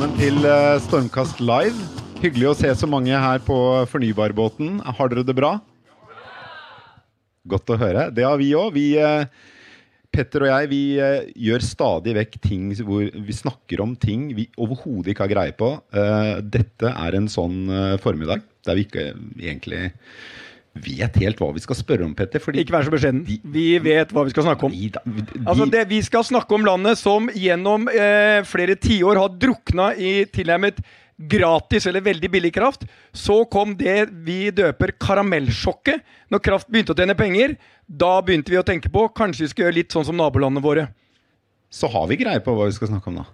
Velkommen 0.00 0.16
til 0.16 0.46
eh, 0.48 0.78
Stormkast 0.80 1.42
live. 1.44 1.76
Hyggelig 2.22 2.46
å 2.48 2.54
se 2.56 2.70
så 2.72 2.86
mange 2.88 3.12
her 3.12 3.42
på 3.44 3.56
fornybarbåten. 3.92 4.78
Har 4.96 5.10
dere 5.12 5.26
det 5.28 5.34
bra? 5.36 5.50
Godt 7.52 7.68
å 7.68 7.76
høre. 7.76 8.06
Det 8.16 8.24
har 8.24 8.38
vi 8.40 8.46
òg. 8.56 8.78
Eh, 8.80 9.26
Petter 10.08 10.46
og 10.46 10.48
jeg 10.48 10.70
vi 10.70 10.80
eh, 11.04 11.28
gjør 11.44 11.66
stadig 11.68 12.14
vekk 12.16 12.40
ting 12.46 12.70
hvor 12.78 13.12
vi 13.12 13.36
snakker 13.42 13.84
om 13.84 13.92
ting 13.92 14.30
vi 14.38 14.48
overhodet 14.56 15.12
ikke 15.12 15.26
har 15.26 15.34
greie 15.34 15.56
på. 15.60 15.68
Dette 16.48 16.94
er 16.94 17.18
en 17.20 17.28
sånn 17.28 17.68
formiddag 18.00 18.48
der 18.64 18.80
vi 18.80 18.88
ikke 18.88 19.04
egentlig 19.36 19.90
vet 20.74 21.16
helt 21.18 21.40
hva 21.42 21.48
vi 21.54 21.60
skal 21.64 21.76
spørre 21.76 22.04
om, 22.06 22.12
Petter. 22.14 22.40
Ikke 22.54 22.72
vær 22.76 22.84
så 22.86 22.92
beskjeden. 22.94 23.24
De- 23.26 23.40
Vi 23.42 23.78
vet 23.82 24.12
hva 24.14 24.24
vi 24.24 24.30
skal 24.30 24.44
snakke 24.46 24.64
om. 24.68 24.70
de, 24.72 24.88
de, 24.90 25.44
Altså 25.46 25.66
det, 25.70 25.88
vi 25.90 26.00
skal 26.06 26.22
snakke 26.24 26.54
om 26.54 26.64
landet 26.64 26.98
som 26.98 27.26
gjennom 27.34 27.88
eh, 27.90 28.42
flere 28.46 28.76
tiår 28.78 29.18
har 29.18 29.28
drukna 29.34 29.90
i 29.98 30.24
tilnærmet 30.30 30.78
gratis 31.20 31.84
eller 31.90 32.00
veldig 32.00 32.30
billig 32.32 32.52
kraft. 32.54 32.86
Så 33.12 33.42
kom 33.52 33.74
det 33.76 34.08
vi 34.24 34.50
døper 34.50 34.94
karamellsjokket. 34.96 36.00
Når 36.30 36.40
kraft 36.46 36.70
begynte 36.70 36.94
å 36.94 36.96
tjene 36.96 37.16
penger, 37.18 37.56
da 37.90 38.20
begynte 38.22 38.50
vi 38.54 38.56
å 38.60 38.64
tenke 38.64 38.88
på 38.94 39.08
kanskje 39.12 39.44
vi 39.44 39.48
skal 39.52 39.64
gjøre 39.66 39.78
litt 39.82 39.92
sånn 39.92 40.06
som 40.06 40.16
nabolandene 40.16 40.62
våre. 40.64 40.86
Så 41.70 41.90
har 41.92 42.06
vi 42.10 42.16
greie 42.16 42.40
på 42.42 42.54
hva 42.56 42.70
vi 42.70 42.72
skal 42.78 42.88
snakke 42.94 43.10
om, 43.10 43.20
da. 43.20 43.26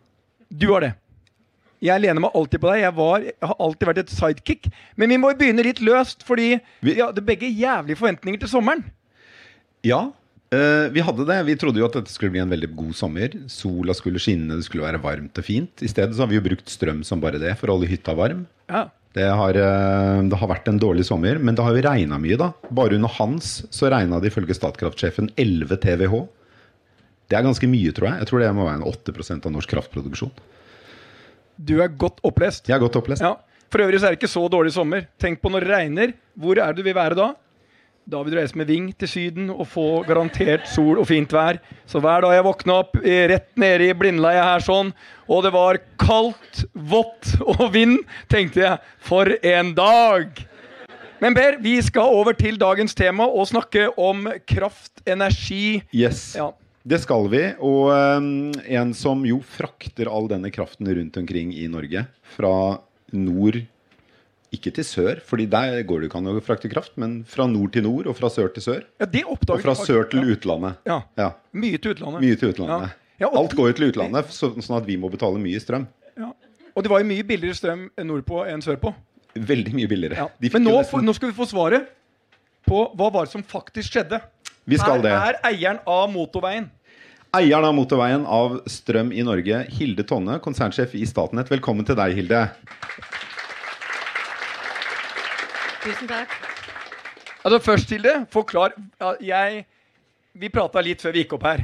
Du 0.51 0.67
har 0.73 0.81
det. 0.83 0.95
Jeg 1.83 2.01
lener 2.01 2.21
meg 2.25 2.31
alltid 2.35 2.61
på 2.63 2.71
deg. 2.73 2.81
Jeg, 2.87 2.95
var, 2.97 3.21
jeg 3.27 3.35
har 3.51 3.57
alltid 3.61 3.89
vært 3.91 3.99
et 4.05 4.13
sidekick. 4.15 4.69
Men 4.97 5.11
vi 5.13 5.19
må 5.21 5.31
jo 5.33 5.39
begynne 5.43 5.65
litt 5.67 5.81
løst, 5.85 6.23
fordi 6.25 6.61
Vi- 6.83 6.95
vi 6.95 7.01
hadde 7.03 7.21
begge 7.25 7.51
jævlige 7.53 7.97
forventninger 8.01 8.41
til 8.41 8.49
sommeren. 8.49 8.85
Ja, 9.87 10.11
øh, 10.53 10.89
vi 10.93 11.01
hadde 11.05 11.27
det. 11.29 11.39
Vi 11.47 11.55
trodde 11.61 11.79
jo 11.79 11.87
at 11.87 11.93
dette 11.99 12.11
skulle 12.11 12.33
bli 12.33 12.41
en 12.41 12.51
veldig 12.51 12.71
god 12.77 12.95
sommer. 12.95 13.29
Sola 13.49 13.93
skulle 13.95 14.19
skinne, 14.23 14.57
det 14.57 14.65
skulle 14.65 14.87
være 14.87 15.03
varmt 15.03 15.37
og 15.39 15.45
fint. 15.45 15.83
I 15.83 15.89
stedet 15.93 16.15
så 16.17 16.25
har 16.25 16.29
vi 16.33 16.39
jo 16.41 16.47
brukt 16.49 16.67
strøm 16.73 17.05
som 17.05 17.21
bare 17.21 17.39
det 17.39 17.57
for 17.59 17.69
å 17.69 17.77
holde 17.79 17.89
hytta 17.93 18.15
varm. 18.17 18.47
Ja. 18.69 18.89
Det 19.17 19.25
har, 19.33 19.55
øh, 19.57 20.29
det 20.29 20.37
har 20.39 20.49
vært 20.49 20.69
en 20.69 20.79
dårlig 20.81 21.05
sommer, 21.09 21.39
men 21.41 21.55
det 21.55 21.65
har 21.65 21.73
jo 21.75 21.83
regna 21.89 22.19
mye, 22.21 22.37
da. 22.37 22.51
Bare 22.71 22.95
under 22.99 23.09
Hans 23.09 23.63
så 23.71 23.89
regna 23.91 24.21
det 24.21 24.33
ifølge 24.33 24.53
Statkraftsjefen 24.55 25.31
11 25.39 25.77
TWh. 25.81 26.29
Det 27.29 27.37
er 27.39 27.43
ganske 27.43 27.67
mye, 27.69 27.93
tror 27.93 28.11
jeg. 28.11 28.19
Jeg 28.21 28.29
tror 28.29 28.41
det 28.41 28.51
må 28.55 28.67
være 28.67 28.83
en 28.83 28.85
8% 28.93 29.47
av 29.47 29.53
norsk 29.53 29.69
kraftproduksjon. 29.73 30.31
Du 31.57 31.79
er 31.83 31.89
godt 31.89 32.21
opplest. 32.27 32.69
Jeg 32.69 32.77
er 32.77 32.85
godt 32.85 32.97
opplest. 33.01 33.25
Ja. 33.25 33.35
For 33.73 33.83
øvrig 33.83 34.01
så 34.01 34.09
er 34.09 34.15
det 34.15 34.21
ikke 34.23 34.31
så 34.31 34.45
dårlig 34.53 34.73
sommer. 34.75 35.09
Tenk 35.21 35.41
på 35.43 35.51
når 35.51 35.65
det 35.67 35.73
regner. 35.73 36.15
Hvor 36.37 36.59
er 36.61 36.73
det 36.73 36.83
du 36.83 36.87
vil 36.87 36.95
være 36.97 37.19
da? 37.19 37.33
Da 38.07 38.21
vil 38.23 38.37
du 38.37 38.39
reise 38.39 38.55
med 38.55 38.69
Ving 38.71 38.93
til 38.95 39.09
Syden 39.11 39.49
og 39.51 39.67
få 39.67 40.05
garantert 40.07 40.69
sol 40.71 41.01
og 41.03 41.09
fint 41.09 41.33
vær. 41.35 41.59
Så 41.91 41.99
hver 41.99 42.23
dag 42.23 42.37
jeg 42.37 42.45
våkna 42.47 42.77
opp 42.85 43.01
rett 43.03 43.49
nede 43.59 43.89
i 43.89 43.97
blindleie 43.99 44.45
her 44.47 44.63
sånn, 44.63 44.93
og 45.27 45.43
det 45.43 45.51
var 45.57 45.81
kaldt, 45.99 46.61
vått 46.71 47.33
og 47.43 47.65
vind, 47.75 47.99
tenkte 48.31 48.63
jeg 48.63 48.93
for 49.03 49.33
en 49.43 49.75
dag! 49.75 50.39
Men 51.19 51.35
Per, 51.35 51.59
vi 51.65 51.81
skal 51.83 52.15
over 52.15 52.37
til 52.37 52.61
dagens 52.61 52.95
tema 52.95 53.27
og 53.27 53.49
snakke 53.51 53.89
om 53.99 54.29
kraft, 54.47 55.01
energi 55.09 55.81
Yes. 55.91 56.29
Ja. 56.39 56.53
Det 56.87 57.01
skal 57.03 57.27
vi. 57.33 57.41
Og 57.67 57.89
um, 57.91 58.53
en 58.63 58.93
som 58.95 59.25
jo 59.27 59.41
frakter 59.43 60.07
all 60.11 60.29
denne 60.31 60.53
kraften 60.55 60.87
rundt 60.87 61.17
omkring 61.19 61.51
i 61.57 61.67
Norge, 61.71 62.05
fra 62.37 62.53
nord 63.17 63.59
ikke 64.55 64.71
til 64.77 64.87
sør, 64.87 65.19
fordi 65.27 65.49
der 65.51 65.81
går 65.85 66.05
det 66.05 66.09
ikke 66.09 66.21
an 66.21 66.31
å 66.31 66.37
frakte 66.45 66.71
kraft, 66.71 66.95
men 67.03 67.19
fra 67.29 67.49
nord 67.51 67.73
til 67.75 67.83
nord 67.85 68.07
og 68.09 68.15
fra 68.17 68.31
sør 68.33 68.53
til 68.55 68.63
sør. 68.65 68.85
Ja, 69.03 69.09
det 69.11 69.25
oppdager 69.27 69.59
Og 69.59 69.65
fra 69.67 69.75
sør 69.81 70.07
til 70.13 70.31
utlandet. 70.37 70.79
Ja. 70.87 71.01
Ja, 71.19 71.33
Mye 71.59 71.81
til 71.83 71.97
utlandet. 71.97 72.23
Mye 72.23 72.39
til 72.39 72.55
utlandet. 72.55 72.95
Ja. 73.19 73.33
Alt 73.35 73.57
går 73.59 73.73
jo 73.73 73.77
til 73.81 73.89
utlandet, 73.91 74.31
så, 74.33 74.53
sånn 74.63 74.79
at 74.79 74.87
vi 74.87 74.97
må 75.01 75.11
betale 75.13 75.41
mye 75.43 75.61
strøm. 75.61 75.89
Ja. 76.17 76.31
Og 76.77 76.85
det 76.87 76.93
var 76.93 77.03
jo 77.03 77.09
mye 77.11 77.27
billigere 77.27 77.57
strøm 77.59 77.87
nordpå 78.07 78.45
enn 78.47 78.63
sørpå. 78.65 78.95
Veldig 79.37 79.75
mye 79.77 79.91
billigere. 79.91 80.31
Men 80.47 80.65
nå, 80.65 80.79
nesten- 80.79 81.05
nå 81.05 81.15
skal 81.19 81.33
vi 81.33 81.37
få 81.37 81.49
svaret 81.51 81.91
på 82.69 82.85
hva 82.97 83.11
var 83.13 83.27
det 83.27 83.33
som 83.35 83.43
faktisk 83.45 83.97
skjedde. 83.99 84.23
Vi 84.67 84.79
skal 84.81 85.03
det. 85.05 85.13
Her 85.13 85.37
er 85.37 85.51
eieren 85.51 85.79
av 85.87 86.09
motorveien. 86.13 86.71
Eieren 87.37 87.67
av 87.69 87.75
motorveien 87.77 88.23
av 88.25 88.55
strøm 88.71 89.11
i 89.13 89.21
Norge, 89.27 89.59
Hilde 89.77 90.07
Tonne, 90.09 90.39
konsernsjef 90.41 90.95
i 90.97 91.03
Statnett. 91.05 91.51
Velkommen 91.53 91.85
til 91.85 91.97
deg, 91.99 92.15
Hilde. 92.17 92.39
Tusen 95.83 96.09
takk. 96.09 96.33
Altså 97.43 97.59
Først, 97.67 97.91
Hilde, 97.93 98.15
forklar. 98.33 98.73
Jeg, 99.21 99.67
vi 100.33 100.49
prata 100.55 100.81
litt 100.81 101.05
før 101.05 101.13
vi 101.13 101.25
gikk 101.27 101.35
opp 101.37 101.45
her. 101.45 101.61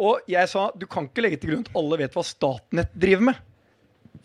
Og 0.00 0.30
jeg 0.32 0.48
sa 0.48 0.70
du 0.72 0.86
kan 0.88 1.10
ikke 1.10 1.26
legge 1.26 1.40
til 1.42 1.52
grunn 1.52 1.66
at 1.66 1.76
alle 1.82 1.98
vet 2.00 2.16
hva 2.16 2.24
Statnett 2.24 2.94
driver 3.02 3.26
med. 3.28 3.42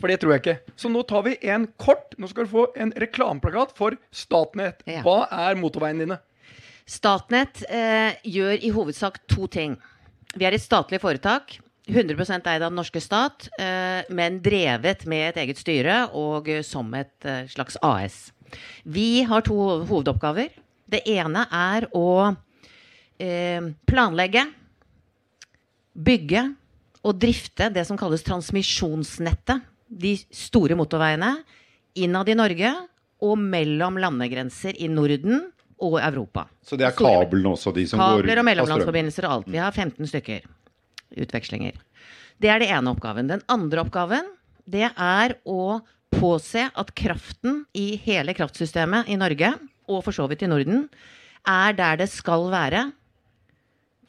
For 0.00 0.08
det 0.08 0.16
tror 0.22 0.32
jeg 0.36 0.44
ikke. 0.44 0.54
Så 0.80 0.92
nå 0.94 1.02
tar 1.10 1.26
vi 1.26 1.34
en 1.52 1.66
kort 1.80 2.16
Nå 2.20 2.28
skal 2.28 2.48
du 2.48 2.52
få 2.54 2.64
en 2.80 2.94
reklameplakat 2.96 3.76
for 3.76 3.98
Statnett. 4.08 4.80
Ja. 4.88 5.04
Hva 5.04 5.26
er 5.50 5.60
motorveiene 5.60 6.06
dine? 6.06 6.18
Statnett 6.88 7.60
eh, 7.68 8.16
gjør 8.24 8.56
i 8.64 8.72
hovedsak 8.72 9.20
to 9.28 9.50
ting. 9.52 9.76
Vi 10.34 10.44
er 10.48 10.56
et 10.56 10.64
statlig 10.64 11.00
foretak. 11.02 11.58
100 11.86 12.42
eid 12.50 12.62
av 12.64 12.70
den 12.70 12.80
norske 12.80 13.00
stat, 13.00 13.46
eh, 13.62 14.02
men 14.10 14.40
drevet 14.42 15.04
med 15.06 15.28
et 15.28 15.36
eget 15.44 15.60
styre 15.60 15.98
og 16.18 16.48
eh, 16.50 16.64
som 16.66 16.90
et 16.98 17.14
eh, 17.22 17.46
slags 17.46 17.78
AS. 17.78 18.32
Vi 18.82 19.22
har 19.22 19.44
to 19.46 19.54
hovedoppgaver. 19.86 20.50
Det 20.86 21.02
ene 21.06 21.46
er 21.50 21.88
å 21.94 22.34
planlegge, 23.16 24.42
bygge 25.96 26.42
og 27.00 27.16
drifte 27.16 27.70
det 27.72 27.86
som 27.88 27.96
kalles 27.96 28.22
transmisjonsnettet. 28.26 29.64
De 29.88 30.12
store 30.28 30.76
motorveiene 30.76 31.30
innad 31.96 32.28
i 32.28 32.36
Norge 32.36 32.74
og 33.24 33.40
mellom 33.40 33.96
landegrenser 34.02 34.76
i 34.76 34.90
Norden 34.92 35.46
og 35.82 35.98
Europa. 36.00 36.46
Så 36.64 36.78
det 36.78 36.86
er 36.88 36.94
kablene 36.96 37.52
også, 37.52 37.72
de 37.76 37.84
som 37.88 38.00
går 38.00 38.22
Kabler 38.22 38.40
og 38.40 38.46
mellomlandsforbindelser 38.48 39.26
og 39.28 39.34
alt. 39.34 39.50
Vi 39.52 39.60
har 39.60 39.74
15 39.74 40.08
stykker 40.08 40.46
utvekslinger. 41.22 41.76
Det 42.40 42.50
er 42.52 42.60
det 42.60 42.70
ene 42.72 42.92
oppgaven. 42.92 43.28
Den 43.30 43.44
andre 43.52 43.84
oppgaven 43.84 44.32
det 44.66 44.88
er 44.90 45.36
å 45.46 45.80
påse 46.16 46.66
at 46.72 46.92
kraften 46.98 47.64
i 47.76 47.94
hele 48.02 48.34
kraftsystemet 48.36 49.10
i 49.12 49.18
Norge, 49.20 49.52
og 49.86 50.02
for 50.06 50.16
så 50.16 50.26
vidt 50.30 50.42
i 50.42 50.50
Norden, 50.50 50.86
er 51.46 51.76
der 51.78 52.00
det 52.00 52.08
skal 52.10 52.48
være 52.50 52.88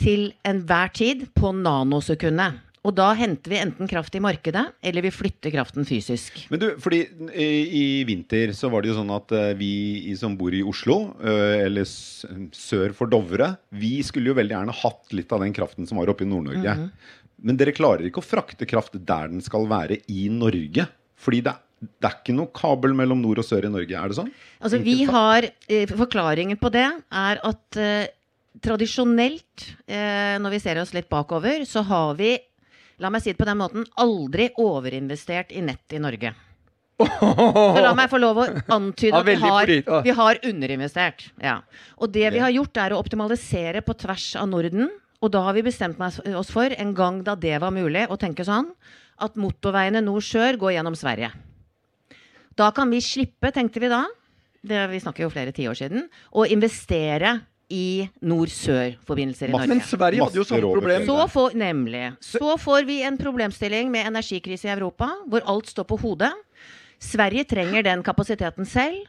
til 0.01 0.31
enhver 0.45 0.93
tid 0.93 1.27
på 1.37 1.51
nanosekundet. 1.53 2.63
Og 2.87 2.95
da 2.95 3.09
henter 3.19 3.51
vi 3.51 3.59
enten 3.59 3.89
kraft 3.91 4.15
i 4.15 4.21
markedet, 4.23 4.63
eller 4.79 5.03
vi 5.03 5.11
flytter 5.11 5.51
kraften 5.51 5.87
fysisk. 5.87 6.39
Men 6.53 6.61
du, 6.61 6.67
fordi 6.79 7.01
i, 7.35 7.47
i 7.81 7.85
vinter 8.07 8.53
så 8.55 8.71
var 8.71 8.83
det 8.83 8.93
jo 8.93 8.97
sånn 9.01 9.11
at 9.11 9.33
eh, 9.35 9.51
vi 9.59 10.15
som 10.19 10.37
bor 10.39 10.55
i 10.55 10.63
Oslo, 10.63 11.01
eh, 11.19 11.65
eller 11.65 11.87
sør 11.87 12.95
for 12.95 13.11
Dovre, 13.11 13.53
vi 13.75 13.97
skulle 14.07 14.31
jo 14.31 14.37
veldig 14.39 14.55
gjerne 14.55 14.77
hatt 14.85 15.15
litt 15.17 15.35
av 15.35 15.43
den 15.43 15.55
kraften 15.55 15.89
som 15.89 15.99
var 15.99 16.13
oppe 16.13 16.23
i 16.23 16.31
Nord-Norge. 16.31 16.77
Mhm. 16.79 17.15
Men 17.47 17.57
dere 17.59 17.75
klarer 17.75 18.07
ikke 18.07 18.23
å 18.23 18.25
frakte 18.25 18.65
kraft 18.65 18.95
der 18.97 19.29
den 19.29 19.43
skal 19.45 19.67
være 19.69 19.99
i 20.09 20.25
Norge. 20.33 20.87
Fordi 21.21 21.43
det, 21.45 21.53
det 21.83 22.09
er 22.09 22.15
ikke 22.15 22.35
noe 22.37 22.49
kabel 22.55 22.95
mellom 22.97 23.19
nord 23.21 23.43
og 23.43 23.45
sør 23.45 23.67
i 23.67 23.73
Norge, 23.73 23.93
er 23.93 24.09
det 24.09 24.17
sånn? 24.17 24.31
Altså, 24.57 24.79
vi 24.81 25.03
har, 25.09 25.45
eh, 25.69 25.91
Forklaringen 25.91 26.57
på 26.61 26.71
det 26.73 26.87
er 26.87 27.41
at 27.45 27.77
eh, 27.81 28.09
tradisjonelt, 28.63 29.67
eh, 29.85 30.37
når 30.41 30.55
vi 30.55 30.61
ser 30.63 30.81
oss 30.81 30.93
litt 30.95 31.09
bakover, 31.09 31.65
så 31.69 31.83
har 31.85 32.17
vi, 32.17 32.35
la 33.01 33.11
meg 33.13 33.23
si 33.23 33.33
det 33.33 33.39
på 33.39 33.47
den 33.47 33.59
måten, 33.59 33.87
aldri 34.01 34.49
overinvestert 34.61 35.53
i 35.53 35.63
nett 35.65 35.93
i 35.93 36.01
Norge. 36.01 36.33
Så 36.97 37.81
la 37.85 37.93
meg 37.97 38.09
få 38.09 38.17
lov 38.17 38.39
å 38.41 38.45
antyde 38.73 39.19
at 39.19 39.27
vi 39.27 39.35
har, 39.41 39.71
vi 40.05 40.13
har 40.17 40.39
underinvestert. 40.49 41.27
Ja. 41.43 41.59
Og 42.01 42.09
det 42.13 42.31
vi 42.33 42.41
har 42.41 42.53
gjort, 42.55 42.79
er 42.81 42.95
å 42.95 43.01
optimalisere 43.01 43.83
på 43.85 43.93
tvers 44.01 44.31
av 44.41 44.49
Norden. 44.49 44.89
Og 45.21 45.33
da 45.33 45.43
har 45.45 45.57
vi 45.57 45.65
bestemt 45.65 46.01
oss 46.01 46.53
for, 46.53 46.73
en 46.73 46.93
gang 46.97 47.21
da 47.25 47.37
det 47.37 47.57
var 47.61 47.73
mulig, 47.73 48.07
å 48.09 48.17
tenke 48.17 48.45
sånn 48.45 48.71
at 49.21 49.37
motorveiene 49.37 50.01
nord-sør 50.05 50.57
går 50.61 50.77
gjennom 50.77 50.97
Sverige. 50.97 51.31
Da 52.57 52.71
kan 52.73 52.89
vi 52.89 53.01
slippe, 53.05 53.51
tenkte 53.53 53.81
vi 53.81 53.89
da, 53.89 54.03
det, 54.65 54.83
vi 54.89 55.01
snakker 55.01 55.25
jo 55.25 55.31
flere 55.33 55.53
tiår 55.53 55.77
siden, 55.77 56.05
å 56.33 56.45
investere 56.49 57.37
i 57.69 58.07
nord-sør-forbindelser 58.23 59.49
i 59.49 59.51
Norge. 59.51 59.67
Men 59.73 59.83
Sverige 59.83 60.23
hadde 60.23 60.39
jo 60.39 60.45
samme 60.47 60.71
problem. 60.71 61.05
Så 61.07 61.27
får, 61.33 61.57
nemlig. 61.59 62.03
Så 62.23 62.55
får 62.61 62.87
vi 62.87 63.01
en 63.07 63.19
problemstilling 63.19 63.91
med 63.91 64.07
energikrise 64.07 64.69
i 64.69 64.73
Europa, 64.75 65.09
hvor 65.27 65.43
alt 65.51 65.67
står 65.73 65.87
på 65.89 65.99
hodet. 66.01 66.31
Sverige 67.03 67.43
trenger 67.49 67.83
den 67.85 68.03
kapasiteten 68.05 68.65
selv. 68.65 69.03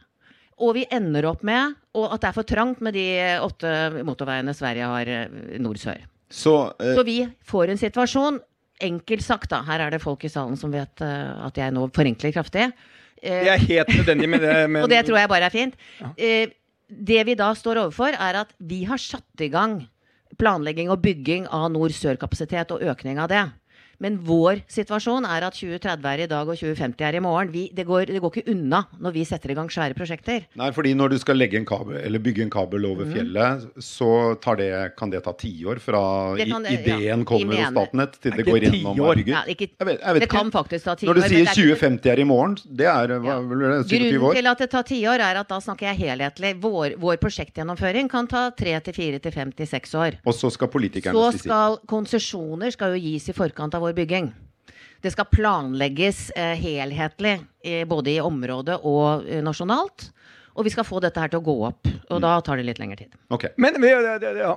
Og 0.59 0.73
vi 0.75 0.83
ender 0.91 1.23
opp 1.29 1.43
med 1.47 1.77
og 1.95 2.13
at 2.13 2.21
det 2.21 2.27
er 2.29 2.35
for 2.35 2.47
trangt 2.47 2.81
med 2.83 2.93
de 2.97 3.07
åtte 3.39 4.03
motorveiene 4.03 4.53
Sverige 4.55 4.89
har 4.91 5.11
eh, 5.13 5.37
nord-sør. 5.63 6.03
Så, 6.29 6.55
eh, 6.83 6.95
Så 6.97 7.05
vi 7.07 7.21
får 7.47 7.71
en 7.71 7.79
situasjon, 7.79 8.39
enkelt 8.83 9.23
sagt 9.23 9.49
da, 9.51 9.63
her 9.67 9.85
er 9.85 9.95
det 9.95 10.01
folk 10.03 10.23
i 10.27 10.31
salen 10.31 10.59
som 10.59 10.71
vet 10.71 11.01
uh, 11.03 11.47
at 11.47 11.57
jeg 11.59 11.73
nå 11.75 11.87
forenkler 11.95 12.35
kraftig. 12.35 12.69
Eh, 13.21 13.45
Jeg 13.47 13.53
er 13.55 13.65
helt 13.65 13.95
nødvendig 13.97 14.29
med 14.29 14.43
det. 14.45 14.53
Men, 14.71 14.83
og 14.83 14.89
det 14.91 15.01
tror 15.07 15.19
jeg 15.19 15.31
bare 15.31 15.49
er 15.49 15.55
fint. 15.55 15.75
Eh, 16.15 16.53
det 16.89 17.21
vi 17.27 17.37
da 17.37 17.53
står 17.55 17.83
overfor, 17.85 18.17
er 18.17 18.41
at 18.41 18.53
vi 18.57 18.83
har 18.89 19.01
satt 19.01 19.45
i 19.45 19.51
gang 19.53 19.83
planlegging 20.39 20.89
og 20.93 21.01
bygging 21.03 21.47
av 21.53 21.69
nord-sør-kapasitet 21.73 22.73
og 22.73 22.83
økning 22.91 23.19
av 23.21 23.29
det. 23.31 23.45
Men 23.99 24.15
vår 24.23 24.61
situasjon 24.71 25.25
er 25.27 25.43
at 25.43 25.53
2030 25.59 26.05
er 26.07 26.21
i 26.23 26.27
dag 26.31 26.47
og 26.47 26.55
2050 26.55 27.03
er 27.03 27.17
i 27.19 27.19
morgen. 27.23 27.49
Vi, 27.51 27.65
det, 27.75 27.83
går, 27.87 28.05
det 28.07 28.21
går 28.23 28.31
ikke 28.39 28.53
unna 28.53 28.85
når 28.99 29.11
vi 29.17 29.25
setter 29.27 29.51
i 29.51 29.57
gang 29.57 29.67
svære 29.73 29.95
prosjekter. 29.97 30.45
Nei, 30.59 30.69
fordi 30.75 30.93
når 30.95 31.09
du 31.13 31.17
skal 31.19 31.35
legge 31.35 31.59
en 31.59 31.65
kabel, 31.67 31.97
eller 31.99 32.19
bygge 32.23 32.45
en 32.45 32.49
kabel 32.53 32.85
over 32.87 33.03
mm. 33.09 33.11
fjellet, 33.11 33.65
så 33.83 34.09
tar 34.39 34.59
det, 34.61 34.69
kan 34.99 35.11
det 35.11 35.19
ta 35.25 35.33
tiår 35.35 35.81
fra 35.83 36.01
Det 36.39 36.47
kan 36.49 36.65
i- 36.65 36.77
det- 36.77 36.87
ja, 36.87 36.97
ideen 36.99 37.25
kommer 37.27 37.59
hos 37.59 37.73
Statnett 37.75 38.15
til 38.23 38.31
det 38.39 38.45
går 38.47 38.59
gjennom 38.69 38.95
tiår? 38.95 39.09
og 39.09 39.15
bygger? 39.19 39.33
Ja, 39.35 39.43
ikke, 39.51 39.67
Jeg 39.79 39.87
vet, 39.91 39.99
jeg 39.99 40.13
vet 40.15 40.21
det 40.23 40.29
kan 40.29 40.47
ikke. 40.47 40.57
faktisk 40.59 40.85
ta 40.85 40.95
ti 40.95 41.05
Når 41.05 41.13
du 41.13 41.21
sier 41.21 41.29
det 41.29 41.35
er 41.35 41.51
ikke- 41.51 41.75
2050 41.75 42.09
er 42.13 42.19
i 42.19 42.23
morgen, 42.23 42.55
det 42.71 42.87
er 42.87 43.07
hva, 43.19 43.25
Ja. 43.33 43.39
vel, 43.41 43.61
er 43.67 43.83
det 43.83 43.89
Grunnen 43.91 44.23
år? 44.29 44.33
til 44.39 44.47
at 44.47 44.57
det 44.63 44.69
tar 44.71 44.83
tiår, 44.83 45.19
er 45.19 45.35
at 45.43 45.47
da 45.47 45.59
snakker 45.59 45.91
jeg 45.91 45.97
helhetlig. 46.07 46.55
Vår, 46.61 46.95
vår 46.97 47.17
prosjektgjennomføring 47.17 48.09
kan 48.09 48.27
ta 48.27 48.49
tre 48.51 48.79
til 48.79 48.93
fire 48.93 49.19
til 49.19 49.31
fem 49.31 49.51
til 49.51 49.67
seks 49.67 49.93
år. 49.93 50.15
Og 50.25 50.33
så 50.33 50.49
skal 50.51 50.67
politikerne 50.69 51.13
Så 51.13 51.31
si 51.31 51.37
sitt. 51.39 51.51
skal 51.51 51.77
konsesjoner 51.85 52.71
skal 52.71 52.95
jo 52.95 52.99
gis 53.03 53.27
i 53.29 53.33
forkant 53.33 53.75
av 53.75 53.81
vår 53.81 53.88
bygging. 53.97 54.31
Det 55.01 55.11
skal 55.13 55.29
planlegges 55.31 56.29
eh, 56.35 56.55
helhetlig, 56.59 57.39
både 57.87 58.17
i 58.17 58.21
området 58.23 58.81
og 58.87 59.27
eh, 59.27 59.43
nasjonalt. 59.43 60.09
Og 60.59 60.65
vi 60.67 60.73
skal 60.73 60.83
få 60.83 60.99
dette 60.99 61.21
her 61.21 61.31
til 61.31 61.39
å 61.39 61.45
gå 61.45 61.53
opp. 61.69 61.87
Og 62.11 62.19
da 62.19 62.33
tar 62.43 62.59
det 62.59 62.65
litt 62.67 62.81
lengre 62.81 62.97
tid. 62.99 63.13
Okay. 63.31 63.53
Men 63.61 63.77
vi, 63.79 63.93
ja, 63.93 64.55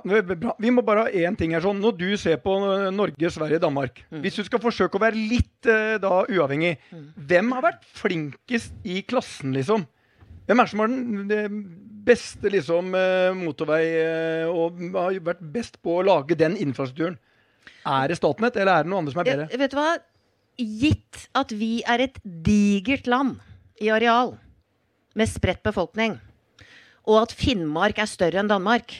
vi 0.59 0.71
må 0.73 0.83
bare 0.83 1.05
ha 1.05 1.27
én 1.29 1.37
ting 1.39 1.53
her. 1.55 1.63
sånn. 1.63 1.79
Når 1.79 1.95
du 1.95 2.09
ser 2.19 2.41
på 2.43 2.57
eh, 2.59 2.89
Norge, 2.91 3.31
Sverige, 3.31 3.61
Danmark 3.63 4.01
Mm. 4.13 4.19
Hvis 4.23 4.35
du 4.37 4.43
skal 4.45 4.61
forsøke 4.61 4.97
å 4.97 5.01
være 5.01 5.17
litt 5.17 5.67
da 6.01 6.11
uavhengig, 6.29 6.75
hvem 7.15 7.51
har 7.55 7.63
vært 7.65 7.85
flinkest 7.97 8.73
i 8.83 8.99
klassen, 9.07 9.53
liksom? 9.55 9.85
Hvem 10.47 10.59
er 10.59 10.67
det 10.67 10.71
som 10.71 10.81
har 10.83 10.91
den 11.31 11.61
beste 12.05 12.51
liksom, 12.51 12.91
motorvei 13.39 13.83
og 14.51 14.81
har 14.97 15.17
vært 15.23 15.43
best 15.55 15.79
på 15.81 15.97
å 15.97 16.05
lage 16.05 16.37
den 16.39 16.57
infrastrukturen? 16.59 17.17
Er 17.85 18.07
det 18.07 18.17
Statnett, 18.17 18.55
eller 18.55 18.79
er 18.79 18.83
det 18.85 18.91
noe 18.93 19.01
andre 19.03 19.13
som 19.13 19.21
er 19.23 19.29
bedre? 19.29 19.47
Ja, 19.51 19.59
vet 19.63 19.71
du 19.73 19.77
hva? 19.79 19.87
Gitt 20.57 21.23
at 21.35 21.51
vi 21.57 21.71
er 21.89 22.03
et 22.05 22.19
digert 22.23 23.07
land 23.09 23.39
i 23.81 23.89
areal, 23.91 24.35
med 25.17 25.29
spredt 25.29 25.63
befolkning, 25.65 26.15
og 27.05 27.19
at 27.23 27.33
Finnmark 27.37 27.99
er 28.01 28.07
større 28.09 28.39
enn 28.41 28.49
Danmark, 28.49 28.95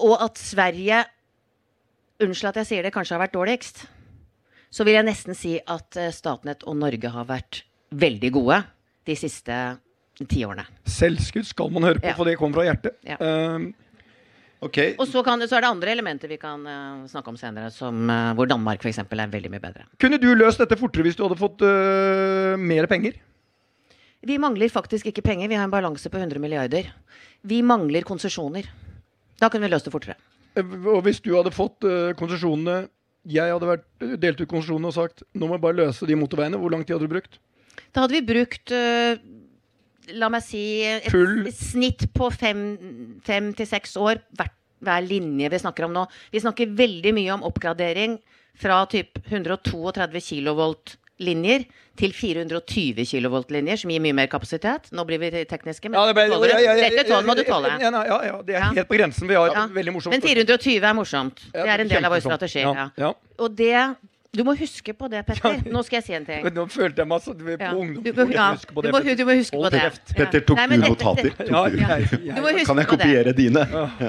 og 0.00 0.16
at 0.24 0.38
Sverige 0.40 1.02
Unnskyld 2.22 2.52
at 2.52 2.58
jeg 2.62 2.68
sier 2.68 2.84
det, 2.86 2.92
kanskje 2.94 3.16
har 3.16 3.22
vært 3.24 3.32
dårligst, 3.34 3.80
så 4.72 4.84
vil 4.86 4.94
jeg 4.94 5.06
nesten 5.08 5.34
si 5.34 5.56
at 5.58 5.96
eh, 5.98 6.12
Statnett 6.14 6.62
og 6.70 6.76
Norge 6.78 7.10
har 7.10 7.26
vært 7.26 7.64
veldig 7.90 8.30
gode 8.36 8.60
de 9.08 9.16
siste 9.18 9.56
tiårene. 10.30 10.62
Selvskudd 10.86 11.48
skal 11.48 11.72
man 11.74 11.82
høre 11.88 11.98
på, 11.98 12.06
Ja. 12.12 12.14
for 12.14 12.28
det 12.30 12.36
kommer 12.38 12.60
fra 12.60 12.66
hjertet. 12.68 12.94
Ja. 13.08 13.16
Eh, 13.18 13.66
Ok, 14.62 14.78
Og 14.94 15.08
så, 15.10 15.24
kan, 15.26 15.42
så 15.50 15.58
er 15.58 15.64
det 15.64 15.72
andre 15.72 15.90
elementer 15.90 16.30
vi 16.30 16.38
kan 16.38 16.62
uh, 16.62 17.02
snakke 17.10 17.32
om 17.32 17.38
senere, 17.38 17.72
som, 17.74 17.96
uh, 18.06 18.30
hvor 18.38 18.46
Danmark 18.46 18.84
f.eks. 18.84 19.00
er 19.02 19.32
veldig 19.32 19.50
mye 19.50 19.62
bedre. 19.62 19.88
kunne 19.98 20.20
du 20.22 20.28
løst 20.38 20.62
dette 20.62 20.78
fortere 20.78 21.02
hvis 21.08 21.18
du 21.18 21.24
hadde 21.24 21.38
fått 21.40 21.64
uh, 21.66 22.54
mer 22.60 22.86
penger? 22.90 23.18
Vi 24.22 24.38
mangler 24.38 24.70
faktisk 24.70 25.08
ikke 25.10 25.24
penger. 25.26 25.50
Vi 25.50 25.58
har 25.58 25.66
en 25.66 25.72
balanse 25.72 26.06
på 26.06 26.20
100 26.20 26.38
milliarder. 26.38 26.92
Vi 27.42 27.58
mangler 27.66 28.06
konsesjoner. 28.06 28.68
Da 29.42 29.48
kunne 29.50 29.66
vi 29.66 29.72
løst 29.72 29.88
det 29.88 29.94
fortere. 29.96 30.14
Og 30.54 31.00
hvis 31.02 31.18
du 31.24 31.32
hadde 31.34 31.50
fått 31.50 31.80
konsesjonene 32.20 32.90
Jeg 33.24 33.54
hadde 33.54 33.66
vært, 33.66 33.86
delt 34.20 34.42
ut 34.42 34.50
konsesjonene 34.50 34.90
og 34.90 34.94
sagt 34.94 35.22
nå 35.32 35.46
må 35.48 35.56
jeg 35.56 35.62
bare 35.64 35.78
løse 35.80 36.06
de 36.06 36.18
motorveiene. 36.18 36.60
Hvor 36.60 36.70
lang 36.70 36.84
tid 36.84 36.94
hadde 36.94 37.08
du 37.08 37.14
brukt? 37.16 37.40
Da 37.90 38.04
hadde 38.04 38.14
vi 38.14 38.22
brukt 38.30 38.74
La 40.10 40.28
meg 40.28 40.42
si 40.42 40.82
et 40.82 41.04
Full- 41.12 41.46
snitt 41.52 42.08
på 42.12 42.30
fem, 42.34 43.18
fem 43.24 43.52
til 43.54 43.66
seks 43.66 43.94
år 43.96 44.18
hver, 44.36 44.50
hver 44.82 45.06
linje 45.06 45.48
vi 45.50 45.58
snakker 45.58 45.84
om 45.84 45.92
nå. 45.92 46.06
Vi 46.32 46.40
snakker 46.40 46.74
veldig 46.76 47.12
mye 47.14 47.30
om 47.36 47.42
oppgradering 47.42 48.18
fra 48.58 48.84
typ 48.86 49.18
132 49.30 50.20
kV-linjer 50.20 51.64
til 51.96 52.12
420 52.12 53.04
kV-linjer, 53.06 53.78
som 53.78 53.90
gir 53.92 54.00
mye 54.02 54.14
mer 54.16 54.26
kapasitet. 54.32 54.90
Nå 54.92 55.04
blir 55.06 55.18
vi 55.22 55.30
tekniske, 55.44 55.88
men 55.90 56.00
det 56.08 56.16
ble- 56.16 56.48
ja, 56.50 56.58
ja, 56.58 56.74
ja, 56.74 56.90
dette 56.90 57.06
tålet 57.08 57.26
må 57.28 57.36
du 57.36 57.44
tåle. 57.44 57.68
Ja, 57.80 57.90
ja, 57.90 58.04
ja, 58.04 58.18
ja, 58.26 58.42
det 58.42 58.54
er 58.56 58.58
Ja. 58.60 58.72
helt 58.74 58.88
på 58.88 58.96
grensen. 58.98 59.28
Vi 59.28 59.34
har 59.34 59.48
Ja. 59.54 59.66
veldig 59.68 59.92
morsomt. 59.92 60.10
Men 60.12 60.20
420 60.20 60.82
er 60.82 60.94
morsomt. 60.94 61.38
Det 61.52 61.68
er 61.68 61.80
en 61.80 61.88
del 61.88 62.04
av 62.04 62.12
vår 62.12 62.20
strategi. 62.20 62.60
Ja, 62.60 62.72
Ja. 62.74 62.90
ja. 62.96 63.12
Og 63.38 63.54
det 63.56 63.96
Du 64.32 64.40
må 64.48 64.54
huske 64.56 64.94
på 64.96 65.08
det, 65.12 65.20
Petter. 65.28 65.58
Nå 65.68 65.82
skal 65.84 65.98
jeg 65.98 66.04
si 66.06 66.14
en 66.16 66.24
ting. 66.24 66.46
Nå 66.56 66.62
følte 66.72 67.02
jeg 67.02 67.08
meg 67.10 67.18
altså 67.18 67.34
på 67.36 67.52
Ja. 67.60 67.72
ungdom. 67.76 68.02
Du, 68.02 68.12
må- 68.16 68.32
ja. 68.32 68.46
På 68.72 68.80
du, 68.80 68.88
må, 68.88 69.00
du 69.04 69.24
må 69.28 69.34
huske 69.36 69.58
på 69.60 69.70
det. 69.74 69.82
Petter, 70.16 70.40
tok 70.48 70.56
du 70.56 70.76
notater? 70.80 71.32
Ja, 71.50 72.64
Kan 72.64 72.80
jeg 72.80 72.88
kopiere 72.88 73.34
dine? 73.36 73.66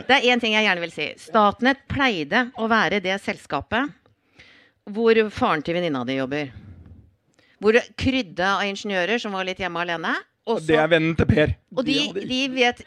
Det 0.07 0.15
er 0.15 0.21
én 0.31 0.39
ting 0.39 0.53
jeg 0.55 0.63
gjerne 0.63 0.79
vil 0.85 0.93
si. 0.95 1.09
Statnett 1.19 1.83
pleide 1.91 2.45
å 2.55 2.69
være 2.71 3.01
det 3.03 3.17
selskapet 3.19 3.91
hvor 4.87 5.19
faren 5.29 5.61
til 5.63 5.75
venninna 5.75 6.05
di 6.07 6.15
jobber. 6.15 6.53
Hvor 7.59 7.75
det 7.75 7.83
krydde 7.99 8.47
av 8.47 8.63
ingeniører 8.63 9.19
som 9.19 9.35
var 9.35 9.43
litt 9.43 9.59
hjemme 9.59 9.83
alene. 9.83 10.15
Og, 10.43 10.59
det 10.67 10.75
er 10.75 10.89
vennen 10.91 11.13
til 11.15 11.27
Per. 11.29 11.53
og 11.71 11.85
de, 11.87 11.93
de 12.27 12.39
vet 12.51 12.81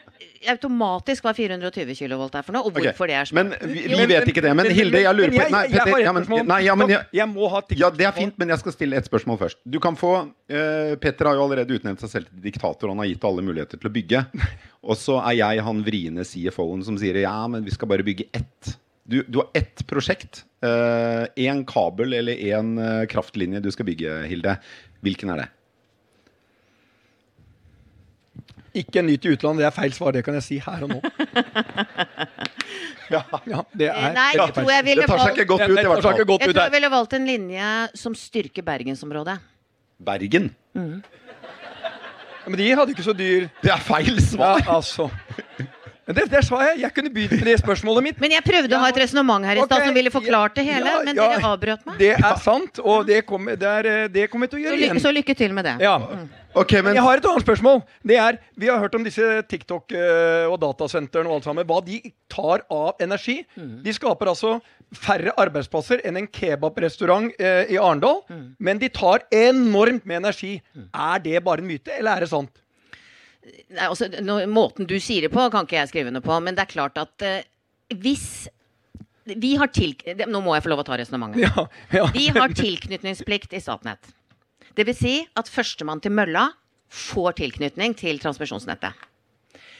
automatisk 0.51 1.25
hva 1.25 1.31
420 1.33 1.95
kV 1.97 2.13
er 2.13 2.45
for 2.45 2.53
noe, 2.53 2.67
og 2.67 2.75
hvorfor 2.75 2.85
hvorfor 2.85 3.09
det 3.09 3.15
er 3.17 3.31
Men 3.33 3.49
vi, 3.63 3.87
vi 3.89 4.05
vet 4.11 4.29
ikke 4.29 4.43
det. 4.45 4.51
Men 4.59 4.69
Hilde, 4.69 5.01
jeg 5.01 5.17
lurer 5.17 5.33
på 5.33 5.39
jeg, 5.41 5.53
Nei, 5.55 5.63
jeg, 5.65 5.73
jeg 5.73 5.87
Petter, 5.87 6.05
har 6.05 6.37
ja, 6.37 6.43
nei, 6.51 6.59
ja, 6.67 6.75
men 6.77 6.93
jeg, 6.93 7.07
jeg 7.17 7.27
må 7.31 7.49
ha 7.49 7.63
ja, 7.73 7.89
det 7.89 8.05
er 8.05 8.13
fint, 8.13 8.37
men 8.37 8.53
jeg 8.53 8.61
skal 8.61 8.75
stille 8.75 9.01
et 9.01 9.09
spørsmål 9.09 9.41
først. 9.41 9.59
Du 9.65 9.79
kan 9.83 9.97
få 9.97 10.13
uh, 10.27 10.93
Petter 11.01 11.31
har 11.31 11.39
jo 11.39 11.47
allerede 11.47 11.79
utnevnt 11.79 12.05
seg 12.05 12.13
selv 12.13 12.29
til 12.29 12.45
diktator. 12.45 12.93
Han 12.93 13.01
har 13.01 13.09
gitt 13.09 13.25
alle 13.25 13.45
muligheter 13.49 13.81
til 13.81 13.89
å 13.89 13.95
bygge. 13.97 14.23
Og 14.89 15.01
så 15.01 15.17
er 15.23 15.39
jeg 15.39 15.65
han 15.65 15.81
vriene 15.87 16.27
CFO-en 16.29 16.85
som 16.85 17.01
sier 17.01 17.17
ja, 17.23 17.39
men 17.49 17.65
vi 17.65 17.73
skal 17.73 17.89
bare 17.89 18.05
bygge 18.05 18.29
ett. 18.37 18.77
Du, 19.09 19.23
du 19.25 19.41
har 19.41 19.49
ett 19.57 19.81
prosjekt. 19.89 20.43
Én 20.61 21.65
kabel 21.69 22.13
eller 22.19 22.37
én 22.37 22.77
kraftlinje 23.09 23.61
du 23.63 23.71
skal 23.73 23.87
bygge, 23.89 24.21
Hilde. 24.29 24.57
Hvilken 25.05 25.33
er 25.33 25.41
det? 25.41 25.51
Ikke 28.77 29.01
en 29.01 29.07
ny 29.09 29.15
til 29.21 29.33
utlandet, 29.37 29.63
det 29.63 29.67
er 29.69 29.75
feil 29.75 29.93
svar. 29.95 30.13
Det 30.15 30.23
kan 30.25 30.37
jeg 30.37 30.45
si 30.45 30.57
her 30.61 30.85
og 30.85 30.91
nå. 30.91 30.99
ja, 33.15 33.21
ja, 33.49 33.61
det 33.79 33.89
er 33.89 34.15
Nei, 34.15 34.31
jeg 34.37 34.55
tror 34.57 34.71
jeg 34.73 34.85
ville 34.87 35.05
Det 35.05 35.11
tar 35.11 35.23
seg 35.23 35.37
ikke 35.37 35.49
godt 35.53 35.63
ut, 35.63 35.71
i 35.71 35.73
hvert 35.75 36.03
fall. 36.05 36.19
jeg 36.21 36.27
tror 36.53 36.63
jeg 36.63 36.75
ville 36.75 36.91
valgt 36.93 37.15
en 37.17 37.29
linje 37.29 37.71
som 37.97 38.17
styrker 38.17 38.65
bergensområdet. 38.67 39.39
Bergen. 40.07 40.51
Men 42.47 42.59
de 42.61 42.67
hadde 42.79 42.93
ikke 42.93 43.03
så 43.03 43.15
dyr 43.17 43.47
Det 43.63 43.71
er 43.73 43.81
feil 43.83 44.19
svar! 44.23 44.61
Ja, 44.61 44.77
altså. 44.77 45.09
Men 46.07 46.15
det, 46.31 46.41
sa 46.47 46.61
jeg. 46.63 46.79
Jeg 46.85 46.93
kunne 46.95 47.11
begynt 47.11 47.35
med 47.35 47.49
det 47.49 47.57
spørsmålet 47.59 48.05
mitt. 48.05 48.19
Men 48.23 48.31
jeg 48.37 48.43
prøvde 48.45 48.77
å 48.77 48.79
ha 48.79 48.87
et 48.93 48.99
resonnement 49.01 49.43
her 49.43 49.59
i 49.59 49.63
stad 49.65 49.75
okay. 49.75 49.89
som 49.89 49.97
ville 49.97 50.11
forklart 50.13 50.55
det 50.55 50.63
hele, 50.63 50.87
ja, 50.93 51.03
men 51.03 51.17
ja. 51.19 51.27
dere 51.33 51.51
avbrøt 51.51 51.87
meg. 51.89 51.97
Det 51.99 52.11
er 52.15 52.41
sant, 52.43 52.79
og 52.79 53.07
det 53.09 53.21
kommer, 53.27 53.57
det 53.59 53.67
er, 53.67 53.89
eh, 53.91 54.09
det 54.13 54.27
kommer 54.31 54.47
jeg 54.47 54.53
til 54.53 54.59
å 54.59 54.61
Så, 54.61 54.65
gjøre 54.69 54.79
ly 54.79 54.85
igjen. 54.87 55.01
så 55.03 55.11
lykke 55.17 55.35
til 55.41 55.55
med 55.57 55.67
det. 55.67 55.73
Ja. 55.83 55.97
Okay, 56.57 56.81
men 56.81 56.95
Jeg 56.95 57.03
har 57.03 57.19
et 57.19 57.27
annet 57.29 57.43
spørsmål. 57.43 57.81
Det 58.07 58.15
er, 58.17 58.37
Vi 58.57 58.69
har 58.71 58.79
hørt 58.81 58.95
om 58.95 59.03
disse 59.05 59.25
TikTok 59.51 59.91
eh, 59.91 60.47
og 60.47 60.55
datasentrene 60.63 61.27
og 61.27 61.37
alt 61.37 61.49
sammen. 61.49 61.67
Hva 61.67 61.81
de 61.85 61.99
tar 62.31 62.63
av 62.71 63.03
energi. 63.03 63.41
De 63.57 63.93
skaper 63.93 64.31
altså 64.31 64.57
færre 64.95 65.33
arbeidsplasser 65.37 66.01
enn 66.07 66.21
en 66.21 66.29
kebabrestaurant 66.31 67.27
eh, 67.35 67.67
i 67.75 67.77
Arendal. 67.77 68.23
Men 68.63 68.79
de 68.79 68.89
tar 68.89 69.27
enormt 69.27 70.07
med 70.07 70.23
energi. 70.23 70.55
Er 70.95 71.19
det 71.19 71.43
bare 71.43 71.61
en 71.61 71.67
myte, 71.67 71.91
eller 71.99 72.15
er 72.15 72.25
det 72.25 72.31
sant? 72.31 72.63
Nei, 73.47 73.87
altså, 73.87 74.09
no, 74.23 74.39
måten 74.51 74.87
du 74.89 74.97
sier 75.03 75.27
det 75.27 75.31
på, 75.33 75.47
kan 75.53 75.67
ikke 75.67 75.79
jeg 75.79 75.91
skrive 75.91 76.11
under 76.11 76.23
på, 76.23 76.37
men 76.43 76.57
det 76.57 76.65
er 76.65 76.71
klart 76.71 76.99
at 77.01 77.25
eh, 77.25 77.47
hvis 77.95 78.47
vi 79.27 79.55
har 79.59 79.71
til... 79.75 79.95
Nå 80.27 80.41
må 80.43 80.55
jeg 80.55 80.63
få 80.65 80.71
lov 80.71 80.83
å 80.83 80.87
ta 80.87 80.97
resonnementet. 80.99 81.43
Ja, 81.43 81.65
ja. 81.95 82.05
Vi 82.15 82.29
har 82.35 82.53
tilknytningsplikt 82.55 83.55
i 83.57 83.61
Statnett. 83.63 84.13
Det 84.77 84.85
vil 84.87 84.95
si 84.95 85.13
at 85.39 85.49
førstemann 85.51 86.01
til 86.03 86.13
mølla 86.15 86.49
får 86.93 87.39
tilknytning 87.41 87.95
til 87.97 88.21
transmisjonsnettet. 88.23 88.95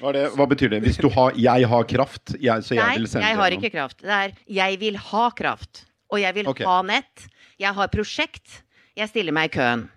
hva, 0.02 0.10
er 0.10 0.18
det, 0.18 0.24
hva 0.36 0.48
betyr 0.50 0.74
det? 0.74 0.82
Hvis 0.84 1.00
du 1.00 1.08
har 1.14 1.38
Jeg 1.40 1.70
har 1.72 1.88
kraft, 1.88 2.36
jeg, 2.36 2.64
så 2.66 2.76
jeg 2.76 2.84
Nei, 2.84 2.98
vil 2.98 3.08
sende 3.12 3.30
jeg 3.30 3.40
har 3.40 3.56
ikke 3.56 3.74
kraft. 3.76 4.02
Det 4.04 4.18
er 4.18 4.34
jeg 4.60 4.80
vil 4.84 5.00
ha 5.12 5.26
kraft. 5.38 5.86
Og 6.12 6.22
jeg 6.24 6.36
vil 6.40 6.50
okay. 6.52 6.68
ha 6.68 6.82
nett. 6.88 7.28
Jeg 7.60 7.76
har 7.78 7.92
prosjekt. 7.94 8.62
Jeg 8.98 9.12
stiller 9.12 9.36
meg 9.36 9.52
i 9.52 9.58
køen. 9.58 9.88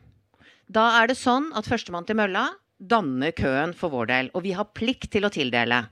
Da 0.71 0.87
er 1.01 1.11
det 1.11 1.19
sånn 1.19 1.51
at 1.59 1.67
førstemann 1.67 2.07
til 2.07 2.19
mølla 2.19 2.51
danner 2.81 3.35
køen 3.37 3.75
for 3.77 3.93
vår 3.93 4.11
del. 4.11 4.33
Og 4.35 4.45
vi 4.47 4.57
har 4.57 4.73
plikt 4.77 5.11
til 5.13 5.27
å 5.29 5.33
tildele. 5.33 5.85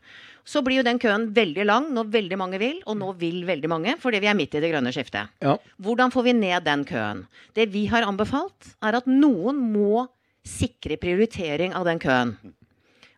Så 0.49 0.62
blir 0.64 0.80
jo 0.80 0.87
den 0.87 1.00
køen 1.00 1.26
veldig 1.37 1.64
lang 1.68 1.88
når 1.92 2.12
veldig 2.14 2.38
mange 2.40 2.61
vil, 2.62 2.78
og 2.88 2.97
nå 2.97 3.12
vil 3.21 3.42
veldig 3.49 3.68
mange, 3.68 3.97
fordi 4.00 4.23
vi 4.25 4.30
er 4.30 4.37
midt 4.38 4.57
i 4.57 4.62
det 4.64 4.71
grønne 4.73 4.92
skiftet. 4.97 5.28
Ja. 5.45 5.59
Hvordan 5.76 6.12
får 6.14 6.25
vi 6.25 6.37
ned 6.38 6.64
den 6.64 6.87
køen? 6.88 7.26
Det 7.52 7.68
vi 7.75 7.85
har 7.92 8.07
anbefalt, 8.09 8.73
er 8.80 8.97
at 8.97 9.11
noen 9.11 9.61
må 9.75 10.07
sikre 10.49 10.97
prioritering 10.97 11.76
av 11.76 11.85
den 11.85 12.00
køen. 12.00 12.38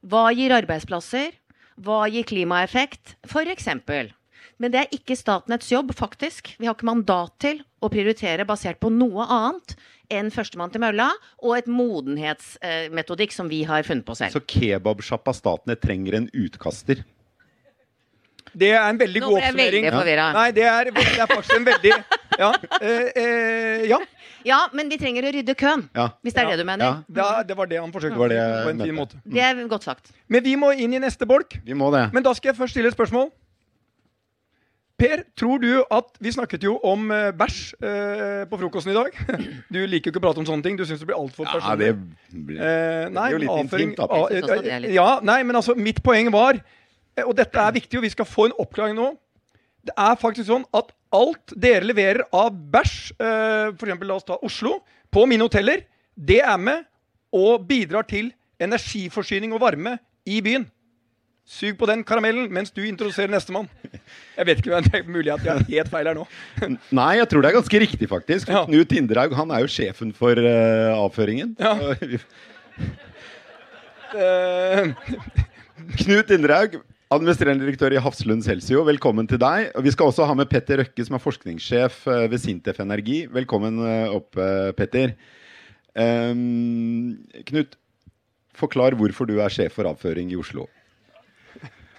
Hva 0.03 0.31
gir 0.35 0.57
arbeidsplasser? 0.57 1.37
Hva 1.81 2.03
gir 2.11 2.27
klimaeffekt? 2.27 3.15
Eksempel. 3.55 4.11
Men 4.61 4.75
det 4.75 4.81
er 4.83 4.95
ikke 4.97 5.17
Statnetts 5.17 5.71
jobb, 5.71 5.95
faktisk. 5.97 6.57
Vi 6.59 6.67
har 6.67 6.75
ikke 6.75 6.91
mandat 6.91 7.39
til 7.41 7.63
å 7.81 7.89
prioritere 7.93 8.45
basert 8.49 8.81
på 8.83 8.91
noe 8.93 9.25
annet 9.25 9.77
enn 10.11 10.31
førstemann 10.35 10.73
til 10.75 10.83
mølla 10.83 11.11
og 11.43 11.57
et 11.59 11.67
modenhetsmetodikk 11.71 13.33
som 13.35 13.49
vi 13.51 13.63
har 13.69 13.83
funnet 13.87 14.05
på 14.09 14.17
selv. 14.19 14.35
Så 14.35 14.43
kebabsjappa 14.47 15.35
Statnett 15.37 15.81
trenger 15.85 16.19
en 16.21 16.29
utkaster. 16.35 17.05
Det 18.51 18.73
er 18.75 18.83
en 18.91 18.99
veldig 18.99 19.21
Nå 19.23 19.29
god 19.31 19.37
ble 19.39 19.43
jeg 19.45 19.55
veldig 19.55 19.67
oppsummering. 19.69 19.93
forvirra. 19.95 20.25
Nei, 20.35 20.49
det 20.57 20.65
er, 20.67 20.89
det 20.91 21.05
er 21.23 21.29
faktisk 21.31 21.57
en 21.57 21.67
veldig 21.69 21.93
Ja. 22.41 22.49
eh, 22.81 23.11
eh, 23.21 23.85
ja. 23.91 23.99
Ja, 24.45 24.59
men 24.73 24.89
vi 24.89 24.97
trenger 24.99 25.23
å 25.29 25.31
rydde 25.37 25.55
køen. 25.55 25.85
Ja. 25.95 26.09
Hvis 26.25 26.35
det 26.35 26.41
er 26.43 26.49
Ja. 26.49 26.57
det 26.57 26.59
du 26.59 26.65
mener. 26.67 26.85
Ja. 26.85 26.95
Det, 27.39 27.47
det 27.49 27.57
var 27.57 27.67
det 27.71 27.79
han 27.79 27.93
forsøkte 27.93 28.29
det 28.33 28.41
på 28.65 28.71
en 28.73 28.81
fin 28.81 28.95
måte. 28.97 29.21
Det 29.25 29.39
er 29.45 29.55
godt 29.69 29.85
sagt. 29.85 30.11
Men 30.29 30.43
vi 30.43 30.57
må 30.57 30.73
inn 30.75 30.95
i 30.95 30.99
neste 30.99 31.27
bolk. 31.29 31.61
Vi 31.65 31.75
må 31.75 31.93
det. 31.93 32.13
Men 32.13 32.23
da 32.25 32.33
skal 32.35 32.51
jeg 32.53 32.59
først 32.59 32.75
stille 32.75 32.89
et 32.89 32.97
spørsmål. 32.97 33.31
Per, 35.01 35.23
tror 35.39 35.63
du 35.63 35.69
at 35.97 36.11
Vi 36.21 36.33
snakket 36.35 36.65
jo 36.67 36.75
om 36.85 37.07
eh, 37.15 37.31
bæsj 37.33 37.61
eh, 37.81 38.43
på 38.51 38.59
frokosten 38.61 38.93
i 38.93 38.97
dag. 38.99 39.17
Du 39.73 39.79
liker 39.89 40.11
jo 40.11 40.13
ikke 40.13 40.21
å 40.21 40.25
prate 40.27 40.43
om 40.43 40.49
sånne 40.49 40.67
ting. 40.67 40.77
Du 40.77 40.85
syns 40.85 41.01
det 41.01 41.09
blir 41.09 41.17
altfor 41.19 41.47
Ja, 41.49 41.55
personlig. 41.57 41.89
det 41.89 42.45
blir 42.47 42.61
Eh, 42.61 43.09
nei, 43.09 43.31
Det 43.31 43.39
blir 43.39 43.39
jo 43.39 43.41
litt 43.47 43.55
avføring- 43.55 43.95
intimt, 43.95 43.97
da, 43.97 44.77
litt- 44.85 44.93
Ja, 44.95 45.09
nei, 45.25 45.39
men 45.49 45.57
altså, 45.57 45.75
mitt 45.77 46.03
poeng 46.05 46.29
var, 46.35 46.61
eh, 47.17 47.25
og 47.25 47.35
dette 47.41 47.57
er 47.59 47.73
viktig, 47.73 47.97
og 47.97 48.05
vi 48.05 48.13
skal 48.13 48.29
få 48.29 48.47
en 48.51 48.57
oppklaring 48.61 48.95
nå 49.01 49.17
Det 49.83 49.95
er 49.97 50.15
faktisk 50.21 50.45
sånn 50.51 50.65
at 50.77 50.91
alt 51.17 51.55
dere 51.57 51.81
leverer 51.89 52.21
av 52.37 52.53
bæsj, 52.53 53.13
eh, 53.17 53.71
for 53.81 53.87
eksempel 53.89 54.07
la 54.11 54.19
oss 54.21 54.25
ta 54.29 54.37
Oslo, 54.45 54.83
på 55.11 55.25
mine 55.27 55.41
hoteller, 55.49 55.81
det 56.15 56.43
er 56.45 56.59
med 56.61 56.85
og 57.33 57.65
bidrar 57.67 58.05
til 58.07 58.29
energiforsyning 58.61 59.55
og 59.57 59.61
varme 59.65 59.95
i 60.29 60.43
byen. 60.45 60.67
Sug 61.51 61.75
på 61.81 61.87
den 61.91 62.05
karamellen 62.07 62.47
mens 62.55 62.71
du 62.71 62.85
introduserer 62.87 63.33
nestemann. 63.33 63.67
Jeg 64.37 64.47
vet 64.47 64.61
ikke 64.61 64.77
om 64.77 64.85
det 64.87 65.01
er 65.01 65.09
mulig 65.11 65.33
at 65.35 65.43
jeg 65.43 65.51
har 65.51 65.65
helt 65.67 65.91
feil 65.91 66.11
her 66.11 66.19
nå. 66.21 66.27
Nei, 67.01 67.09
jeg 67.19 67.27
tror 67.33 67.43
det 67.43 67.51
er 67.51 67.57
ganske 67.59 67.81
riktig, 67.83 68.09
faktisk. 68.11 68.53
Ja. 68.55 68.63
Knut 68.69 68.91
Tinderhaug 68.93 69.35
han 69.35 69.51
er 69.57 69.65
jo 69.65 69.73
sjefen 69.73 70.13
for 70.15 70.39
uh, 70.39 70.95
avføringen. 71.01 71.57
Ja. 71.59 71.75
Eh, 74.11 74.89
Knut 76.01 76.27
Tinderhaug, 76.27 76.73
administrerende 77.15 77.63
direktør 77.63 77.95
i 77.95 78.01
Hafslund 78.03 78.43
Celsio, 78.43 78.81
velkommen 78.89 79.29
til 79.31 79.39
deg. 79.39 79.69
Og 79.79 79.85
vi 79.87 79.93
skal 79.95 80.11
også 80.11 80.27
ha 80.27 80.35
med 80.35 80.51
Petter 80.51 80.81
Røkke, 80.83 81.05
som 81.07 81.15
er 81.15 81.23
forskningssjef 81.23 82.01
eh, 82.11 82.25
ved 82.33 82.43
Sintef 82.43 82.81
Energi. 82.83 83.21
Velkommen 83.31 83.79
opp, 84.11 84.35
Petter. 84.81 85.15
Um, 85.95 87.21
Knut, 87.53 87.79
forklar 88.59 88.99
hvorfor 88.99 89.31
du 89.31 89.37
er 89.39 89.55
sjef 89.55 89.79
for 89.79 89.87
avføring 89.87 90.35
i 90.35 90.41
Oslo. 90.43 90.67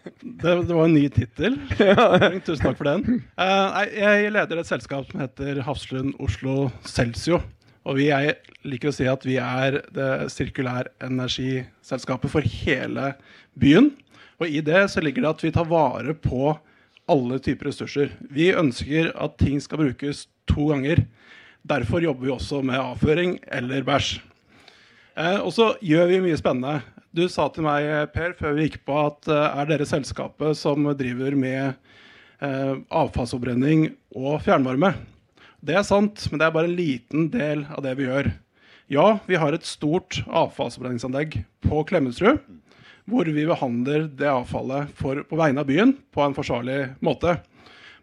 Det, 0.03 0.53
det 0.67 0.74
var 0.74 0.86
en 0.88 0.96
ny 0.96 1.08
tittel. 1.13 1.58
Tusen 2.46 2.63
takk 2.63 2.77
for 2.79 2.89
den. 2.89 3.22
Uh, 3.38 3.81
jeg 3.93 4.31
leder 4.34 4.62
et 4.62 4.70
selskap 4.70 5.10
som 5.10 5.22
heter 5.22 5.62
Hafslund 5.65 6.15
Oslo 6.22 6.70
Celsio. 6.88 7.41
Og 7.89 7.98
vi 7.98 8.10
er, 8.13 8.36
liker 8.67 8.91
å 8.91 8.96
si 8.96 9.08
at 9.10 9.24
vi 9.25 9.39
er 9.41 9.79
det 9.93 10.10
sirkulære 10.34 10.93
energiselskapet 11.05 12.34
for 12.34 12.46
hele 12.62 13.13
byen. 13.58 13.89
Og 14.41 14.50
i 14.50 14.62
det 14.65 14.84
så 14.93 15.01
ligger 15.01 15.25
det 15.25 15.34
at 15.36 15.46
vi 15.46 15.53
tar 15.53 15.70
vare 15.70 16.13
på 16.17 16.53
alle 17.12 17.39
typer 17.43 17.70
ressurser. 17.72 18.13
Vi 18.29 18.51
ønsker 18.58 19.12
at 19.17 19.38
ting 19.41 19.58
skal 19.62 19.81
brukes 19.84 20.27
to 20.50 20.70
ganger. 20.72 21.03
Derfor 21.67 22.01
jobber 22.01 22.25
vi 22.25 22.34
også 22.34 22.62
med 22.65 22.81
avføring 22.81 23.38
eller 23.51 23.86
bæsj. 23.86 24.20
Eh, 25.17 25.39
og 25.41 25.51
så 25.53 25.74
gjør 25.84 26.10
vi 26.10 26.22
mye 26.24 26.39
spennende. 26.39 26.81
Du 27.12 27.25
sa 27.27 27.50
til 27.51 27.65
meg, 27.65 27.84
Per, 28.13 28.32
før 28.39 28.53
vi 28.56 28.70
gikk 28.70 28.77
på 28.88 28.96
at 28.96 29.27
eh, 29.27 29.56
er 29.60 29.68
dere 29.68 29.84
selskapet 29.84 30.56
som 30.56 30.86
driver 30.96 31.34
med 31.36 31.74
eh, 32.39 32.75
avfallsforbrenning 32.88 33.89
og 34.15 34.38
fjernvarme? 34.46 34.94
Det 35.60 35.75
er 35.75 35.84
sant, 35.84 36.24
men 36.32 36.39
det 36.39 36.46
er 36.46 36.53
bare 36.56 36.70
en 36.70 36.77
liten 36.77 37.25
del 37.34 37.65
av 37.68 37.84
det 37.84 37.98
vi 38.00 38.06
gjør. 38.06 38.30
Ja, 38.96 39.20
vi 39.27 39.36
har 39.41 39.51
et 39.51 39.68
stort 39.68 40.22
avfallsforbrenningsanlegg 40.24 41.36
på 41.68 41.82
Klemetsrud, 41.89 42.39
hvor 43.12 43.27
vi 43.27 43.44
behandler 43.50 44.06
det 44.08 44.30
avfallet 44.32 44.94
for, 44.96 45.20
på 45.27 45.39
vegne 45.41 45.65
av 45.65 45.68
byen 45.68 45.91
på 46.15 46.24
en 46.24 46.36
forsvarlig 46.38 46.94
måte. 47.03 47.34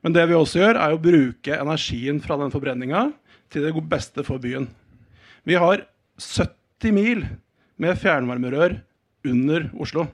Men 0.04 0.12
det 0.18 0.26
vi 0.28 0.36
også 0.36 0.60
gjør, 0.60 0.82
er 0.82 0.92
å 0.92 1.00
bruke 1.00 1.56
energien 1.56 2.20
fra 2.20 2.36
den 2.42 2.52
forbrenninga 2.52 3.06
til 3.48 3.64
det 3.64 3.72
beste 3.88 4.20
for 4.28 4.36
byen. 4.44 4.68
Vi 5.48 5.56
har 5.56 5.86
70 6.20 6.92
mil 6.92 7.24
med 7.80 7.96
fjernvarmerør 8.04 8.76
under 9.30 9.68
Oslo. 9.78 10.06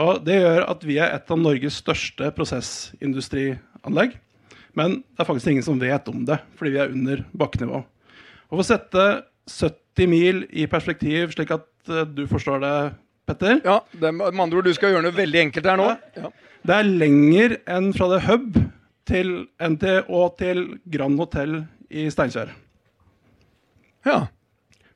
Og 0.00 0.24
Det 0.24 0.38
gjør 0.40 0.66
at 0.70 0.84
vi 0.86 0.98
er 1.02 1.14
et 1.14 1.30
av 1.30 1.40
Norges 1.40 1.80
største 1.82 2.30
prosessindustrianlegg. 2.36 4.16
Men 4.78 5.00
det 5.02 5.24
er 5.24 5.28
faktisk 5.28 5.50
ingen 5.50 5.66
som 5.66 5.80
vet 5.80 6.06
om 6.08 6.22
det, 6.24 6.38
fordi 6.58 6.74
vi 6.76 6.82
er 6.82 6.94
under 6.94 7.24
bakkenivå. 7.36 7.82
Og 8.50 8.54
For 8.54 8.62
å 8.62 8.66
sette 8.66 9.06
70 9.50 10.10
mil 10.10 10.44
i 10.50 10.66
perspektiv, 10.70 11.34
slik 11.34 11.50
at 11.54 11.90
eh, 11.90 12.06
du 12.06 12.26
forstår 12.30 12.62
det, 12.62 12.74
Petter 13.30 13.60
ja, 13.62 13.76
det 13.94 14.10
med 14.16 14.40
andre 14.42 14.58
ord, 14.58 14.66
du 14.66 14.74
skal 14.74 14.94
gjøre 14.94 15.04
noe 15.06 15.14
veldig 15.14 15.42
enkelt 15.44 15.68
her 15.70 15.78
nå. 15.78 15.90
Ja. 16.18 16.30
Det 16.66 16.76
er 16.76 16.88
lenger 16.88 17.56
enn 17.70 17.92
fra 17.94 18.08
The 18.10 18.18
Hub 18.26 18.58
til 19.10 19.30
NT 19.62 19.84
og 20.08 20.34
til 20.40 20.64
Grand 20.90 21.18
Hotel 21.20 21.62
i 21.90 22.08
Steinkjer. 22.10 22.52
ja. 24.08 24.20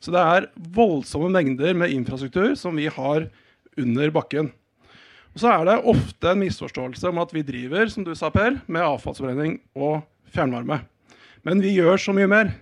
Så 0.05 0.13
det 0.13 0.21
er 0.21 0.51
voldsomme 0.77 1.31
mengder 1.33 1.73
med 1.81 1.95
infrastruktur 1.95 2.53
som 2.61 2.77
vi 2.77 2.91
har 2.93 3.25
under 3.81 4.11
bakken. 4.13 4.51
Og 5.33 5.41
så 5.41 5.51
er 5.51 5.65
det 5.67 5.81
ofte 5.91 6.31
en 6.31 6.43
misforståelse 6.45 7.09
om 7.09 7.23
at 7.23 7.33
vi 7.33 7.43
driver 7.47 7.89
som 7.91 8.05
du 8.05 8.13
sa 8.15 8.29
Per, 8.31 8.61
med 8.69 8.85
avfallsforbrenning 8.85 9.57
og 9.75 10.05
fjernvarme. 10.35 10.83
Men 11.45 11.63
vi 11.65 11.73
gjør 11.79 11.97
så 12.01 12.15
mye 12.17 12.29
mer. 12.31 12.53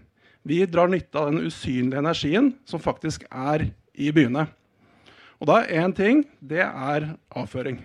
Vi 0.47 0.63
drar 0.71 0.91
nytte 0.91 1.19
av 1.19 1.33
den 1.33 1.49
usynlige 1.51 2.01
energien 2.01 2.53
som 2.67 2.83
faktisk 2.83 3.27
er 3.29 3.69
i 3.93 4.11
byene. 4.15 4.47
Og 5.43 5.51
da 5.51 5.61
er 5.63 5.83
én 5.83 5.95
ting 5.95 6.23
det 6.39 6.63
er 6.63 7.11
avføring. 7.35 7.81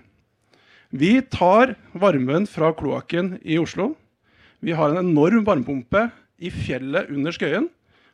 Vi 0.93 1.17
tar 1.33 1.73
varmen 1.97 2.45
fra 2.47 2.69
kloakken 2.77 3.39
i 3.41 3.57
Oslo. 3.59 3.95
Vi 4.61 4.77
har 4.77 4.93
en 4.93 5.01
enorm 5.01 5.43
varmepumpe 5.45 6.07
i 6.37 6.53
fjellet 6.53 7.09
under 7.11 7.33
Skøyen 7.33 7.67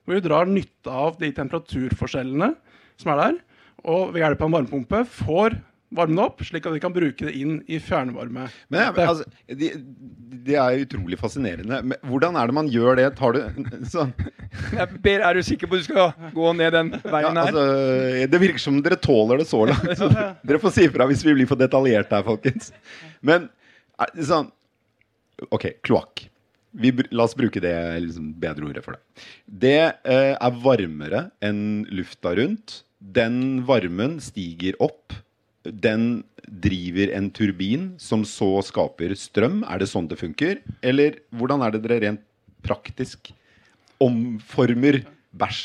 hvor 0.03 0.17
vi 0.17 0.24
drar 0.25 0.50
nytte 0.50 0.91
av 0.91 1.19
de 1.19 1.31
temperaturforskjellene 1.36 2.53
som 3.00 3.13
er 3.13 3.22
der. 3.22 3.38
Og 3.83 4.13
ved 4.13 4.24
hjelp 4.24 4.41
av 4.43 4.50
en 4.50 4.57
varmepumpe 4.57 5.03
får 5.10 5.60
varmen 5.93 6.22
opp, 6.24 6.41
slik 6.45 6.65
at 6.65 6.74
vi 6.74 6.81
kan 6.81 6.93
bruke 6.93 7.27
det 7.27 7.33
inn 7.38 7.60
i 7.69 7.77
fjernvarme. 7.81 8.48
Men 8.74 8.98
altså, 9.03 9.25
de, 9.45 9.69
Det 10.43 10.55
er 10.60 10.81
utrolig 10.81 11.19
fascinerende. 11.22 11.81
Men 11.91 12.10
hvordan 12.10 12.38
er 12.39 12.50
det 12.50 12.55
man 12.57 12.72
gjør 12.72 12.98
det? 13.00 13.07
Tar 13.19 13.36
du 13.36 13.67
sånn 13.93 14.13
Per, 15.03 15.22
er 15.25 15.38
du 15.38 15.43
sikker 15.45 15.69
på 15.69 15.77
at 15.77 15.83
du 15.83 15.88
skal 15.88 16.33
gå 16.33 16.50
ned 16.57 16.75
den 16.75 16.91
ja, 16.95 17.01
veien 17.13 17.39
her? 17.39 17.53
altså, 17.53 18.27
Det 18.33 18.41
virker 18.41 18.62
som 18.62 18.81
dere 18.86 19.00
tåler 19.01 19.41
det 19.41 19.48
så 19.50 19.63
langt. 19.69 19.93
Så 20.00 20.10
dere 20.10 20.62
får 20.62 20.75
si 20.75 20.88
ifra 20.89 21.07
hvis 21.10 21.24
vi 21.25 21.38
blir 21.39 21.50
for 21.50 21.60
detaljert 21.62 22.13
her, 22.13 22.25
folkens. 22.25 22.74
Men 23.25 23.50
sånn 24.17 24.50
OK, 25.53 25.69
kloakk. 25.83 26.27
Vi, 26.74 26.89
la 27.13 27.27
oss 27.27 27.36
bruke 27.38 27.62
det 27.62 27.74
liksom, 28.01 28.32
bedre 28.42 28.65
ordet 28.70 28.84
for 28.86 28.98
det. 28.98 29.25
Det 29.46 29.77
eh, 30.10 30.34
er 30.34 30.60
varmere 30.63 31.27
enn 31.44 31.84
lufta 31.94 32.34
rundt. 32.39 32.82
Den 32.98 33.62
varmen 33.68 34.18
stiger 34.24 34.77
opp. 34.82 35.13
Den 35.63 36.24
driver 36.44 37.13
en 37.15 37.30
turbin 37.32 37.92
som 38.01 38.25
så 38.27 38.50
skaper 38.65 39.13
strøm. 39.20 39.62
Er 39.70 39.84
det 39.84 39.92
sånn 39.92 40.10
det 40.10 40.20
funker? 40.20 40.63
Eller 40.82 41.22
hvordan 41.36 41.63
er 41.63 41.75
det 41.75 41.84
dere 41.86 42.01
rent 42.08 42.25
praktisk 42.65 43.32
omformer 44.03 45.03
bæsj 45.36 45.62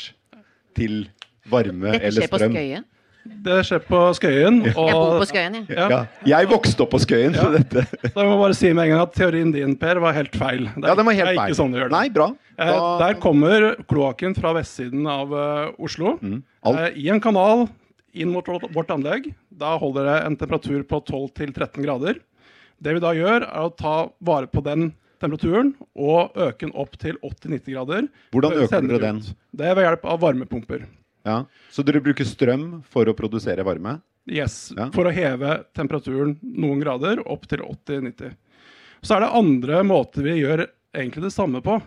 til 0.77 1.01
varme 1.49 1.95
eller 1.95 1.97
Dette 1.97 2.11
eller 2.11 2.21
skjer 2.23 2.31
på 2.31 2.41
strøm? 2.43 2.57
Skøyen. 2.57 2.87
Det 3.25 3.57
skjer 3.67 3.81
på 3.85 3.99
Skøyen. 4.17 4.61
Og 4.73 4.87
Jeg 4.87 4.95
bor 4.95 5.19
på 5.19 5.27
Skøyen, 5.29 5.53
jeg. 5.59 5.65
Ja, 5.77 5.87
Ja. 5.89 5.99
Jeg 6.25 6.47
vokste 6.49 6.81
opp 6.85 6.91
på 6.91 6.99
Skøyen, 7.03 7.33
Ja. 7.35 7.49
dette 7.51 7.83
så 7.85 8.15
jeg 8.15 8.29
må 8.29 8.37
bare 8.41 8.53
si 8.55 8.71
med 8.73 8.85
en 8.85 8.89
gang 8.95 9.01
at 9.01 9.13
teorien 9.13 9.51
din, 9.53 9.75
Per, 9.75 9.99
var 9.99 10.13
helt 10.13 10.31
feil. 10.35 10.65
Det 10.75 10.83
er, 10.83 10.87
Ja, 10.87 10.95
den 10.95 11.05
var 11.05 11.13
helt 11.13 11.37
feil. 11.37 11.53
sånn 11.55 11.71
det. 11.73 11.89
Nei, 11.91 12.09
bra. 12.09 12.29
Eh, 12.57 12.97
der 12.99 13.13
kommer 13.21 13.75
kloakken 13.87 14.35
fra 14.35 14.53
vestsiden 14.53 15.05
av 15.07 15.31
uh, 15.31 15.71
Oslo. 15.79 16.17
Mm. 16.21 16.41
Alt- 16.65 16.79
Eh, 16.79 16.91
I 17.05 17.09
en 17.09 17.19
kanal 17.21 17.69
inn 18.13 18.31
mot 18.31 18.45
vårt, 18.45 18.65
vårt 18.73 18.87
anlegg. 18.89 19.33
Da 19.55 19.77
holder 19.77 20.03
det 20.05 20.25
en 20.25 20.35
temperatur 20.37 20.83
på 20.83 21.03
12-13 21.05 21.83
grader. 21.83 22.15
Det 22.81 22.93
vi 22.93 22.99
da 22.99 23.11
gjør, 23.13 23.43
er 23.43 23.61
å 23.69 23.75
ta 23.75 24.09
vare 24.21 24.47
på 24.47 24.63
den 24.63 24.93
temperaturen 25.21 25.73
og 25.97 26.31
øke 26.35 26.59
den 26.65 26.71
opp 26.73 26.97
til 26.97 27.17
80-90 27.21 27.73
grader. 27.75 28.07
Hvordan 28.33 28.53
øker 28.63 28.87
dere 28.87 28.99
den? 28.99 29.19
Det 29.53 29.65
er 29.67 29.75
ved 29.75 29.83
hjelp 29.85 30.05
av 30.05 30.19
varmepumper. 30.21 30.85
Ja. 31.27 31.43
Så 31.71 31.83
dere 31.85 32.01
bruker 32.03 32.27
strøm 32.27 32.81
for 32.89 33.09
å 33.09 33.15
produsere 33.17 33.65
varme? 33.67 33.99
Yes, 34.29 34.71
Ja. 34.77 34.89
For 34.93 35.09
å 35.09 35.13
heve 35.13 35.63
temperaturen 35.73 36.37
noen 36.41 36.81
grader 36.83 37.21
opp 37.27 37.47
til 37.49 37.63
80-90. 37.65 38.35
Så 39.01 39.15
er 39.15 39.23
det 39.23 39.35
andre 39.39 39.81
måter 39.87 40.25
vi 40.25 40.37
gjør 40.41 40.67
egentlig 40.93 41.23
det 41.23 41.33
samme 41.33 41.61
på. 41.65 41.79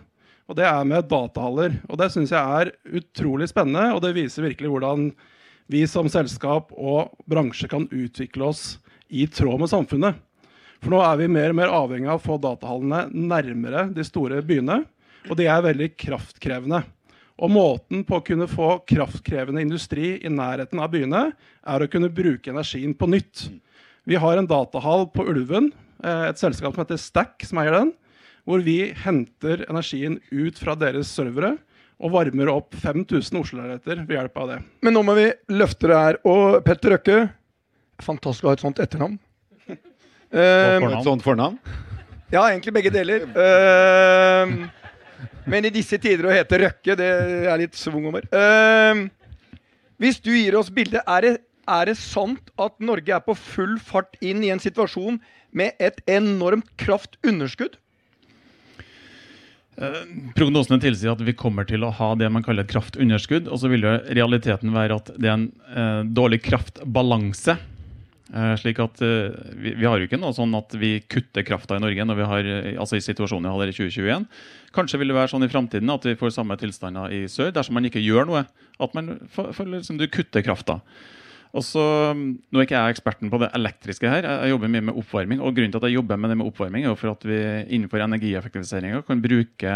Og 0.49 0.57
det 0.57 0.65
er 0.67 0.83
med 0.87 1.07
datahaller. 1.07 1.77
Og 1.87 1.97
det 2.01 2.09
syns 2.11 2.33
jeg 2.33 2.41
er 2.41 2.73
utrolig 2.99 3.47
spennende, 3.51 3.93
og 3.95 4.01
det 4.03 4.15
viser 4.17 4.43
virkelig 4.49 4.73
hvordan 4.73 5.11
vi 5.71 5.85
som 5.87 6.09
selskap 6.11 6.73
og 6.75 7.13
bransje 7.29 7.69
kan 7.71 7.87
utvikle 7.87 8.49
oss 8.51 8.63
i 9.07 9.27
tråd 9.31 9.63
med 9.63 9.71
samfunnet. 9.71 10.19
For 10.83 10.91
nå 10.91 10.99
er 11.05 11.21
vi 11.21 11.29
mer 11.31 11.53
og 11.53 11.59
mer 11.61 11.71
avhengig 11.71 12.09
av 12.11 12.19
å 12.19 12.25
få 12.25 12.35
datahallene 12.43 13.05
nærmere 13.13 13.85
de 13.95 14.03
store 14.03 14.41
byene. 14.43 14.81
Og 15.29 15.37
de 15.39 15.47
er 15.47 15.63
veldig 15.63 15.93
kraftkrevende. 15.95 16.81
Og 17.41 17.49
måten 17.49 18.03
på 18.05 18.19
å 18.19 18.23
kunne 18.25 18.47
få 18.49 18.75
kraftkrevende 18.89 19.63
industri 19.63 20.15
i 20.21 20.31
nærheten 20.31 20.81
av 20.83 20.91
byene, 20.93 21.23
er 21.33 21.83
å 21.83 21.89
kunne 21.89 22.11
bruke 22.13 22.53
energien 22.53 22.93
på 22.93 23.09
nytt. 23.09 23.47
Vi 24.05 24.19
har 24.19 24.37
en 24.37 24.49
datahall 24.49 25.07
på 25.13 25.25
Ulven 25.31 25.71
eh, 26.03 26.29
et 26.29 26.41
selskap 26.41 26.75
som 26.75 26.83
heter 26.83 27.01
Stack, 27.01 27.45
som 27.47 27.61
eier 27.63 27.75
den. 27.79 27.93
Hvor 28.43 28.59
vi 28.63 28.91
henter 29.05 29.63
energien 29.69 30.19
ut 30.29 30.59
fra 30.59 30.75
deres 30.75 31.11
servere 31.15 31.55
og 32.03 32.11
varmer 32.11 32.49
opp 32.51 32.75
5000 32.75 33.39
Oslo-leiligheter 33.39 34.01
ved 34.03 34.17
hjelp 34.17 34.41
av 34.41 34.49
det. 34.51 34.57
Men 34.83 34.97
nå 34.97 35.05
må 35.07 35.15
vi 35.15 35.29
løfte 35.55 35.87
det 35.87 36.01
her. 36.01 36.19
Og 36.27 36.59
Petter 36.65 36.97
Røkke 36.97 37.21
Fantastisk 38.03 38.43
å 38.43 38.51
ha 38.51 38.57
et 38.57 38.63
sånt 38.63 38.83
etternavn. 38.83 39.19
Eh, 40.33 40.79
fornavn. 40.81 40.95
Et 40.97 41.05
sånt 41.05 41.21
fornavn? 41.21 41.57
ja, 42.33 42.41
egentlig 42.47 42.71
begge 42.73 42.89
deler. 42.89 43.27
Eh, 43.37 44.53
men 45.49 45.67
i 45.67 45.73
disse 45.73 45.99
tider 46.01 46.29
å 46.29 46.33
hete 46.33 46.59
Røkke, 46.61 46.97
det 46.99 47.09
er 47.51 47.61
litt 47.61 47.77
svung 47.79 48.07
over. 48.11 48.25
Uh, 48.33 49.07
hvis 50.01 50.19
du 50.23 50.31
gir 50.35 50.57
oss 50.59 50.71
bildet, 50.73 51.03
er 51.05 51.25
det, 51.25 51.33
er 51.69 51.91
det 51.91 51.97
sant 51.99 52.51
at 52.61 52.75
Norge 52.83 53.15
er 53.15 53.23
på 53.23 53.35
full 53.37 53.77
fart 53.81 54.17
inn 54.21 54.43
i 54.43 54.51
en 54.53 54.61
situasjon 54.63 55.21
med 55.53 55.79
et 55.83 56.01
enormt 56.11 56.69
kraftunderskudd? 56.81 57.77
Prognosene 60.37 60.77
tilsier 60.81 61.15
at 61.15 61.21
vi 61.25 61.33
kommer 61.33 61.65
til 61.65 61.81
å 61.85 61.91
ha 61.97 62.11
det 62.17 62.27
man 62.29 62.43
kaller 62.45 62.65
et 62.65 62.71
kraftunderskudd. 62.73 63.47
Og 63.49 63.61
så 63.61 63.71
vil 63.71 63.85
jo 63.85 63.93
realiteten 64.13 64.73
være 64.75 64.99
at 65.01 65.13
det 65.17 65.29
er 65.29 65.37
en 65.39 65.47
eh, 65.73 66.01
dårlig 66.13 66.43
kraftbalanse. 66.45 67.57
Eh, 68.31 68.53
slik 68.55 68.79
at 68.79 69.01
eh, 69.03 69.33
vi, 69.59 69.73
vi 69.75 69.87
har 69.87 69.99
jo 69.99 70.07
ikke 70.07 70.17
noe 70.19 70.31
sånn 70.33 70.53
at 70.55 70.71
vi 70.79 70.95
kutter 71.11 71.43
krafta 71.43 71.75
i 71.75 71.81
Norge 71.83 72.05
når 72.07 72.17
vi 72.17 72.27
har, 72.29 72.47
eh, 72.47 72.69
altså 72.79 72.95
i 72.95 73.03
situasjonen 73.03 73.49
vi 73.49 73.51
har 73.51 73.71
i 73.71 73.75
2021. 73.75 74.27
Kanskje 74.73 75.01
vil 75.01 75.11
det 75.11 75.17
være 75.17 75.33
sånn 75.33 75.43
i 75.43 75.51
framtiden 75.51 75.91
at 75.91 76.07
vi 76.07 76.15
får 76.17 76.31
samme 76.37 76.55
tilstander 76.61 77.11
i 77.11 77.25
sør 77.31 77.51
dersom 77.53 77.75
man 77.77 77.89
ikke 77.89 78.01
gjør 78.01 78.29
noe. 78.31 78.45
At 78.81 78.95
man 78.95 79.17
føler 79.27 79.51
får 79.57 79.69
liksom, 79.75 79.99
du 79.99 80.07
kutter 80.07 80.45
krafta. 80.45 80.79
Og 81.53 81.61
så, 81.67 81.83
Nå 82.15 82.57
er 82.57 82.65
ikke 82.65 82.79
jeg 82.79 82.95
eksperten 82.95 83.29
på 83.29 83.37
det 83.43 83.51
elektriske 83.53 84.09
her, 84.09 84.25
jeg 84.25 84.53
jobber 84.55 84.71
mye 84.71 84.87
med 84.87 84.97
oppvarming. 85.03 85.43
og 85.43 85.53
Grunnen 85.53 85.75
til 85.75 85.83
at 85.83 85.89
jeg 85.91 85.99
jobber 85.99 86.17
med 86.17 86.31
det 86.33 86.37
med 86.39 86.47
oppvarming, 86.49 86.87
er 86.87 86.93
jo 86.93 86.97
for 86.97 87.11
at 87.11 87.27
vi 87.27 87.37
innenfor 87.75 88.01
energieffektiviseringa 88.07 89.03
kan 89.05 89.21
bruke 89.21 89.75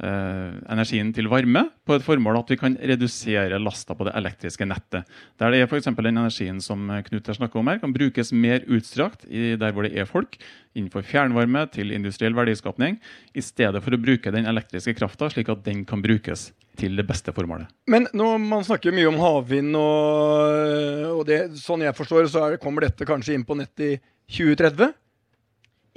energien 0.00 1.10
til 1.14 1.28
varme 1.28 1.66
på 1.86 1.96
et 1.98 2.04
formål 2.04 2.38
at 2.40 2.50
vi 2.52 2.56
kan 2.60 2.76
redusere 2.80 3.58
lasta 3.60 3.94
på 3.96 4.06
det 4.08 4.14
elektriske 4.16 4.64
nettet. 4.68 5.04
Der 5.40 5.52
det 5.52 5.60
er 5.60 5.68
f.eks. 5.68 5.90
den 5.90 6.10
energien 6.16 6.60
som 6.64 6.86
Knut 7.06 7.26
har 7.28 7.36
snakka 7.36 7.58
om 7.60 7.68
her, 7.68 7.80
kan 7.82 7.92
brukes 7.92 8.32
mer 8.32 8.64
utstrakt 8.66 9.26
i 9.28 9.56
der 9.60 9.72
hvor 9.76 9.84
det 9.84 9.92
er 9.98 10.08
folk, 10.08 10.38
innenfor 10.74 11.04
fjernvarme 11.04 11.66
til 11.74 11.92
industriell 11.92 12.34
verdiskapning, 12.36 12.96
i 13.34 13.42
stedet 13.44 13.82
for 13.84 13.92
å 13.96 14.00
bruke 14.00 14.32
den 14.32 14.48
elektriske 14.48 14.94
krafta 14.96 15.28
slik 15.32 15.50
at 15.52 15.64
den 15.66 15.84
kan 15.84 16.02
brukes 16.02 16.50
til 16.80 16.96
det 16.96 17.04
beste 17.08 17.34
formålet. 17.36 17.68
Men 17.90 18.06
når 18.16 18.38
man 18.40 18.64
snakker 18.64 18.94
mye 18.94 19.10
om 19.10 19.18
havvind, 19.20 19.76
og, 19.76 21.18
og 21.18 21.22
det, 21.28 21.40
sånn 21.60 21.84
jeg 21.84 21.96
forstår 21.98 22.24
det, 22.24 22.32
så 22.32 22.46
er, 22.46 22.58
kommer 22.62 22.86
dette 22.86 23.04
kanskje 23.08 23.36
inn 23.36 23.44
på 23.44 23.58
nettet 23.58 23.86
i 23.86 23.92
2030? 24.38 24.94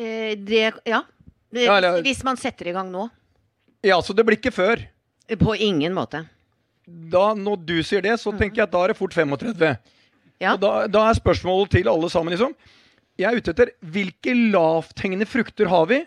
Eh, 0.01 0.33
det, 0.41 0.63
ja. 0.89 1.03
Det, 1.53 1.67
Ja, 1.67 1.77
eller- 1.77 2.01
Hvis 2.01 2.23
man 2.25 2.35
setter 2.41 2.67
i 2.67 2.73
gang 2.75 2.89
nå. 2.91 3.07
Ja, 3.83 3.99
så 4.01 4.13
det 4.15 4.25
blir 4.25 4.37
ikke 4.39 4.53
før. 4.55 4.81
På 5.39 5.55
ingen 5.55 5.93
måte. 5.95 6.25
Da, 6.87 7.33
når 7.33 7.61
du 7.65 7.77
sier 7.83 8.01
det, 8.03 8.17
så 8.19 8.31
tenker 8.35 8.61
jeg 8.63 8.67
at 8.67 8.71
da 8.75 8.83
er 8.83 8.91
det 8.93 8.97
fort 8.99 9.13
35. 9.15 9.77
Ja. 10.43 10.53
Og 10.55 10.59
da, 10.63 10.71
da 10.91 11.05
er 11.09 11.15
spørsmålet 11.19 11.71
til 11.77 11.87
alle 11.87 12.09
sammen, 12.11 12.33
liksom 12.35 12.55
Jeg 13.19 13.29
er 13.29 13.37
ute 13.37 13.51
etter 13.53 13.69
hvilke 13.93 14.33
lavthengende 14.51 15.27
frukter 15.29 15.69
har 15.69 15.85
vi? 15.87 15.99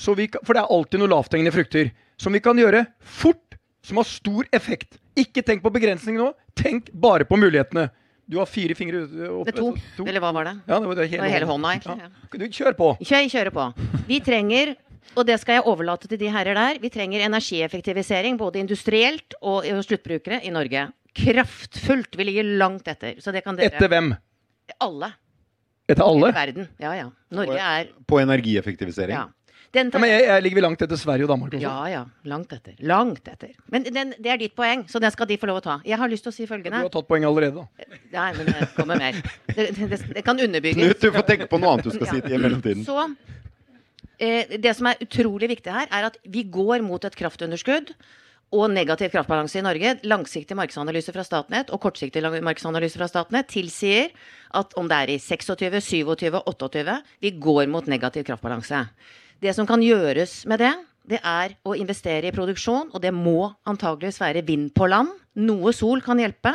Så 0.00 0.14
vi 0.16 0.26
kan, 0.32 0.40
for 0.46 0.56
det 0.56 0.62
er 0.64 0.72
alltid 0.72 1.02
noen 1.02 1.12
lavthengende 1.12 1.52
frukter 1.54 1.90
som 2.16 2.32
vi 2.32 2.40
kan 2.40 2.56
gjøre 2.58 2.86
fort, 3.04 3.58
som 3.84 3.98
har 4.00 4.06
stor 4.08 4.46
effekt. 4.56 4.96
Ikke 5.18 5.42
tenk 5.44 5.60
på 5.62 5.70
begrensninger 5.74 6.18
nå, 6.22 6.30
tenk 6.56 6.88
bare 6.94 7.26
på 7.28 7.36
mulighetene. 7.38 7.90
Du 8.26 8.38
har 8.40 8.48
fire 8.48 8.72
fingre 8.74 9.02
oppe. 9.28 9.50
Det 9.50 9.54
er 9.54 9.60
to. 9.60 9.74
så- 9.98 10.06
Eller 10.08 10.20
hva 10.24 10.32
var 10.32 10.44
det? 10.48 10.54
Ja, 10.66 10.78
det 10.80 10.88
var 10.88 10.94
det 10.96 11.10
Det 11.10 11.20
var 11.20 11.28
hele 11.28 11.46
hånda, 11.46 11.68
egentlig. 11.76 11.98
Ja. 12.00 12.08
Du, 12.32 12.48
kjør 12.48 12.76
på. 12.78 12.88
Kjør, 13.04 13.28
kjører 13.34 13.52
på. 13.52 13.66
Vi 14.08 14.20
trenger, 14.24 14.74
og 15.14 15.26
det 15.28 15.36
skal 15.42 15.60
jeg 15.60 15.66
overlate 15.70 16.08
til 16.10 16.18
de 16.20 16.30
herrer 16.32 16.56
der, 16.58 16.80
vi 16.82 16.90
trenger 16.92 17.24
energieffektivisering 17.26 18.38
både 18.40 18.62
industrielt 18.62 19.36
og 19.42 19.66
sluttbrukere 19.86 20.40
i 20.44 20.50
Norge. 20.54 20.88
Kraftfullt. 21.14 22.16
Vi 22.18 22.26
ligger 22.26 22.48
langt 22.58 22.88
etter. 22.90 23.20
Så 23.22 23.30
det 23.34 23.44
kan 23.44 23.54
dere 23.58 23.70
Etter 23.70 23.90
hvem? 23.92 24.10
Alle. 24.82 25.12
Etter 25.86 26.02
alle? 26.02 26.30
alle? 26.30 26.34
verden. 26.34 26.68
Ja, 26.82 26.94
ja. 26.98 27.08
Norge 27.30 27.60
er 27.60 27.92
På 28.08 28.18
energieffektivisering? 28.22 29.14
ja. 29.14 29.28
Den 29.74 29.90
Ja, 29.90 29.98
men 29.98 30.10
jeg, 30.10 30.22
jeg 30.28 30.42
ligger 30.44 30.54
vi 30.54 30.62
langt 30.62 30.82
etter 30.82 30.98
Sverige 30.98 31.26
og 31.26 31.30
Danmark 31.32 31.54
også. 31.54 31.62
ja, 31.62 31.86
ja. 31.90 32.02
Langt 32.30 32.52
etter. 32.54 32.74
Langt 32.78 33.28
etter. 33.28 33.48
Men 33.74 33.82
den, 33.82 34.12
det 34.22 34.30
er 34.30 34.36
ditt 34.38 34.54
poeng, 34.54 34.84
så 34.86 35.00
den 35.02 35.10
skal 35.10 35.26
de 35.26 35.38
få 35.40 35.48
lov 35.50 35.58
å 35.58 35.64
ta. 35.64 35.74
Jeg 35.84 35.98
har 35.98 36.10
lyst 36.12 36.22
til 36.22 36.30
å 36.30 36.36
si 36.36 36.46
følgende 36.46 36.78
Du 36.78 36.86
har 36.86 36.92
tatt 36.94 37.08
poeng 37.08 37.26
allerede, 37.26 37.64
da. 37.64 37.88
Nei, 38.12 38.28
men 38.38 38.52
det 38.52 38.68
kommer 38.76 39.00
mer. 39.02 39.18
Det, 39.50 39.66
det, 39.74 39.98
det 40.14 40.22
kan 40.26 40.38
underbygges. 40.38 40.78
Knut, 40.78 41.02
du 41.02 41.18
får 41.18 41.26
tenke 41.26 41.50
på 41.50 41.58
noe 41.58 41.74
annet 41.74 41.90
du 41.90 41.96
skal 41.96 42.12
si 42.12 42.22
i 42.22 42.38
mellomtiden. 42.38 42.86
Så 42.86 43.08
Det 44.60 44.74
som 44.76 44.88
er 44.90 45.00
utrolig 45.04 45.50
viktig 45.52 45.72
her, 45.72 45.88
er 45.90 46.08
at 46.10 46.18
vi 46.24 46.44
går 46.48 46.84
mot 46.86 47.04
et 47.04 47.16
kraftunderskudd 47.18 47.94
og 48.54 48.70
negativ 48.70 49.10
kraftbalanse 49.14 49.58
i 49.58 49.64
Norge. 49.64 49.96
Langsiktig 50.06 50.56
markedsanalyse 50.58 51.14
fra 51.14 51.24
Statnett 51.26 51.72
og 51.74 51.82
kortsiktig 51.82 52.22
markedsanalyse 52.22 53.00
fra 53.00 53.08
Statnett 53.10 53.50
tilsier 53.50 54.12
at 54.54 54.74
om 54.78 54.88
det 54.90 55.00
er 55.00 55.14
i 55.14 55.20
26, 55.22 55.80
27, 55.82 56.40
28 56.44 56.98
Vi 57.24 57.34
går 57.42 57.66
mot 57.72 57.86
negativ 57.90 58.26
kraftbalanse. 58.28 58.84
Det 59.42 59.54
som 59.56 59.66
kan 59.66 59.82
gjøres 59.82 60.44
med 60.46 60.62
det, 60.62 60.74
det 61.04 61.20
er 61.20 61.56
å 61.68 61.74
investere 61.76 62.30
i 62.30 62.34
produksjon, 62.34 62.88
og 62.94 63.02
det 63.02 63.12
må 63.12 63.52
antageligvis 63.68 64.22
være 64.22 64.44
vind 64.46 64.70
på 64.76 64.88
land. 64.88 65.10
Noe 65.36 65.72
sol 65.76 66.00
kan 66.04 66.20
hjelpe, 66.22 66.54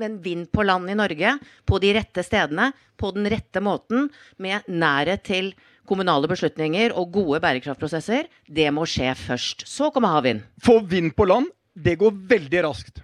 men 0.00 0.18
vind 0.24 0.50
på 0.52 0.64
land 0.66 0.90
i 0.90 0.96
Norge, 0.98 1.36
på 1.64 1.78
de 1.80 1.92
rette 1.96 2.24
stedene, 2.26 2.72
på 3.00 3.12
den 3.16 3.28
rette 3.32 3.62
måten, 3.64 4.10
med 4.36 4.68
nærhet 4.68 5.24
til 5.24 5.52
kommunale 5.88 6.28
beslutninger 6.30 6.94
og 6.98 7.12
gode 7.14 7.40
bærekraftprosesser, 7.42 8.28
det 8.46 8.68
må 8.74 8.86
skje 8.88 9.14
først. 9.18 9.66
Så 9.68 9.90
kommer 9.94 10.14
havvind. 10.14 10.44
Få 10.62 10.80
vind 10.86 11.14
på 11.16 11.26
land, 11.28 11.50
det 11.74 11.98
går 12.00 12.14
veldig 12.30 12.64
raskt. 12.68 13.02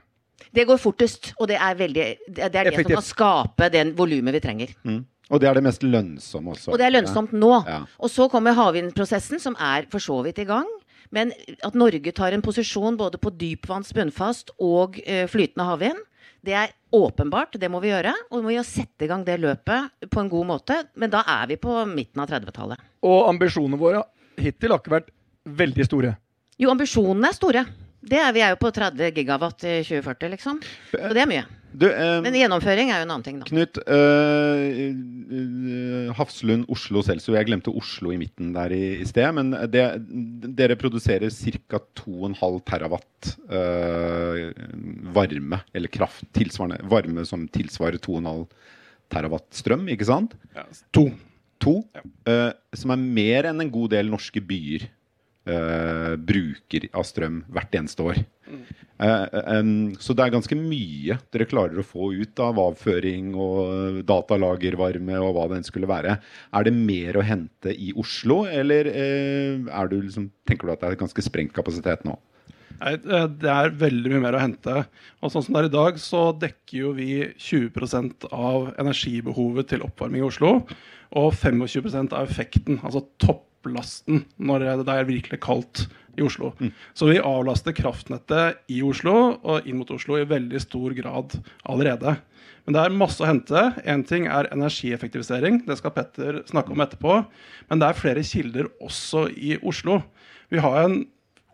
Det 0.55 0.65
går 0.69 0.81
fortest, 0.81 1.33
og 1.37 1.51
det 1.51 1.59
er, 1.61 1.77
veldig, 1.77 2.05
det 2.35 2.45
er 2.47 2.53
det 2.71 2.75
som 2.75 2.89
kan 2.89 3.05
skape 3.05 3.69
den 3.75 3.93
volumet 3.99 4.39
vi 4.39 4.43
trenger. 4.45 4.75
Mm. 4.87 5.03
Og 5.29 5.43
det 5.43 5.49
er 5.51 5.59
det 5.59 5.65
mest 5.67 5.85
lønnsomme 5.85 6.55
også. 6.55 6.73
Og 6.73 6.81
det 6.81 6.87
er 6.87 6.95
lønnsomt 6.95 7.35
nå. 7.37 7.53
Ja. 7.69 7.83
Og 8.01 8.11
så 8.11 8.31
kommer 8.33 8.57
havvindprosessen, 8.57 9.41
som 9.43 9.59
er 9.61 9.89
for 9.93 10.01
så 10.01 10.23
vidt 10.25 10.41
i 10.41 10.49
gang. 10.49 10.69
Men 11.15 11.33
at 11.65 11.77
Norge 11.77 12.13
tar 12.17 12.33
en 12.37 12.45
posisjon 12.45 12.97
både 13.01 13.21
på 13.21 13.33
dypvanns 13.37 13.93
bunnfast 13.97 14.53
og 14.61 14.99
eh, 15.05 15.27
flytende 15.29 15.69
havvind, 15.69 16.01
det 16.45 16.55
er 16.55 16.73
åpenbart. 16.95 17.59
Det 17.61 17.69
må 17.71 17.81
vi 17.83 17.91
gjøre. 17.91 18.13
Og 18.31 18.45
vi 18.45 18.57
må 18.57 18.65
sette 18.67 19.07
i 19.07 19.11
gang 19.11 19.25
det 19.27 19.39
løpet 19.43 20.09
på 20.11 20.23
en 20.23 20.31
god 20.33 20.49
måte. 20.53 20.79
Men 20.99 21.13
da 21.13 21.25
er 21.27 21.51
vi 21.51 21.59
på 21.61 21.75
midten 21.91 22.23
av 22.23 22.31
30-tallet. 22.31 22.81
Og 23.07 23.29
ambisjonene 23.33 23.81
våre 23.81 24.05
hittil 24.39 24.75
har 24.75 24.83
ikke 24.83 24.97
vært 24.99 25.13
veldig 25.59 25.87
store. 25.89 26.15
Jo, 26.59 26.73
ambisjonene 26.73 27.31
er 27.31 27.37
store. 27.37 27.67
Det 28.09 28.19
er, 28.23 28.33
vi 28.35 28.43
er 28.47 28.55
jo 28.55 28.61
på 28.63 28.71
30 28.75 29.11
gigawatt 29.17 29.65
i 29.67 29.79
2040, 29.83 30.35
liksom. 30.37 30.61
Og 31.01 31.15
det 31.17 31.25
er 31.25 31.31
mye. 31.31 31.47
Du, 31.73 31.85
eh, 31.91 32.21
Men 32.25 32.35
gjennomføring 32.35 32.91
er 32.91 33.03
jo 33.03 33.07
en 33.07 33.13
annen 33.13 33.25
ting, 33.27 33.39
da. 33.43 33.47
Knut, 33.49 33.79
eh, 33.85 34.63
eh, 34.89 36.13
Hafslund, 36.17 36.65
Oslo 36.73 37.03
Celsius. 37.05 37.37
Jeg 37.37 37.49
glemte 37.51 37.75
Oslo 37.77 38.13
i 38.15 38.19
midten 38.21 38.53
der 38.57 38.73
i, 38.75 38.83
i 39.03 39.07
sted. 39.09 39.29
Men 39.37 39.53
det, 39.71 39.85
dere 40.59 40.79
produserer 40.81 41.29
ca. 41.31 41.81
2,5 42.01 42.59
terawatt 42.69 43.33
eh, 43.53 44.49
varme, 45.15 45.61
eller 45.77 45.93
kraft, 45.93 46.25
tilsvarende 46.37 46.81
varme 46.89 47.27
som 47.29 47.47
tilsvarer 47.53 48.01
2,5 48.01 48.47
terawatt 49.13 49.49
strøm, 49.57 49.87
ikke 49.93 50.09
sant? 50.09 50.37
Ja, 50.57 50.67
to. 50.93 51.11
To. 51.59 51.81
eh, 52.29 52.53
som 52.79 52.93
er 52.95 53.01
mer 53.03 53.49
enn 53.51 53.65
en 53.65 53.71
god 53.75 53.91
del 53.97 54.11
norske 54.13 54.41
byer 54.47 54.85
bruker 56.29 56.85
av 56.93 57.07
strøm 57.09 57.43
hvert 57.49 57.77
eneste 57.79 58.05
år. 58.05 58.21
Eh, 58.99 59.27
em, 59.55 59.93
så 60.03 60.15
det 60.17 60.25
er 60.25 60.33
ganske 60.35 60.57
mye 60.59 61.19
dere 61.31 61.47
klarer 61.47 61.79
å 61.79 61.87
få 61.87 62.11
ut 62.19 62.41
av 62.43 62.59
avføring 62.59 63.31
og 63.39 64.01
datalagervarme 64.09 65.21
og 65.23 65.37
hva 65.37 65.45
det 65.51 65.61
enn 65.61 65.69
skulle 65.69 65.91
være. 65.91 66.17
Er 66.19 66.67
det 66.67 66.75
mer 66.75 67.21
å 67.21 67.27
hente 67.27 67.75
i 67.75 67.93
Oslo, 67.99 68.43
eller 68.51 68.91
eh, 68.91 69.69
er 69.71 69.93
du 69.93 70.01
liksom, 70.01 70.33
tenker 70.49 70.67
du 70.67 70.75
at 70.75 70.83
det 70.83 70.91
er 70.91 71.03
ganske 71.05 71.25
sprengt 71.25 71.55
kapasitet 71.55 72.03
nå? 72.09 72.17
Nei, 72.81 72.97
eh, 72.99 73.29
det 73.39 73.55
er 73.55 73.79
veldig 73.79 74.15
mye 74.17 74.25
mer 74.27 74.39
å 74.39 74.43
hente. 74.43 74.83
Og 75.23 75.35
sånn 75.35 75.47
som 75.47 75.55
det 75.55 75.65
er 75.65 75.71
i 75.71 75.77
dag, 75.79 76.03
så 76.03 76.29
dekker 76.47 76.79
jo 76.81 76.95
vi 76.99 77.13
20% 77.39 78.31
av 78.35 78.73
energibehovet 78.83 79.75
til 79.75 79.87
oppvarming 79.87 80.25
i 80.25 80.31
Oslo. 80.31 80.57
Og 81.19 81.31
25% 81.39 82.19
av 82.19 82.27
effekten, 82.27 82.83
altså 82.83 83.07
topplasten, 83.59 84.25
når 84.39 84.83
det 84.85 84.95
er 84.95 85.09
virkelig 85.09 85.41
kaldt 85.41 85.89
i 86.19 86.23
Oslo. 86.23 86.53
Så 86.95 87.07
vi 87.07 87.19
avlaster 87.19 87.73
kraftnettet 87.73 88.59
i 88.69 88.83
Oslo 88.83 89.39
og 89.43 89.67
inn 89.67 89.79
mot 89.79 89.91
Oslo 89.91 90.19
i 90.19 90.27
veldig 90.27 90.61
stor 90.61 90.95
grad 90.95 91.39
allerede. 91.65 92.17
Men 92.67 92.75
det 92.75 92.83
er 92.83 92.97
masse 92.97 93.23
å 93.23 93.29
hente. 93.29 93.73
Én 93.87 94.05
ting 94.07 94.27
er 94.27 94.51
energieffektivisering. 94.53 95.65
Det 95.67 95.79
skal 95.79 95.95
Petter 95.95 96.43
snakke 96.47 96.73
om 96.73 96.81
etterpå. 96.81 97.25
Men 97.71 97.81
det 97.81 97.89
er 97.89 97.99
flere 97.99 98.23
kilder 98.23 98.69
også 98.85 99.29
i 99.33 99.57
Oslo. 99.63 100.03
Vi 100.51 100.61
har 100.61 100.83
en 100.85 101.07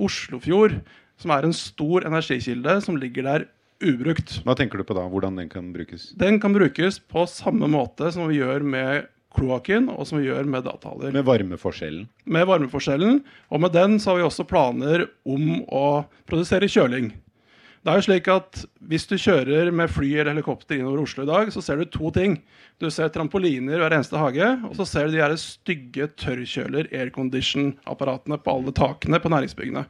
Oslofjord 0.03 0.81
som 1.21 1.31
er 1.31 1.47
en 1.47 1.55
stor 1.55 2.07
energikilde 2.09 2.81
som 2.83 2.97
ligger 2.99 3.29
der 3.29 3.47
ubrukt. 3.85 4.41
Hva 4.43 4.57
tenker 4.59 4.81
du 4.81 4.87
på 4.87 4.97
da? 4.97 5.05
Hvordan 5.07 5.39
den 5.39 5.51
kan 5.53 5.71
brukes? 5.75 6.09
Den 6.19 6.41
kan 6.43 6.55
brukes 6.57 6.99
på 6.99 7.29
samme 7.31 7.69
måte 7.71 8.11
som 8.15 8.27
vi 8.27 8.41
gjør 8.41 8.67
med 8.67 9.07
kloakken, 9.35 9.91
og 9.93 10.07
som 10.09 10.21
vi 10.21 10.29
gjør 10.29 10.47
med 10.51 10.67
datahaller. 10.67 11.13
Med 11.15 11.27
varmeforskjellen. 11.27 12.07
Med 12.31 12.47
varmeforskjellen. 12.49 13.21
Og 13.51 13.63
med 13.65 13.75
den 13.75 13.99
så 14.01 14.13
har 14.13 14.21
vi 14.21 14.27
også 14.29 14.47
planer 14.49 15.09
om 15.27 15.61
å 15.69 15.87
produsere 16.29 16.71
kjøling. 16.71 17.13
Det 17.85 17.93
er 17.93 17.99
jo 18.01 18.05
slik 18.07 18.29
at 18.33 18.63
Hvis 18.89 19.05
du 19.11 19.19
kjører 19.21 19.69
med 19.73 19.93
fly 19.93 20.09
eller 20.15 20.33
helikopter 20.33 20.79
innover 20.79 21.03
Oslo 21.03 21.25
i 21.25 21.29
dag, 21.29 21.51
så 21.53 21.61
ser 21.65 21.81
du 21.81 21.85
to 21.89 22.11
ting. 22.17 22.39
Du 22.81 22.89
ser 22.93 23.11
trampoliner 23.13 23.81
hver 23.81 23.97
eneste 23.97 24.21
hage, 24.21 24.47
og 24.69 24.75
så 24.79 24.87
ser 24.89 25.09
du 25.09 25.17
de 25.17 25.23
her 25.23 25.35
stygge 25.41 26.09
tørrkjøler, 26.21 26.89
aircondition-apparatene 26.93 28.41
på 28.41 28.57
alle 28.57 28.75
takene 28.77 29.21
på 29.21 29.33
næringsbyggene. 29.33 29.85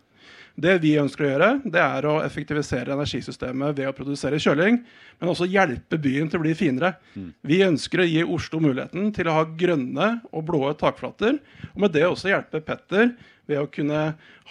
Det 0.54 0.76
vi 0.84 0.92
ønsker 1.00 1.24
å 1.24 1.30
gjøre, 1.32 1.48
det 1.66 1.80
er 1.82 2.06
å 2.06 2.20
effektivisere 2.22 2.94
energisystemet 2.94 3.74
ved 3.74 3.88
å 3.90 3.94
produsere 3.96 4.38
kjøling, 4.38 4.76
men 5.18 5.30
også 5.32 5.48
hjelpe 5.50 5.98
byen 5.98 6.28
til 6.30 6.38
å 6.38 6.44
bli 6.44 6.52
finere. 6.54 6.92
Vi 7.42 7.58
ønsker 7.66 8.04
å 8.04 8.06
gi 8.06 8.22
Oslo 8.22 8.60
muligheten 8.62 9.10
til 9.16 9.30
å 9.30 9.34
ha 9.40 9.48
grønne 9.58 10.10
og 10.30 10.44
blå 10.46 10.70
takflater, 10.78 11.40
og 11.72 11.80
med 11.82 11.94
det 11.96 12.04
også 12.06 12.30
hjelpe 12.30 12.62
Petter 12.62 13.16
ved 13.50 13.64
å 13.64 13.70
kunne 13.70 14.04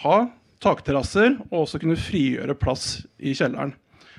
ha 0.04 0.18
takterrasser 0.64 1.38
og 1.50 1.64
også 1.64 1.80
kunne 1.80 1.96
frigjøre 2.00 2.56
plass 2.58 3.06
i 3.18 3.32
kjelleren. 3.36 3.72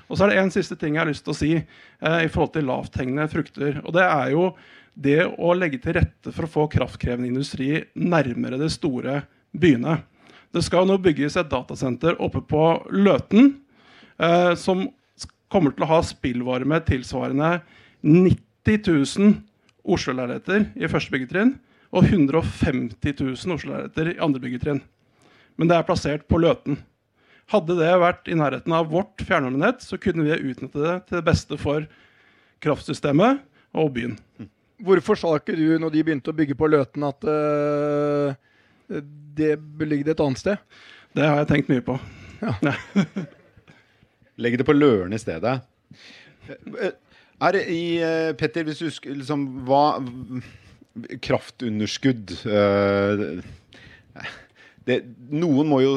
Og 0.06 0.18
så 0.18 0.26
er 0.26 0.32
det 0.32 0.42
en 0.42 0.52
siste 0.54 0.76
ting 0.78 0.94
jeg 0.94 1.02
har 1.02 1.10
lyst 1.10 1.24
til 1.26 1.34
å 1.34 1.38
si 1.38 1.52
eh, 1.58 2.18
i 2.22 2.30
forhold 2.30 2.52
til 2.54 2.68
lavthengende 2.68 3.26
frukter. 3.30 3.80
Og 3.82 3.94
det 3.96 4.04
er 4.06 4.34
jo 4.34 4.50
det 4.94 5.22
å 5.26 5.54
legge 5.56 5.80
til 5.82 5.98
rette 5.98 6.32
for 6.32 6.46
å 6.46 6.52
få 6.52 6.66
kraftkrevende 6.72 7.28
industri 7.28 7.70
nærmere 7.98 8.60
de 8.60 8.70
store 8.72 9.20
byene. 9.56 9.98
Det 10.56 10.62
skal 10.64 10.86
nå 10.88 10.96
bygges 11.04 11.34
et 11.36 11.50
datasenter 11.52 12.16
oppe 12.24 12.40
på 12.48 12.62
Løten 12.88 13.50
eh, 14.16 14.54
som 14.56 14.86
kommer 15.52 15.74
til 15.74 15.84
å 15.84 15.90
ha 15.90 15.98
spillvarme 16.00 16.78
tilsvarende 16.86 17.58
90 18.00 18.88
000 18.88 19.34
Oslo-lerreter 19.86 20.70
i 20.80 20.88
første 20.88 21.12
byggetrinn 21.12 21.52
og 21.92 22.08
150 22.08 22.96
000 23.20 23.52
Oslo-lerreter 23.52 24.14
i 24.14 24.16
andre 24.22 24.42
byggetrinn. 24.46 24.80
Men 25.60 25.68
det 25.68 25.76
er 25.76 25.86
plassert 25.88 26.24
på 26.28 26.40
Løten. 26.40 26.80
Hadde 27.52 27.76
det 27.78 27.92
vært 28.00 28.26
i 28.32 28.40
nærheten 28.40 28.72
av 28.74 28.88
vårt 28.90 29.22
fjernvarmenett, 29.28 29.84
så 29.84 30.00
kunne 30.00 30.24
vi 30.24 30.40
utnytte 30.40 30.80
det 30.80 30.96
til 31.06 31.20
det 31.20 31.26
beste 31.28 31.60
for 31.60 31.84
kraftsystemet 32.64 33.44
og 33.76 33.92
byen. 33.94 34.16
Hvorfor 34.82 35.20
sa 35.20 35.36
ikke 35.36 35.54
du 35.56 35.76
når 35.80 35.92
de 35.92 36.08
begynte 36.08 36.32
å 36.32 36.36
bygge 36.36 36.56
på 36.58 36.72
Løten 36.72 37.04
at 37.06 37.28
eh, 37.28 38.40
det 38.88 39.56
ligger 39.58 39.90
ligge 40.06 40.14
et 40.16 40.22
annet 40.24 40.40
sted? 40.40 40.62
Det 41.16 41.24
har 41.26 41.42
jeg 41.42 41.50
tenkt 41.50 41.72
mye 41.72 41.84
på. 41.84 41.96
Legg 44.42 44.56
det 44.60 44.66
på 44.68 44.76
Løren 44.76 45.16
i 45.16 45.20
stedet. 45.20 45.58
Eh, 46.48 46.92
Er 47.40 47.52
det 47.52 47.64
i 47.68 47.80
Petter, 48.40 48.64
hvis 48.64 48.78
du 48.80 48.86
husker 48.86 49.12
liksom 49.16 49.42
Hva 49.68 49.98
Kraftunderskudd 51.20 52.32
eh, 52.48 53.24
det, 54.86 55.00
Noen 55.34 55.66
må 55.66 55.80
jo 55.82 55.94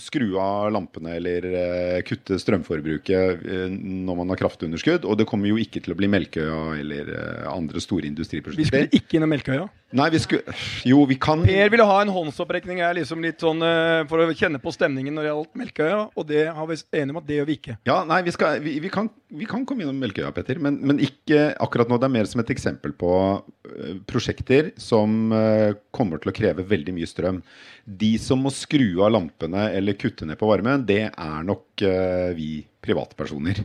skru 0.00 0.30
av 0.40 0.70
lampene 0.72 1.18
eller 1.18 1.44
eh, 1.50 1.98
kutte 2.08 2.38
strømforbruket 2.40 3.42
eh, 3.44 3.66
når 3.68 4.20
man 4.22 4.32
har 4.32 4.40
kraftunderskudd. 4.40 5.04
Og 5.04 5.18
det 5.20 5.26
kommer 5.28 5.50
jo 5.50 5.58
ikke 5.60 5.82
til 5.84 5.92
å 5.92 5.98
bli 5.98 6.08
Melkøya 6.08 6.78
eller 6.80 7.12
eh, 7.12 7.50
andre 7.52 7.82
store 7.84 8.08
Vi 8.08 8.64
skulle 8.64 8.88
ikke 8.96 9.18
innom 9.18 9.28
Melkøya. 9.34 9.68
Nei, 9.96 10.10
vi 10.12 10.18
skulle 10.20 10.52
Jo, 10.84 11.00
vi 11.08 11.16
kan 11.20 11.40
Per 11.48 11.70
ville 11.72 11.84
ha 11.88 12.00
en 12.02 12.10
håndsopprekning 12.12 12.82
er 12.84 12.98
liksom 12.98 13.22
litt 13.24 13.40
sånn 13.40 13.62
eh, 13.64 14.02
for 14.08 14.20
å 14.20 14.28
kjenne 14.36 14.60
på 14.60 14.72
stemningen 14.74 15.16
når 15.16 15.24
det 15.24 15.30
gjaldt 15.30 15.60
Melkøya, 15.62 16.00
og 16.12 16.28
det 16.28 16.44
har 16.52 16.68
vi 16.68 16.76
enige 16.92 17.14
om 17.14 17.20
at 17.20 17.28
det 17.28 17.38
gjør 17.38 17.48
vi 17.48 17.56
ikke. 17.60 17.76
Ja, 17.88 18.02
nei, 18.08 18.20
vi, 18.26 18.34
skal, 18.36 18.60
vi, 18.64 18.78
vi, 18.84 18.92
kan, 18.92 19.08
vi 19.28 19.44
kan 19.44 19.64
komme 19.68 19.84
innom 19.84 19.98
Melkøya, 20.00 20.30
Petter, 20.32 20.60
men, 20.62 20.78
men 20.88 21.00
ikke 21.04 21.50
akkurat 21.60 21.90
nå. 21.90 21.98
Det 22.00 22.08
er 22.08 22.14
mer 22.14 22.28
som 22.30 22.40
et 22.40 22.52
eksempel 22.54 22.94
på 22.96 23.12
eh, 23.36 23.98
prosjekter 24.08 24.70
som 24.80 25.32
eh, 25.36 25.76
kommer 25.94 26.22
til 26.22 26.32
å 26.32 26.36
kreve 26.36 26.64
veldig 26.68 26.94
mye 26.96 27.08
strøm. 27.08 27.42
De 27.84 28.14
som 28.22 28.40
må 28.44 28.52
skru 28.54 29.02
av 29.04 29.12
lampene 29.12 29.68
eller 29.76 29.98
kutte 30.00 30.28
ned 30.28 30.40
på 30.40 30.48
varmen, 30.48 30.86
det 30.88 31.02
er 31.10 31.44
nok 31.44 31.84
eh, 31.84 32.30
vi 32.38 32.52
privatpersoner. 32.84 33.64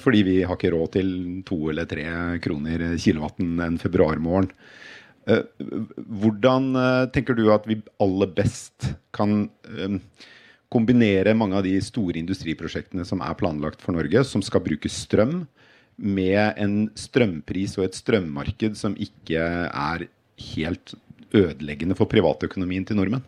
Fordi 0.00 0.22
vi 0.24 0.34
har 0.48 0.56
ikke 0.56 0.70
råd 0.72 0.94
til 0.94 1.08
to 1.44 1.56
eller 1.68 1.84
tre 1.84 2.04
kroner 2.40 2.86
kilowatten 2.96 3.58
en 3.60 3.74
februarmorgen. 3.76 4.46
Hvordan 6.22 6.70
tenker 7.12 7.36
du 7.36 7.50
at 7.52 7.68
vi 7.68 7.76
aller 8.00 8.32
best 8.32 8.88
kan 9.12 9.50
kombinere 10.72 11.34
mange 11.36 11.56
av 11.58 11.64
de 11.64 11.74
store 11.84 12.20
industriprosjektene 12.20 13.06
som 13.08 13.22
er 13.24 13.36
planlagt 13.40 13.82
for 13.84 13.96
Norge, 13.96 14.24
som 14.28 14.44
skal 14.44 14.64
bruke 14.64 14.90
strøm, 14.92 15.46
med 15.98 16.54
en 16.62 16.74
strømpris 16.94 17.72
og 17.78 17.88
et 17.88 17.96
strømmarked 17.98 18.76
som 18.78 18.92
ikke 19.02 19.42
er 19.66 20.04
helt 20.54 20.94
ødeleggende 21.34 21.96
for 21.98 22.06
privatøkonomien 22.10 22.86
til 22.86 23.00
nordmenn? 23.00 23.24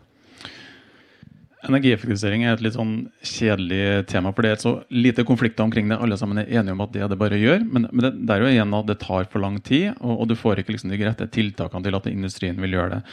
Energieffektivisering 1.67 2.45
er 2.45 2.55
et 2.55 2.63
litt 2.65 2.73
sånn 2.73 2.93
kjedelig 3.21 4.07
tema, 4.09 4.31
for 4.33 4.45
det 4.45 4.53
er 4.55 4.63
så 4.63 4.71
lite 4.89 5.25
konflikter 5.27 5.67
omkring 5.67 5.91
det. 5.91 5.99
Alle 6.01 6.17
sammen 6.17 6.41
er 6.41 6.49
enige 6.49 6.73
om 6.73 6.81
at 6.81 6.95
det 6.95 7.03
er 7.03 7.11
det 7.11 7.19
bare 7.21 7.37
å 7.37 7.43
gjøre, 7.43 7.67
men, 7.67 7.85
men 7.91 8.07
det, 8.07 8.13
det 8.23 8.33
er 8.33 8.45
jo 8.45 8.53
igjen 8.55 8.79
at 8.79 8.87
det 8.89 8.97
tar 9.03 9.27
for 9.29 9.43
lang 9.43 9.59
tid, 9.61 9.91
og, 9.99 10.15
og 10.23 10.31
du 10.31 10.37
får 10.39 10.63
ikke 10.63 10.73
liksom 10.73 10.95
de 10.95 11.03
rette 11.03 11.27
tiltakene 11.35 11.85
til 11.85 11.99
at 11.99 12.09
industrien 12.09 12.63
vil 12.63 12.79
gjøre 12.79 12.95
det. 12.95 13.03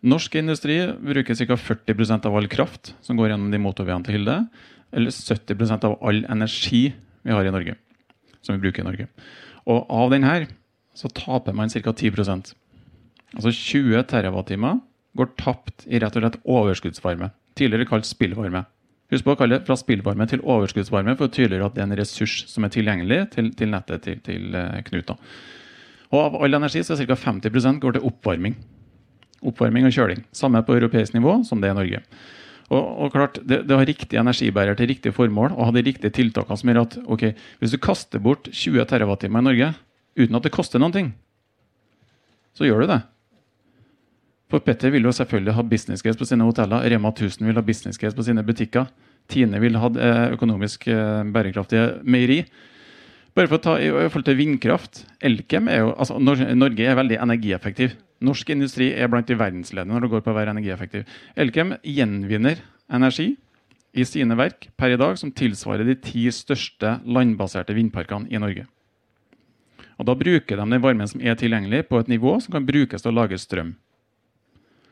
Norsk 0.00 0.38
industri 0.40 0.78
bruker 0.96 1.36
ca. 1.36 1.56
40% 1.56 2.26
av 2.26 2.36
all 2.36 2.48
kraft 2.48 2.94
som 3.04 3.18
går 3.20 3.32
gjennom 3.32 3.50
de 3.52 3.60
motorveiene 3.60 4.06
til 4.06 4.16
Hilde, 4.16 4.38
eller 4.96 5.12
70% 5.12 5.84
av 5.86 5.98
all 6.00 6.24
energi 6.32 6.86
vi 7.22 7.34
har 7.34 7.44
i 7.44 7.52
Norge, 7.52 7.76
som 8.40 8.56
vi 8.56 8.62
bruker 8.64 8.82
i 8.82 8.88
Norge. 8.88 9.08
Og 9.68 9.84
av 9.92 10.10
den 10.14 10.24
her 10.24 10.48
så 10.96 11.10
taper 11.12 11.56
man 11.56 11.70
ca. 11.70 11.92
10% 11.92 12.54
Altså 13.30 13.52
20 13.54 14.08
TWh 14.10 14.80
går 15.14 15.28
tapt 15.38 15.84
i 15.86 16.00
rett 16.02 16.16
og 16.18 16.24
slett 16.24 16.38
overskuddsvarme. 16.42 17.28
Tidligere 17.54 17.86
kalt 17.86 18.08
spillvarme. 18.08 18.64
Husk 19.10 19.26
på 19.26 19.34
å 19.34 19.38
kalle 19.38 19.58
det 19.58 19.66
fra 19.66 19.76
spillvarme 19.78 20.26
til 20.30 20.42
overskuddsvarme 20.42 21.16
for 21.18 21.28
å 21.28 21.32
tydeliggjøre 21.34 21.68
at 21.70 21.76
det 21.76 21.82
er 21.82 21.88
en 21.88 21.98
ressurs 21.98 22.34
som 22.50 22.66
er 22.66 22.72
tilgjengelig 22.74 23.20
til, 23.36 23.52
til 23.58 23.70
nettet 23.70 24.04
til, 24.06 24.18
til 24.26 24.54
eh, 24.54 24.82
Knut. 24.86 25.14
Og 26.10 26.20
av 26.20 26.36
all 26.42 26.58
energi 26.58 26.82
så 26.86 26.94
er 26.96 27.06
ca. 27.10 27.18
50% 27.18 27.82
går 27.82 27.96
til 27.96 28.06
oppvarming. 28.10 28.58
Oppvarming 29.40 29.88
og 29.88 29.94
kjøling. 29.96 30.24
Samme 30.36 30.60
på 30.66 30.76
europeisk 30.76 31.16
nivå 31.16 31.38
som 31.48 31.62
det 31.62 31.70
er 31.70 31.76
i 31.76 31.80
Norge. 31.80 32.02
Og, 32.70 32.82
og 33.06 33.14
klart, 33.14 33.40
det, 33.42 33.64
det 33.66 33.76
har 33.76 33.88
riktig 33.88 34.18
energibærer 34.20 34.76
til 34.78 34.90
riktig 34.92 35.12
formål 35.16 35.56
og 35.56 35.64
ha 35.66 35.72
de 35.74 35.82
riktige 35.88 36.14
tiltakene 36.14 36.58
som 36.60 36.70
gjør 36.70 36.82
at 36.84 36.98
ok, 37.02 37.24
hvis 37.58 37.74
du 37.74 37.80
kaster 37.82 38.22
bort 38.22 38.46
20 38.46 38.84
TWh 38.86 39.26
i 39.26 39.42
Norge 39.42 39.72
uten 40.20 40.38
at 40.38 40.46
det 40.46 40.54
koster 40.54 40.82
noen 40.82 40.94
ting, 40.94 41.08
så 42.54 42.68
gjør 42.68 42.84
du 42.84 42.92
det. 42.92 43.00
For 44.50 44.62
Petter 44.66 44.90
vil 44.90 45.06
jo 45.06 45.14
selvfølgelig 45.14 45.54
ha 45.54 45.62
business 45.66 46.02
case 46.02 46.18
på 46.18 46.26
sine 46.26 46.46
hoteller. 46.46 46.82
Rema 46.90 47.12
1000 47.14 47.46
vil 47.46 47.58
ha 47.58 47.62
business 47.62 47.98
case 47.98 48.18
på 48.18 48.26
sine 48.26 48.42
butikker. 48.46 48.88
Tine 49.30 49.60
vil 49.62 49.78
ha 49.78 49.90
eh, 49.94 50.24
økonomisk 50.34 50.88
eh, 50.90 51.22
bærekraftige 51.30 52.00
meieri. 52.02 52.40
Bare 53.38 53.46
for 53.46 53.60
å 53.60 53.62
ta 53.62 53.76
i 53.78 53.90
forhold 53.94 54.26
til 54.26 54.38
vindkraft. 54.40 55.04
Elkem 55.22 55.70
er 55.70 55.84
jo, 55.84 55.92
altså 55.94 56.18
Norge 56.18 56.86
er 56.86 56.98
veldig 56.98 57.20
energieffektiv. 57.22 57.94
Norsk 58.20 58.50
industri 58.52 58.90
er 58.92 59.08
blant 59.08 59.28
de 59.28 59.36
verdensledende 59.38 59.94
når 59.94 60.04
det 60.04 60.10
går 60.12 60.24
på 60.24 60.32
å 60.32 60.36
være 60.36 60.52
energieffektiv. 60.52 61.06
Elkem 61.40 61.74
gjenvinner 61.86 62.60
energi 62.92 63.32
i 63.96 64.04
sine 64.06 64.36
verk 64.38 64.68
per 64.78 64.92
i 64.92 64.98
dag 65.00 65.16
som 65.18 65.32
tilsvarer 65.32 65.88
de 65.88 65.96
ti 65.98 66.26
største 66.34 66.98
landbaserte 67.06 67.74
vindparkene 67.74 68.28
i 68.30 68.40
Norge. 68.42 68.66
Og 70.00 70.06
Da 70.08 70.16
bruker 70.16 70.56
de 70.56 70.64
den 70.64 70.82
varmen 70.82 71.08
som 71.08 71.20
er 71.20 71.36
tilgjengelig, 71.36 71.88
på 71.88 71.98
et 72.00 72.08
nivå 72.08 72.38
som 72.40 72.52
kan 72.52 72.66
brukes 72.66 73.02
til 73.02 73.12
å 73.12 73.18
lage 73.18 73.38
strøm. 73.38 73.74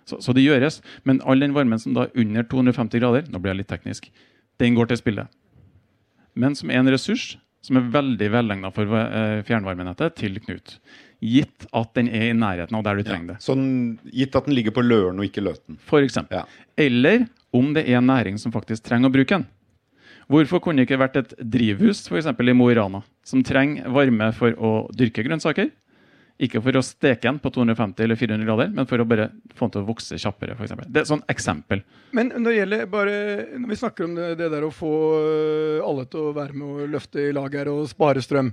Så, 0.05 0.21
så 0.21 0.33
det 0.37 0.45
gjøres. 0.45 0.83
Men 1.05 1.21
all 1.25 1.41
den 1.41 1.55
varmen 1.57 1.81
som 1.81 1.95
da 1.97 2.07
er 2.07 2.17
under 2.21 2.45
250 2.45 3.01
grader, 3.01 3.29
nå 3.29 3.41
blir 3.41 3.55
jeg 3.55 3.63
litt 3.63 3.73
teknisk, 3.73 4.11
den 4.61 4.77
går 4.77 4.91
til 4.91 5.01
spille. 5.01 5.27
Men 6.37 6.57
som 6.57 6.71
er 6.71 6.83
en 6.83 6.93
ressurs 6.93 7.39
som 7.65 7.81
er 7.81 7.89
veldig 7.93 8.29
velegna 8.33 8.71
for 8.73 9.01
eh, 9.01 9.41
fjernvarmenettet 9.49 10.17
til 10.21 10.39
Knut. 10.45 10.77
Gitt 11.19 11.67
at 11.75 11.95
den 11.99 12.09
er 12.15 12.29
i 12.29 12.37
nærheten 12.37 12.77
av 12.79 12.85
der 12.87 13.01
du 13.01 13.07
trenger 13.07 13.35
det. 13.35 13.39
Sånn, 13.43 13.65
gitt 14.15 14.37
at 14.39 14.47
den 14.47 14.55
ligger 14.55 14.75
på 14.77 14.85
Løren 14.87 15.19
og 15.19 15.27
ikke 15.27 15.43
Løten. 15.43 15.79
For 15.89 16.05
eksempel. 16.05 16.45
Ja. 16.45 16.67
Eller 16.79 17.27
om 17.55 17.73
det 17.75 17.89
er 17.89 17.99
en 17.99 18.07
næring 18.07 18.39
som 18.39 18.55
faktisk 18.55 18.87
trenger 18.87 19.11
å 19.11 19.17
bruke 19.17 19.35
den. 19.41 19.49
Hvorfor 20.29 20.61
kunne 20.61 20.83
det 20.83 20.91
ikke 20.91 21.01
vært 21.01 21.17
et 21.23 21.35
drivhus 21.41 22.05
for 22.07 22.21
eksempel 22.21 22.53
i 22.53 22.55
Mo 22.57 22.69
i 22.69 22.77
Rana, 22.77 23.01
som 23.25 23.43
trenger 23.47 23.89
varme 23.91 24.29
for 24.37 24.53
å 24.61 24.73
dyrke 24.93 25.25
grønnsaker? 25.25 25.71
Ikke 26.39 26.61
for 26.63 26.77
å 26.79 26.85
steke 26.87 27.25
den 27.25 27.41
på 27.43 27.51
250 27.51 28.05
eller 28.05 28.19
400 28.19 28.47
grader, 28.47 28.69
men 28.71 28.87
for 28.87 29.03
å 29.03 29.07
bare 29.09 29.31
få 29.59 29.67
den 29.67 29.73
til 29.75 29.83
å 29.83 29.89
vokse 29.89 30.19
kjappere. 30.21 30.55
For 30.55 30.69
eksempel. 30.69 30.87
det 30.87 31.01
er 31.01 31.07
et 31.07 31.11
sånn 31.11 31.25
eksempel. 31.33 31.83
Men 32.15 32.31
når 32.37 32.51
det 32.51 32.59
gjelder 32.59 32.85
bare 32.93 33.15
Når 33.59 33.73
vi 33.73 33.79
snakker 33.81 34.07
om 34.07 34.15
det, 34.15 34.29
det 34.39 34.51
der 34.53 34.67
å 34.69 34.71
få 34.71 34.93
øh, 35.19 35.81
alle 35.89 36.05
til 36.07 36.29
å 36.29 36.37
være 36.37 36.55
med 36.55 36.69
og 36.69 36.93
løfte 36.93 37.25
i 37.25 37.33
lag 37.35 37.57
her 37.59 37.73
og 37.73 37.89
spare 37.91 38.23
strøm 38.23 38.53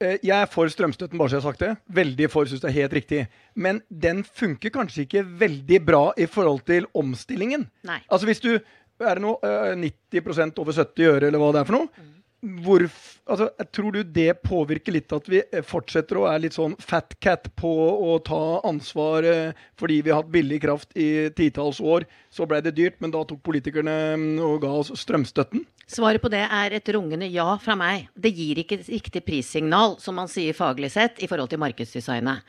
Jeg 0.00 0.32
er 0.32 0.46
for 0.48 0.70
strømstøtten, 0.72 1.18
bare 1.20 1.28
så 1.28 1.36
jeg 1.36 1.42
har 1.42 1.52
sagt 1.52 1.60
det. 1.60 1.70
Veldig 1.92 2.28
for, 2.32 2.48
syns 2.48 2.62
det 2.62 2.70
er 2.70 2.76
helt 2.78 2.94
riktig. 2.96 3.24
Men 3.54 3.82
den 3.92 4.22
funker 4.24 4.72
kanskje 4.72 5.04
ikke 5.04 5.24
veldig 5.42 5.80
bra 5.84 6.04
i 6.16 6.24
forhold 6.30 6.62
til 6.70 6.86
omstillingen. 6.96 7.66
Nei. 7.84 7.98
Altså 8.08 8.30
hvis 8.30 8.40
du 8.40 8.54
er 8.54 9.16
det 9.16 9.24
nå 9.24 9.34
øh, 9.44 9.74
90% 10.12 10.60
over 10.60 10.76
70 10.76 11.06
øre, 11.08 11.26
eller 11.28 11.40
hva 11.40 11.52
det 11.52 11.60
er 11.62 11.68
for 11.68 11.78
noe. 11.78 12.08
Hvor, 12.40 12.82
altså, 13.28 13.50
Tror 13.72 13.92
du 13.92 14.00
det 14.02 14.30
påvirker 14.46 14.94
litt 14.94 15.12
at 15.12 15.26
vi 15.28 15.42
eh, 15.42 15.64
fortsetter 15.66 16.16
å 16.16 16.24
være 16.24 16.44
litt 16.46 16.56
sånn 16.56 16.76
fat 16.80 17.12
cat 17.20 17.50
på 17.58 17.70
å 17.70 18.16
ta 18.24 18.60
ansvar 18.68 19.26
eh, 19.28 19.58
fordi 19.80 20.00
vi 20.06 20.12
har 20.12 20.22
hatt 20.22 20.32
billig 20.32 20.62
kraft 20.64 20.96
i 20.96 21.28
titalls 21.36 21.82
år? 21.84 22.08
Så 22.32 22.48
ble 22.48 22.62
det 22.64 22.72
dyrt, 22.78 22.96
men 23.04 23.12
da 23.12 23.22
tok 23.28 23.42
politikerne 23.44 23.96
mm, 24.16 24.40
og 24.46 24.60
ga 24.64 24.72
oss 24.80 24.92
strømstøtten? 25.02 25.66
Svaret 25.90 26.22
på 26.22 26.30
det 26.32 26.44
er 26.46 26.76
et 26.78 26.92
rungende 26.94 27.28
ja 27.28 27.48
fra 27.60 27.76
meg. 27.78 28.08
Det 28.14 28.32
gir 28.32 28.62
ikke 28.62 28.80
et 28.80 28.92
riktig 28.92 29.24
prissignal, 29.26 29.98
som 30.00 30.16
man 30.16 30.30
sier 30.30 30.56
faglig 30.56 30.92
sett, 30.94 31.20
i 31.20 31.28
forhold 31.28 31.52
til 31.52 31.60
markedsdesignet. 31.60 32.46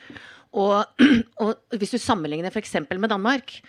Og, 0.55 0.83
og 1.43 1.79
hvis 1.79 1.97
du 1.97 1.99
sammenligner 1.99 2.53
f.eks. 2.53 2.77
med 2.91 3.11
Danmark, 3.11 3.59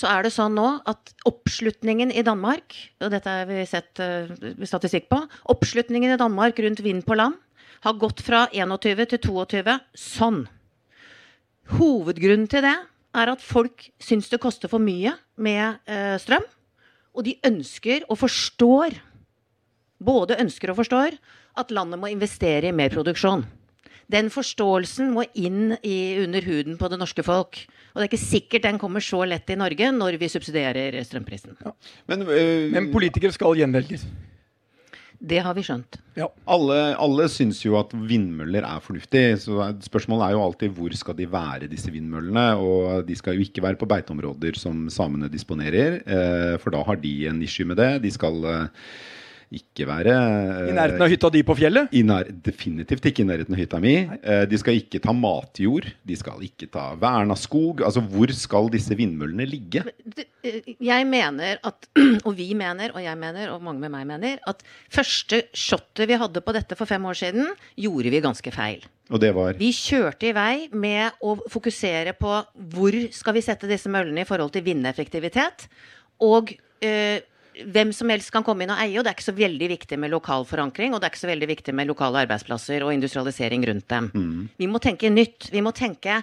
så 0.00 0.08
er 0.08 0.24
det 0.24 0.32
sånn 0.32 0.56
nå 0.56 0.68
at 0.88 1.12
oppslutningen 1.28 2.12
i 2.16 2.24
Danmark, 2.24 2.72
og 3.04 3.12
dette 3.12 3.32
har 3.40 3.48
vi 3.50 3.66
sett 3.68 4.00
uh, 4.00 4.30
statistikk 4.64 5.10
på, 5.12 5.20
oppslutningen 5.52 6.14
i 6.14 6.20
Danmark 6.20 6.60
rundt 6.64 6.80
vind 6.84 7.04
på 7.04 7.18
land 7.20 7.36
har 7.84 7.96
gått 8.00 8.22
fra 8.24 8.46
21 8.52 9.06
til 9.14 9.20
22 9.24 9.76
sånn. 9.96 10.40
Hovedgrunnen 11.76 12.48
til 12.50 12.64
det 12.66 12.76
er 13.16 13.32
at 13.32 13.42
folk 13.42 13.88
syns 14.02 14.28
det 14.30 14.40
koster 14.42 14.70
for 14.70 14.82
mye 14.82 15.14
med 15.40 15.80
uh, 15.88 16.16
strøm. 16.20 16.44
Og 17.16 17.26
de 17.26 17.38
ønsker 17.46 18.04
og 18.08 18.20
forstår, 18.20 18.94
både 19.98 20.38
ønsker 20.40 20.72
og 20.72 20.80
forstår, 20.82 21.16
at 21.58 21.72
landet 21.74 21.98
må 22.00 22.12
investere 22.12 22.70
i 22.70 22.76
mer 22.76 22.92
produksjon. 22.92 23.42
Den 24.10 24.30
forståelsen 24.32 25.12
må 25.14 25.26
inn 25.38 25.76
i, 25.86 26.18
under 26.24 26.42
huden 26.46 26.78
på 26.80 26.88
det 26.90 26.98
norske 26.98 27.24
folk. 27.26 27.60
Og 27.90 28.00
det 28.00 28.06
er 28.06 28.10
ikke 28.10 28.22
sikkert 28.22 28.66
den 28.66 28.80
kommer 28.80 29.02
så 29.04 29.22
lett 29.28 29.50
i 29.50 29.58
Norge 29.58 29.92
når 29.94 30.18
vi 30.20 30.30
subsidierer 30.30 30.98
strømprisen. 31.06 31.56
Ja. 31.62 31.74
Men, 32.10 32.26
øh, 32.26 32.70
Men, 32.72 32.90
politikere 32.94 33.34
skal 33.34 33.58
gjenvelges. 33.58 34.06
Det 35.20 35.42
har 35.44 35.52
vi 35.52 35.62
skjønt. 35.62 35.98
Ja. 36.16 36.30
Alle, 36.48 36.94
alle 36.96 37.26
syns 37.28 37.58
jo 37.60 37.74
at 37.76 37.92
vindmøller 37.92 38.64
er 38.64 38.80
fornuftig. 38.80 39.24
Så 39.42 39.58
spørsmålet 39.84 40.26
er 40.26 40.36
jo 40.36 40.44
alltid 40.46 40.72
hvor 40.78 40.94
skal 40.96 41.18
de 41.18 41.26
være, 41.28 41.68
disse 41.68 41.92
vindmøllene. 41.92 42.46
Og 42.56 43.04
de 43.06 43.16
skal 43.18 43.36
jo 43.36 43.44
ikke 43.44 43.62
være 43.66 43.76
på 43.76 43.88
beiteområder 43.90 44.56
som 44.56 44.86
samene 44.88 45.28
disponerer, 45.28 46.00
eh, 46.06 46.56
for 46.62 46.72
da 46.72 46.80
har 46.88 46.96
de 47.02 47.14
en 47.28 47.42
issue 47.44 47.68
med 47.68 47.76
det. 47.82 47.90
De 48.06 48.14
skal 48.14 48.40
eh, 48.48 48.86
ikke 49.50 49.86
være 49.88 50.14
I 50.70 50.74
nærheten 50.76 51.02
av 51.02 51.10
hytta 51.10 51.30
di 51.34 51.42
på 51.46 51.56
fjellet? 51.58 51.94
Nær, 52.06 52.28
definitivt 52.46 53.08
ikke 53.10 53.24
i 53.24 53.26
nærheten 53.26 53.56
av 53.56 53.60
hytta 53.60 53.80
mi. 53.82 53.96
Nei. 54.06 54.18
de 54.46 54.60
skal 54.60 54.78
ikke 54.78 55.00
ta 55.02 55.14
matjord. 55.16 55.88
De 56.06 56.18
skal 56.18 56.44
ikke 56.46 56.68
ta 56.70 56.90
verna 57.00 57.34
skog. 57.38 57.82
Altså, 57.86 58.02
hvor 58.12 58.30
skal 58.36 58.70
disse 58.70 58.94
vindmøllene 58.98 59.46
ligge? 59.48 59.82
Eh, 60.46 60.70
jeg 60.78 61.08
mener 61.10 61.58
at, 61.66 61.88
og 62.26 62.32
vi 62.38 62.52
mener, 62.58 62.94
og 62.94 63.02
jeg 63.04 63.18
mener, 63.18 63.50
og 63.54 63.64
mange 63.66 63.82
med 63.82 63.92
meg 63.94 64.06
mener, 64.08 64.38
at 64.50 64.62
første 64.92 65.42
shotet 65.56 66.08
vi 66.10 66.18
hadde 66.20 66.42
på 66.44 66.54
dette 66.56 66.78
for 66.78 66.90
fem 66.90 67.04
år 67.10 67.18
siden, 67.18 67.50
gjorde 67.80 68.14
vi 68.14 68.22
ganske 68.24 68.54
feil. 68.54 68.86
Og 69.10 69.18
det 69.22 69.32
var? 69.34 69.56
Vi 69.58 69.72
kjørte 69.74 70.30
i 70.30 70.34
vei 70.36 70.54
med 70.70 71.18
å 71.26 71.34
fokusere 71.50 72.14
på 72.18 72.36
hvor 72.70 72.98
skal 73.14 73.34
vi 73.34 73.42
sette 73.44 73.70
disse 73.70 73.90
møllene 73.90 74.22
i 74.22 74.28
forhold 74.28 74.54
til 74.54 74.64
vindeffektivitet. 74.68 75.66
Og 76.22 76.54
øh, 76.54 77.18
hvem 77.68 77.92
som 77.96 78.10
helst 78.12 78.32
kan 78.34 78.44
komme 78.46 78.64
inn 78.64 78.72
og 78.74 78.82
eie, 78.82 78.98
og 78.98 79.04
det 79.04 79.12
er 79.12 79.18
ikke 79.18 79.30
så 79.30 79.36
veldig 79.36 79.70
viktig 79.74 79.98
med 80.00 80.12
lokal 80.12 80.46
forankring, 80.48 80.94
og 80.94 81.00
det 81.00 81.08
er 81.08 81.14
ikke 81.14 81.24
så 81.24 81.32
veldig 81.32 81.48
viktig 81.50 81.74
med 81.76 81.90
lokale 81.90 82.24
arbeidsplasser 82.26 82.84
og 82.86 82.94
industrialisering 82.94 83.66
rundt 83.70 83.88
dem. 83.92 84.10
Mm. 84.14 84.38
Vi 84.60 84.70
må 84.70 84.82
tenke 84.82 85.12
nytt. 85.12 85.50
Vi 85.52 85.64
må 85.64 85.74
tenke 85.76 86.22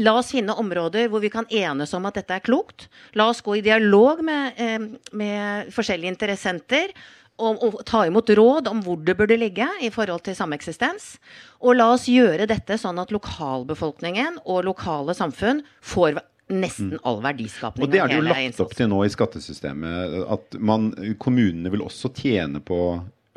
La 0.00 0.14
oss 0.16 0.30
finne 0.32 0.54
områder 0.56 1.10
hvor 1.12 1.20
vi 1.20 1.28
kan 1.32 1.48
enes 1.52 1.90
om 1.96 2.06
at 2.08 2.16
dette 2.16 2.38
er 2.38 2.44
klokt. 2.44 2.86
La 3.18 3.26
oss 3.28 3.42
gå 3.44 3.58
i 3.58 3.64
dialog 3.64 4.22
med, 4.24 4.56
eh, 4.56 4.78
med 5.12 5.72
forskjellige 5.74 6.14
interessenter. 6.14 6.94
Og, 7.38 7.60
og, 7.62 7.74
ta 7.86 8.00
imot 8.08 8.30
råd 8.34 8.66
om 8.66 8.80
hvor 8.82 8.96
det 9.04 9.14
burde 9.18 9.36
ligge 9.38 9.68
i 9.84 9.92
forhold 9.94 10.24
til 10.26 10.34
sameksistens. 10.34 11.18
Og 11.62 11.76
la 11.76 11.92
oss 11.94 12.08
gjøre 12.10 12.48
dette 12.50 12.78
sånn 12.80 12.98
at 12.98 13.12
lokalbefolkningen 13.14 14.40
og 14.44 14.64
lokale 14.66 15.14
samfunn 15.14 15.62
får 15.78 16.18
nesten 16.52 16.94
mm. 16.94 17.04
all 17.08 17.20
verdiskapning. 17.24 17.86
Og 17.86 17.92
det 17.92 18.02
er 18.02 18.10
det 18.10 18.18
jo 18.18 18.26
lagt 18.26 18.60
opp 18.64 18.74
til 18.78 18.90
nå 18.90 19.02
i 19.04 19.12
skattesystemet. 19.12 20.18
At 20.36 20.58
man, 20.58 20.90
kommunene 21.20 21.72
vil 21.72 21.84
også 21.84 22.10
tjene 22.16 22.62
på 22.64 22.80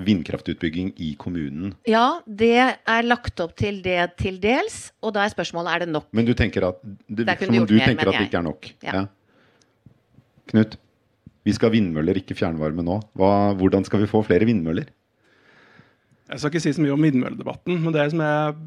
vindkraftutbygging 0.02 0.93
i 1.02 1.13
kommunen. 1.19 1.76
Ja, 1.89 2.21
det 2.26 2.58
er 2.58 3.08
lagt 3.08 3.41
opp 3.43 3.54
til 3.60 3.82
det 3.86 4.00
til 4.21 4.39
dels. 4.41 4.89
Og 5.04 5.15
da 5.15 5.26
er 5.26 5.34
spørsmålet 5.34 5.76
er 5.76 5.86
det 5.86 5.91
nok. 5.93 6.08
Men 6.15 6.28
du 6.28 6.34
tenker 6.38 6.71
at 6.71 6.82
det 7.08 7.28
det 7.28 7.38
som 7.43 7.60
om 7.62 7.67
du 7.69 7.78
tenker 7.78 8.10
at 8.10 8.17
det 8.17 8.30
ikke 8.30 8.41
er 8.41 8.47
nok? 8.47 8.71
Ja. 8.86 8.95
ja. 9.02 9.04
Knut, 10.52 10.76
vi 11.47 11.54
skal 11.56 11.69
ha 11.69 11.76
vindmøller, 11.78 12.17
ikke 12.21 12.38
fjernvarme 12.38 12.84
nå. 12.86 13.00
Hva, 13.17 13.32
hvordan 13.60 13.86
skal 13.88 14.04
vi 14.04 14.10
få 14.10 14.24
flere 14.26 14.47
vindmøller? 14.50 14.89
Jeg 16.32 16.39
skal 16.39 16.54
ikke 16.54 16.63
si 16.63 16.76
så 16.76 16.84
mye 16.84 16.93
om 16.95 17.04
vindmølledebatten, 17.04 17.82
men 17.84 17.95
det 17.95 18.12
som 18.13 18.21
jeg 18.24 18.60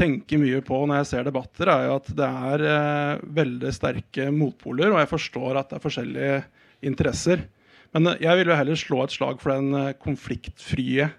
tenker 0.00 0.40
mye 0.40 0.60
på 0.64 0.80
når 0.86 1.02
jeg 1.02 1.10
ser 1.10 1.28
debatter, 1.28 1.70
er 1.70 1.86
jo 1.86 1.96
at 1.98 2.10
det 2.16 2.28
er 2.50 2.66
eh, 2.72 3.22
veldig 3.40 3.72
sterke 3.76 4.28
motpoler, 4.34 4.92
og 4.92 5.00
jeg 5.02 5.12
forstår 5.12 5.60
at 5.60 5.70
det 5.70 5.78
er 5.78 5.84
forskjellige 5.84 6.36
interesser. 6.90 7.44
Men 7.94 8.12
eh, 8.12 8.22
jeg 8.24 8.40
vil 8.40 8.52
jo 8.52 8.58
heller 8.58 8.80
slå 8.80 9.04
et 9.04 9.14
slag 9.14 9.42
for 9.42 9.54
den 9.54 9.76
eh, 9.76 9.96
konfliktfrie 10.00 11.10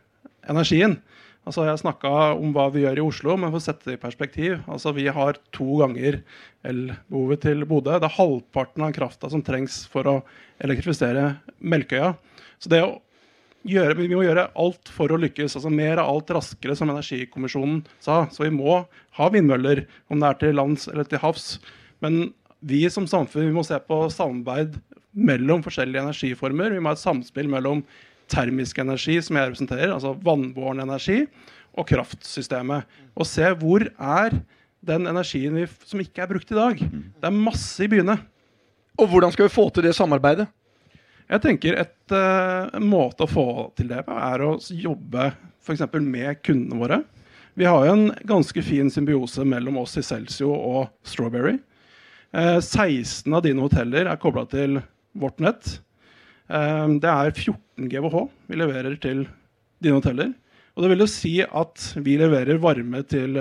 energien. 0.49 0.97
Altså, 1.41 1.63
jeg 1.65 1.81
snakka 1.81 2.09
om 2.37 2.51
hva 2.53 2.67
vi 2.73 2.83
gjør 2.83 2.99
i 3.01 3.05
Oslo, 3.05 3.35
men 3.39 3.49
for 3.49 3.57
å 3.57 3.65
sette 3.65 3.89
det 3.89 3.95
i 3.97 4.01
perspektiv 4.01 4.59
altså, 4.69 4.91
Vi 4.93 5.07
har 5.09 5.39
to 5.49 5.79
ganger 5.79 6.19
elbehovet 6.69 7.41
til 7.47 7.65
Bodø. 7.65 7.95
Det 7.97 8.05
er 8.05 8.19
halvparten 8.19 8.85
av 8.85 8.93
krafta 8.93 9.29
som 9.33 9.41
trengs 9.45 9.79
for 9.89 10.05
å 10.09 10.19
elektrifisere 10.61 11.39
Melkøya. 11.57 12.13
Så 12.61 12.69
det 12.69 12.83
å 12.85 12.99
gjøre, 13.67 13.97
vi 13.99 14.09
må 14.11 14.23
gjøre 14.25 14.49
alt 14.59 14.91
for 14.93 15.11
å 15.13 15.19
lykkes. 15.21 15.57
altså 15.57 15.71
Mer 15.73 16.01
av 16.01 16.09
alt 16.11 16.31
raskere, 16.33 16.75
som 16.77 16.91
Energikommisjonen 16.91 17.81
sa. 18.01 18.23
Så 18.33 18.45
vi 18.45 18.53
må 18.53 18.81
ha 19.17 19.31
vindmøller, 19.33 19.85
om 20.11 20.21
det 20.21 20.29
er 20.29 20.39
til 20.41 20.57
lands 20.57 20.87
eller 20.91 21.07
til 21.07 21.21
havs. 21.23 21.55
Men 22.03 22.31
vi 22.61 22.83
som 22.93 23.07
samfunn 23.09 23.49
vi 23.49 23.55
må 23.55 23.65
se 23.65 23.77
på 23.85 24.03
samarbeid 24.13 24.77
mellom 25.11 25.63
forskjellige 25.65 26.05
energiformer. 26.05 26.73
Vi 26.73 26.81
må 26.81 26.91
ha 26.91 26.97
et 26.97 27.03
samspill 27.03 27.49
mellom 27.51 27.83
termisk 28.31 28.79
energi, 28.79 29.17
som 29.23 29.37
jeg 29.37 29.49
representerer, 29.49 29.91
altså 29.91 30.15
vannbåren 30.23 30.83
energi, 30.85 31.25
og 31.75 31.87
kraftsystemet. 31.89 32.87
Og 33.15 33.27
se 33.27 33.47
hvor 33.59 33.85
er 33.91 34.37
den 34.81 35.07
energien 35.09 35.57
vi, 35.59 35.67
som 35.85 36.01
ikke 36.01 36.23
er 36.23 36.31
brukt 36.31 36.51
i 36.51 36.57
dag. 36.57 36.79
Det 36.79 37.27
er 37.27 37.35
masse 37.35 37.83
i 37.83 37.89
byene. 37.91 38.17
Og 38.99 39.11
hvordan 39.11 39.33
skal 39.33 39.47
vi 39.47 39.53
få 39.53 39.67
til 39.69 39.85
det 39.85 39.93
samarbeidet? 39.97 40.47
Jeg 41.31 41.39
tenker 41.45 41.77
et, 41.79 42.11
uh, 42.11 42.75
måte 42.83 43.23
å 43.23 43.29
få 43.29 43.45
til 43.79 43.87
det 43.93 44.01
på 44.03 44.15
er 44.19 44.41
å 44.43 44.57
jobbe 44.59 45.29
f.eks. 45.63 45.85
med 46.03 46.41
kundene 46.43 46.79
våre. 46.81 46.97
Vi 47.55 47.67
har 47.67 47.85
jo 47.87 47.93
en 47.93 48.09
ganske 48.27 48.63
fin 48.65 48.91
symbiose 48.91 49.45
mellom 49.47 49.79
oss 49.79 49.95
i 49.99 50.03
Celsio 50.03 50.51
og 50.51 50.89
Strawberry. 51.07 51.55
Uh, 52.35 52.59
16 52.59 53.31
av 53.31 53.45
dine 53.47 53.63
hoteller 53.63 54.11
er 54.11 54.19
kobla 54.19 54.43
til 54.51 54.81
vårt 55.15 55.39
nett. 55.43 55.77
Uh, 56.51 56.99
det 56.99 57.07
er 57.07 57.31
14 57.31 57.87
GWh 57.87 58.27
vi 58.51 58.59
leverer 58.59 58.99
til 58.99 59.23
dine 59.79 60.01
hoteller. 60.01 60.35
Og 60.75 60.83
det 60.83 60.91
vil 60.91 61.05
jo 61.05 61.11
si 61.15 61.37
at 61.47 61.89
vi 62.03 62.19
leverer 62.19 62.59
varme 62.59 63.05
til 63.07 63.35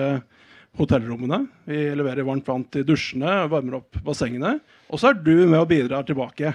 hotellrommene. 0.79 1.44
Vi 1.66 1.85
leverer 1.98 2.26
varmt 2.26 2.46
vann 2.50 2.64
til 2.70 2.87
dusjene, 2.87 3.44
varmer 3.50 3.79
opp 3.79 3.98
bassengene. 4.07 4.59
Og 4.90 4.98
så 4.98 5.11
er 5.11 5.22
du 5.22 5.35
med 5.44 5.61
og 5.61 5.70
bidrar 5.70 6.07
tilbake 6.07 6.55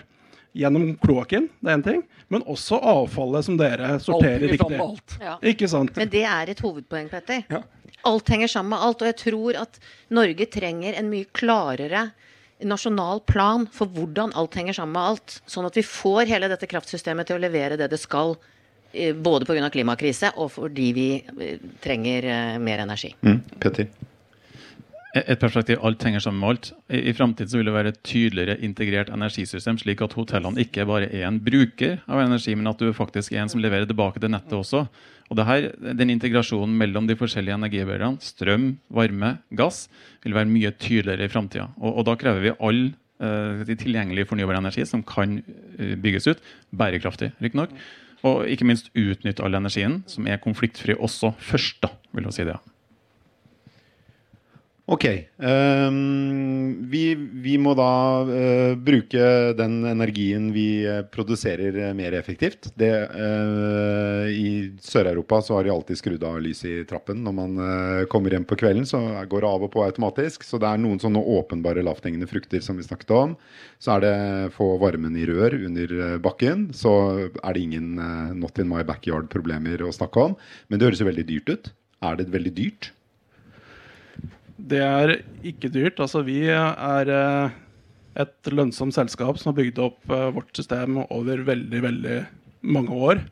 gjennom 0.56 0.90
kloakken, 1.04 1.50
det 1.60 1.72
er 1.72 1.80
en 1.80 1.86
ting, 1.86 2.04
men 2.32 2.46
også 2.50 2.80
avfallet 2.80 3.48
som 3.48 3.58
dere 3.60 3.96
sorterer 4.04 4.48
riktig. 4.56 4.80
Ja. 5.22 5.36
Ikke 5.44 5.70
sant? 5.72 5.96
Men 6.00 6.12
det 6.14 6.24
er 6.30 6.52
et 6.54 6.62
hovedpoeng, 6.64 7.10
Petter. 7.12 7.44
Ja. 7.52 7.62
Alt 8.06 8.30
henger 8.30 8.52
sammen 8.52 8.76
med 8.76 8.86
alt. 8.86 9.02
Og 9.02 9.10
jeg 9.10 9.18
tror 9.20 9.60
at 9.66 9.80
Norge 10.14 10.48
trenger 10.54 10.98
en 10.98 11.10
mye 11.12 11.28
klarere 11.36 12.08
nasjonal 12.64 13.20
plan 13.28 13.66
for 13.72 13.92
hvordan 13.92 14.34
alt 14.38 14.56
henger 14.56 14.78
sammen 14.78 14.96
med 14.96 15.12
alt. 15.12 15.40
Sånn 15.50 15.68
at 15.68 15.76
vi 15.76 15.84
får 15.86 16.30
hele 16.30 16.50
dette 16.52 16.70
kraftsystemet 16.72 17.28
til 17.28 17.40
å 17.40 17.44
levere 17.44 17.80
det 17.80 17.90
det 17.92 18.00
skal. 18.00 18.38
Eh, 18.96 19.16
både 19.16 19.46
pga. 19.46 19.70
klimakrise 19.70 20.32
og 20.40 20.54
fordi 20.56 20.92
vi 20.96 21.08
eh, 21.20 21.64
trenger 21.84 22.30
eh, 22.32 22.60
mer 22.64 22.86
energi. 22.86 23.12
Mm. 23.26 23.42
Petter? 23.60 23.90
Et 25.16 25.40
perspektiv 25.40 25.80
alt 25.86 26.04
henger 26.04 26.24
sammen 26.24 26.42
med 26.42 26.50
alt. 26.50 26.70
I, 26.92 27.00
i 27.10 27.14
framtiden 27.16 27.56
vil 27.56 27.70
det 27.70 27.76
være 27.76 27.92
et 27.94 28.00
tydeligere 28.04 28.58
integrert 28.68 29.12
energisystem, 29.16 29.78
slik 29.80 30.04
at 30.04 30.16
hotellene 30.18 30.60
ikke 30.66 30.84
bare 30.90 31.08
er 31.08 31.30
en 31.30 31.40
bruker 31.44 32.02
av 32.12 32.24
energi, 32.26 32.56
men 32.58 32.68
at 32.72 32.82
du 32.82 32.92
faktisk 32.96 33.32
er 33.32 33.46
en 33.46 33.52
som 33.52 33.64
leverer 33.64 33.88
tilbake 33.88 34.20
til 34.20 34.34
nettet 34.34 34.58
også. 34.58 34.86
Og 35.32 35.40
det 35.40 35.48
her, 35.48 35.72
Den 35.96 36.12
integrasjonen 36.14 36.76
mellom 36.78 37.08
de 37.08 37.16
forskjellige 37.16 37.56
energibærerne, 37.56 38.20
strøm, 38.22 38.76
varme, 38.90 39.38
gass, 39.56 39.88
vil 40.24 40.36
være 40.36 40.52
mye 40.52 40.72
tydeligere 40.72 41.26
i 41.26 41.32
framtida. 41.32 41.70
Og, 41.80 41.98
og, 41.98 42.06
da 42.06 42.16
krever 42.20 42.44
vi 42.44 42.56
all 42.60 42.84
uh, 43.24 43.64
tilgjengelig 43.66 44.28
fornybar 44.28 44.60
energi 44.60 44.86
som 44.86 45.02
kan 45.04 45.40
uh, 45.40 45.96
bygges 45.96 46.28
ut, 46.28 46.44
bærekraftig 46.76 47.32
riktignok. 47.42 47.74
Og 48.26 48.46
ikke 48.50 48.68
minst 48.68 48.92
utnytte 48.98 49.44
all 49.46 49.56
energien, 49.56 50.04
som 50.08 50.28
er 50.28 50.42
konfliktfri 50.44 50.98
også 50.98 51.34
først, 51.40 51.82
da, 51.86 51.94
vil 52.12 52.28
jeg 52.28 52.42
si 52.42 52.50
det. 52.52 52.60
Ok. 54.86 55.06
Um, 55.38 56.90
vi, 56.92 57.16
vi 57.18 57.56
må 57.58 57.72
da 57.74 58.22
uh, 58.22 58.74
bruke 58.78 59.54
den 59.58 59.80
energien 59.90 60.52
vi 60.54 60.86
eh, 60.86 61.00
produserer 61.10 61.80
eh, 61.88 61.94
mer 61.98 62.14
effektivt. 62.14 62.70
Det, 62.78 62.92
uh, 63.10 64.30
I 64.30 64.78
Sør-Europa 64.86 65.40
så 65.42 65.56
har 65.58 65.66
de 65.66 65.72
alltid 65.74 65.98
skrudd 65.98 66.26
av 66.30 66.38
lyset 66.44 66.70
i 66.70 66.86
trappen 66.86 67.24
når 67.26 67.34
man 67.34 67.58
uh, 67.58 68.04
kommer 68.12 68.36
hjem 68.38 68.46
på 68.46 68.60
kvelden. 68.62 68.86
Så 68.86 69.02
går 69.02 69.42
det 69.42 69.50
av 69.50 69.66
og 69.66 69.72
på 69.74 69.82
automatisk. 69.88 70.46
Så 70.46 70.62
det 70.62 70.70
er 70.70 70.84
noen 70.84 71.02
sånne 71.02 71.24
åpenbare 71.34 71.82
lavthengende 71.86 72.30
frukter 72.30 72.62
som 72.62 72.78
vi 72.78 72.86
snakket 72.86 73.16
om. 73.18 73.34
Så 73.82 73.96
er 73.96 74.06
det 74.06 74.16
få 74.54 74.76
varmen 74.84 75.18
i 75.18 75.26
rør 75.26 75.58
under 75.66 75.96
bakken. 76.22 76.70
Så 76.78 76.94
er 77.42 77.58
det 77.58 77.66
ingen 77.66 77.98
not 78.38 78.62
in 78.62 78.70
my 78.70 78.86
backyard-problemer 78.86 79.82
å 79.82 79.96
snakke 79.98 80.30
om. 80.30 80.38
Men 80.70 80.78
det 80.78 80.92
høres 80.92 81.02
jo 81.02 81.10
veldig 81.10 81.26
dyrt 81.32 81.56
ut. 81.56 81.74
Er 82.06 82.22
det 82.22 82.30
veldig 82.30 82.54
dyrt? 82.54 82.92
Det 84.56 84.82
er 84.82 85.18
ikke 85.44 85.70
dyrt. 85.74 86.00
Altså, 86.00 86.24
vi 86.26 86.42
er 86.48 87.12
eh, 87.12 87.56
et 88.24 88.52
lønnsomt 88.52 88.96
selskap 88.96 89.40
som 89.40 89.52
har 89.52 89.60
bygd 89.60 89.82
opp 89.84 90.12
eh, 90.12 90.28
vårt 90.36 90.52
system 90.56 91.02
over 91.06 91.44
veldig, 91.48 91.82
veldig 91.84 92.20
mange 92.76 93.00
år. 93.10 93.24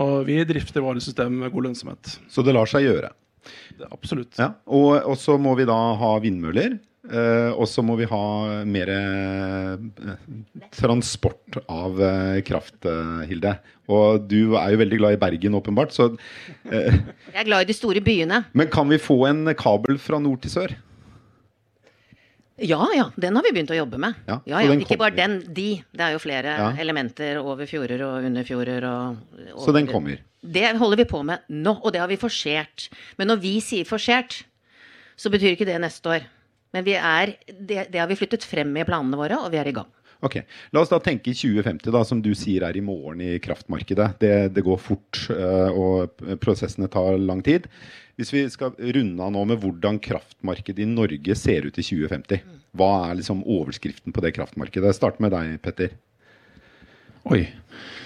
Og 0.00 0.14
vi 0.28 0.38
drifter 0.48 0.84
våre 0.84 1.02
system 1.04 1.42
med 1.42 1.52
god 1.52 1.68
lønnsomhet. 1.68 2.14
Så 2.32 2.44
det 2.46 2.54
lar 2.56 2.70
seg 2.70 2.86
gjøre. 2.86 3.12
Det 3.76 3.88
absolutt. 3.92 4.38
Ja, 4.40 4.52
og, 4.68 4.94
og 5.04 5.16
så 5.20 5.36
må 5.40 5.54
vi 5.58 5.68
da 5.68 5.78
ha 6.00 6.14
vindmøller. 6.22 6.78
Eh, 7.08 7.50
og 7.54 7.64
så 7.70 7.82
må 7.86 7.96
vi 7.96 8.08
ha 8.10 8.24
mer 8.68 8.90
uh, 8.92 10.14
transport 10.76 11.60
av 11.68 11.96
uh, 12.00 12.40
kraft, 12.46 12.76
eh, 12.84 13.24
Hilde. 13.30 13.54
Og 13.90 14.28
du 14.30 14.54
er 14.58 14.74
jo 14.74 14.82
veldig 14.82 15.00
glad 15.00 15.16
i 15.16 15.20
Bergen, 15.20 15.56
åpenbart. 15.58 15.94
Så, 15.96 16.12
eh, 16.70 17.00
Jeg 17.32 17.40
er 17.42 17.48
glad 17.48 17.64
i 17.64 17.70
de 17.72 17.76
store 17.78 18.00
byene. 18.04 18.44
men 18.52 18.68
kan 18.68 18.88
vi 18.88 18.98
få 18.98 19.26
en 19.28 19.54
kabel 19.54 19.98
fra 19.98 20.20
nord 20.20 20.42
til 20.42 20.50
sør? 20.50 20.76
Ja 22.60 22.84
ja, 22.92 23.06
den 23.16 23.36
har 23.36 23.42
vi 23.42 23.54
begynt 23.56 23.70
å 23.72 23.78
jobbe 23.78 23.98
med. 23.98 24.14
Ja, 24.28 24.40
Ja, 24.44 24.60
ja, 24.60 24.74
Ikke 24.76 24.98
bare 25.00 25.16
den, 25.16 25.40
de. 25.54 25.82
Det 25.96 26.00
er 26.04 26.12
jo 26.12 26.18
flere 26.20 26.76
elementer 26.78 27.38
over 27.40 27.64
fjorder 27.64 28.02
og 28.04 28.24
under 28.28 28.44
fjorder. 28.44 28.84
Og, 28.84 29.64
Så 29.64 29.72
den 29.72 29.86
kommer. 29.88 30.18
Det 30.44 30.76
holder 30.76 30.96
vi 30.96 31.04
på 31.04 31.22
med 31.24 31.40
nå, 31.48 31.80
og 31.82 31.92
det 31.92 32.00
har 32.00 32.08
vi 32.08 32.16
forsert. 32.20 32.90
Men 33.16 33.28
når 33.28 33.40
vi 33.40 33.60
sier 33.60 33.84
forsert, 33.88 34.44
så 35.16 35.32
betyr 35.32 35.56
ikke 35.56 35.68
det 35.68 35.80
neste 35.80 36.04
år. 36.06 36.28
Men 36.74 36.86
vi 36.86 36.94
er, 36.96 37.34
det, 37.48 37.88
det 37.90 37.98
har 38.00 38.10
vi 38.10 38.18
flyttet 38.18 38.46
frem 38.46 38.70
i 38.78 38.86
planene 38.86 39.18
våre, 39.18 39.40
og 39.42 39.50
vi 39.52 39.58
er 39.60 39.70
i 39.70 39.74
gang. 39.74 39.88
Ok, 40.20 40.36
La 40.76 40.82
oss 40.82 40.90
da 40.92 40.98
tenke 41.00 41.32
2050, 41.32 41.88
da, 41.94 42.02
som 42.04 42.20
du 42.20 42.34
sier 42.36 42.66
er 42.66 42.76
i 42.76 42.82
morgen 42.84 43.22
i 43.24 43.38
kraftmarkedet. 43.40 44.10
Det, 44.20 44.34
det 44.52 44.64
går 44.66 44.76
fort, 44.82 45.22
eh, 45.32 45.72
og 45.72 46.20
prosessene 46.42 46.90
tar 46.92 47.16
lang 47.18 47.40
tid. 47.46 47.70
Hvis 48.20 48.34
vi 48.34 48.42
skal 48.52 48.74
runde 48.76 49.24
av 49.24 49.32
nå 49.32 49.46
med 49.48 49.62
hvordan 49.62 49.96
kraftmarkedet 50.04 50.84
i 50.84 50.90
Norge 50.90 51.36
ser 51.40 51.64
ut 51.64 51.80
i 51.80 51.86
2050, 51.86 52.44
hva 52.76 52.90
er 53.06 53.16
liksom 53.22 53.40
overskriften 53.48 54.12
på 54.12 54.24
det 54.26 54.34
kraftmarkedet? 54.36 54.92
Start 54.98 55.22
med 55.24 55.32
deg, 55.32 55.56
Petter. 55.64 55.96
Oi. 57.32 57.46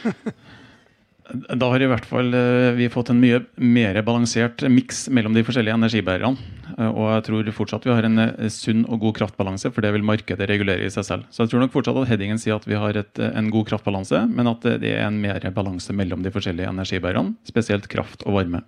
Da 1.33 1.71
har 1.73 1.81
i 1.81 1.87
hvert 1.89 2.05
fall 2.05 2.35
eh, 2.37 2.75
vi 2.77 2.91
fått 2.93 3.09
en 3.09 3.21
mye 3.23 3.39
mer 3.57 3.97
balansert 4.05 4.61
miks 4.69 5.07
mellom 5.09 5.33
de 5.33 5.45
forskjellige 5.47 5.77
energibærerne. 5.79 6.37
Eh, 6.77 6.91
Og 6.91 7.07
jeg 7.15 7.25
tror 7.31 7.49
fortsatt 7.57 7.87
vi 7.89 7.95
har 7.95 8.05
en 8.05 8.21
eh, 8.27 8.51
sunn 8.53 8.83
og 8.85 9.01
god 9.07 9.17
kraftbalanse, 9.23 9.73
for 9.73 9.81
det 9.85 9.95
vil 9.97 10.05
markedet 10.05 10.51
regulere 10.51 10.85
i 10.85 10.93
seg 10.93 11.07
selv. 11.09 11.31
Så 11.33 11.47
jeg 11.47 11.55
tror 11.55 11.65
nok 11.65 11.73
fortsatt 11.73 12.03
at 12.03 12.13
headingen 12.13 12.41
sier 12.43 12.59
at 12.59 12.69
vi 12.69 12.77
har 12.77 13.01
et, 13.01 13.23
en 13.25 13.49
god 13.55 13.71
kraftbalanse, 13.73 14.21
men 14.29 14.53
at 14.53 14.69
det 14.69 14.77
det 14.85 14.93
er 14.99 15.07
en 15.07 15.23
mer 15.23 15.49
balanse 15.57 15.97
mellom 15.97 16.21
de 16.27 16.35
forskjellige 16.35 16.69
energibærerne, 16.69 17.39
spesielt 17.49 17.89
kraft 17.89 18.27
og 18.29 18.37
varme. 18.37 18.61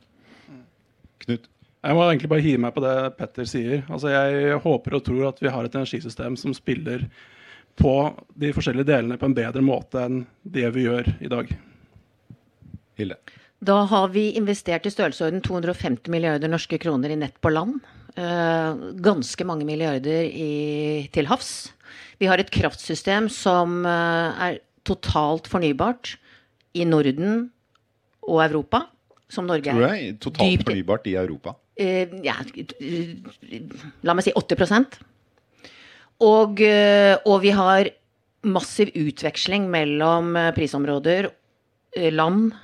Knut. 1.26 1.52
Jeg 1.84 1.94
må 1.94 2.08
egentlig 2.08 2.32
bare 2.32 2.42
hive 2.42 2.64
meg 2.64 2.72
på 2.74 2.82
det 2.82 2.96
Petter 3.20 3.46
sier. 3.46 3.84
Altså, 3.92 4.08
jeg 4.10 4.56
håper 4.64 4.96
og 4.96 5.04
tror 5.06 5.28
at 5.28 5.44
vi 5.44 5.52
har 5.52 5.68
et 5.68 5.76
energisystem 5.76 6.40
som 6.40 6.56
spiller 6.56 7.04
på 7.76 7.96
de 8.34 8.56
forskjellige 8.56 8.88
delene 8.88 9.20
på 9.20 9.28
en 9.28 9.36
bedre 9.36 9.62
måte 9.62 10.00
enn 10.08 10.22
det 10.42 10.70
vi 10.72 10.88
gjør 10.88 11.12
i 11.20 11.30
dag. 11.30 11.52
Hilde. 12.96 13.18
Da 13.64 13.82
har 13.88 14.10
vi 14.12 14.30
investert 14.36 14.86
i 14.86 14.92
størrelsesorden 14.92 15.40
250 15.44 16.12
milliarder 16.12 16.50
norske 16.52 16.78
kroner 16.80 17.12
i 17.12 17.16
nett 17.16 17.38
på 17.40 17.52
land. 17.52 17.78
Eh, 18.16 18.76
ganske 19.04 19.44
mange 19.48 19.64
milliarder 19.68 20.24
i, 20.28 21.08
til 21.12 21.28
havs. 21.28 21.70
Vi 22.20 22.28
har 22.28 22.40
et 22.40 22.52
kraftsystem 22.52 23.30
som 23.32 23.82
eh, 23.88 24.44
er 24.48 24.58
totalt 24.86 25.48
fornybart 25.48 26.14
i 26.76 26.84
Norden 26.88 27.48
og 28.26 28.42
Europa, 28.44 28.86
som 29.32 29.48
Norge 29.48 29.72
Tror 29.72 29.88
er. 29.88 29.96
jeg 29.96 30.18
totalt 30.20 30.52
Dypt 30.52 30.68
fornybart 30.68 31.08
i 31.08 31.16
Europa. 31.16 31.56
Eh, 31.76 32.12
ja, 32.24 32.36
la 34.04 34.16
meg 34.16 34.24
si 34.24 34.32
80 34.36 35.00
og, 36.24 36.60
og 37.28 37.34
vi 37.42 37.50
har 37.52 37.90
massiv 38.48 38.94
utveksling 38.96 39.66
mellom 39.68 40.30
prisområder, 40.56 41.28
land 42.16 42.54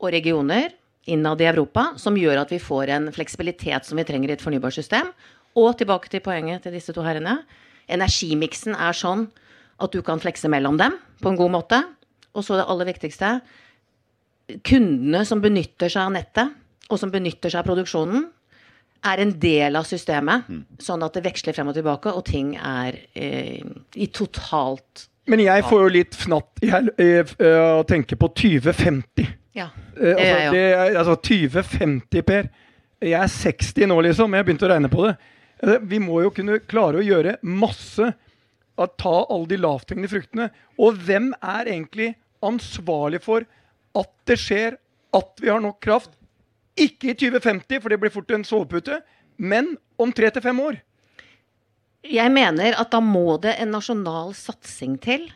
og 0.00 0.10
regioner 0.14 0.72
innad 1.10 1.42
i 1.42 1.48
Europa, 1.48 1.90
som 2.00 2.16
gjør 2.16 2.42
at 2.44 2.52
vi 2.52 2.60
får 2.62 2.92
en 2.94 3.10
fleksibilitet 3.12 3.86
som 3.86 3.98
vi 4.00 4.06
trenger 4.08 4.32
i 4.32 4.36
et 4.36 4.44
fornybarsystem. 4.44 5.10
Og 5.60 5.76
tilbake 5.78 6.10
til 6.10 6.24
poenget 6.24 6.64
til 6.64 6.74
disse 6.74 6.94
to 6.96 7.04
herrene. 7.04 7.42
Energimiksen 7.92 8.74
er 8.74 8.96
sånn 8.96 9.28
at 9.82 9.92
du 9.92 10.00
kan 10.06 10.22
flekse 10.22 10.48
mellom 10.50 10.78
dem 10.80 10.96
på 11.20 11.30
en 11.30 11.38
god 11.38 11.52
måte. 11.52 11.82
Og 12.34 12.46
så 12.46 12.58
det 12.58 12.66
aller 12.70 12.88
viktigste. 12.88 13.36
Kundene 14.66 15.22
som 15.28 15.42
benytter 15.44 15.92
seg 15.92 16.08
av 16.08 16.14
nettet, 16.16 16.56
og 16.90 17.00
som 17.00 17.12
benytter 17.12 17.52
seg 17.52 17.62
av 17.62 17.68
produksjonen, 17.68 18.26
er 19.04 19.20
en 19.20 19.32
del 19.40 19.76
av 19.76 19.86
systemet, 19.88 20.48
sånn 20.80 21.04
at 21.04 21.16
det 21.16 21.24
veksler 21.26 21.56
frem 21.56 21.70
og 21.70 21.76
tilbake, 21.76 22.12
og 22.12 22.24
ting 22.28 22.54
er 22.56 22.96
eh, 23.12 23.60
i 24.00 24.08
totalt 24.08 25.08
Men 25.28 25.42
jeg 25.44 25.64
får 25.68 25.82
jo 25.82 25.90
litt 25.92 26.16
fnatt 26.16 26.64
jeg 26.64 26.88
tenker 26.96 27.36
eh, 27.36 28.16
eh, 28.16 28.20
på 28.20 28.30
2050. 28.40 29.28
Ja. 29.54 29.68
Det 29.94 30.14
er 30.18 30.40
jeg 30.46 30.52
det 30.54 30.64
altså, 30.74 30.98
altså 30.98 31.16
2050, 31.28 32.24
Per. 32.26 32.50
Jeg 33.04 33.20
er 33.20 33.30
60 33.30 33.88
nå, 33.90 33.98
liksom. 34.08 34.34
Jeg 34.34 34.42
har 34.42 34.48
begynt 34.48 34.64
å 34.66 34.70
regne 34.72 34.90
på 34.90 35.06
det. 35.06 35.14
Eh, 35.62 35.78
Vi 35.90 36.00
må 36.02 36.22
jo 36.24 36.32
kunne 36.34 36.60
klare 36.66 37.00
å 37.00 37.06
gjøre 37.06 37.36
masse. 37.42 38.12
Ta 38.74 39.14
alle 39.30 39.46
de 39.50 39.58
lavthengende 39.62 40.10
fruktene. 40.10 40.48
Og 40.82 40.98
hvem 41.06 41.30
er 41.38 41.70
egentlig 41.70 42.14
ansvarlig 42.44 43.22
for 43.22 43.46
at 43.94 44.10
det 44.26 44.38
skjer, 44.42 44.78
at 45.14 45.38
vi 45.40 45.52
har 45.52 45.62
nok 45.62 45.78
kraft? 45.84 46.10
Ikke 46.74 47.12
i 47.12 47.14
2050, 47.14 47.78
for 47.78 47.92
det 47.92 48.00
blir 48.02 48.10
fort 48.10 48.32
en 48.34 48.42
sovepute, 48.46 48.98
men 49.38 49.76
om 50.00 50.10
tre 50.10 50.32
til 50.34 50.42
fem 50.42 50.58
år. 50.58 50.80
Jeg 52.04 52.32
mener 52.34 52.74
at 52.76 52.90
da 52.90 52.98
må 53.00 53.38
det 53.40 53.54
en 53.62 53.70
nasjonal 53.76 54.34
satsing 54.36 54.98
til. 55.00 55.28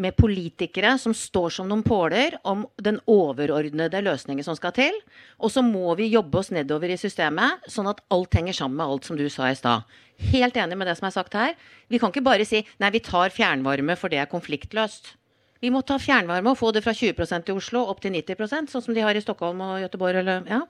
Med 0.00 0.16
politikere 0.16 0.94
som 1.00 1.12
står 1.16 1.52
som 1.58 1.68
noen 1.68 1.82
påler 1.84 2.38
om 2.48 2.62
den 2.80 3.02
overordnede 3.10 4.00
løsningen 4.06 4.46
som 4.46 4.56
skal 4.56 4.72
til. 4.76 4.96
Og 5.38 5.52
så 5.52 5.64
må 5.66 5.92
vi 5.98 6.08
jobbe 6.08 6.40
oss 6.40 6.52
nedover 6.56 6.92
i 6.94 6.98
systemet, 7.00 7.68
sånn 7.68 7.90
at 7.90 8.00
alt 8.08 8.38
henger 8.38 8.56
sammen 8.56 8.80
med 8.80 8.88
alt 8.88 9.10
som 9.10 9.20
du 9.20 9.26
sa 9.28 9.50
i 9.50 9.58
stad. 9.58 9.84
Helt 10.32 10.56
enig 10.56 10.80
med 10.80 10.88
det 10.88 10.96
som 10.96 11.08
er 11.10 11.16
sagt 11.16 11.36
her. 11.36 11.56
Vi 11.92 12.00
kan 12.00 12.12
ikke 12.12 12.24
bare 12.24 12.48
si 12.48 12.64
nei, 12.80 12.92
vi 12.96 13.04
tar 13.04 13.32
fjernvarme 13.34 13.96
for 14.00 14.12
det 14.12 14.22
er 14.22 14.32
konfliktløst. 14.32 15.14
Vi 15.60 15.68
må 15.68 15.82
ta 15.84 15.98
fjernvarme 16.00 16.54
og 16.54 16.56
få 16.56 16.70
det 16.72 16.80
fra 16.80 16.94
20% 16.96 17.50
i 17.50 17.52
Oslo 17.52 17.82
opp 17.92 17.98
til 18.00 18.14
90% 18.14 18.72
sånn 18.72 18.84
som 18.84 18.96
de 18.96 19.02
har 19.04 19.16
i 19.16 19.20
Stockholm 19.20 19.60
og 19.60 19.82
Göteborg. 19.82 20.22
Eller, 20.22 20.46
ja. 20.48 20.62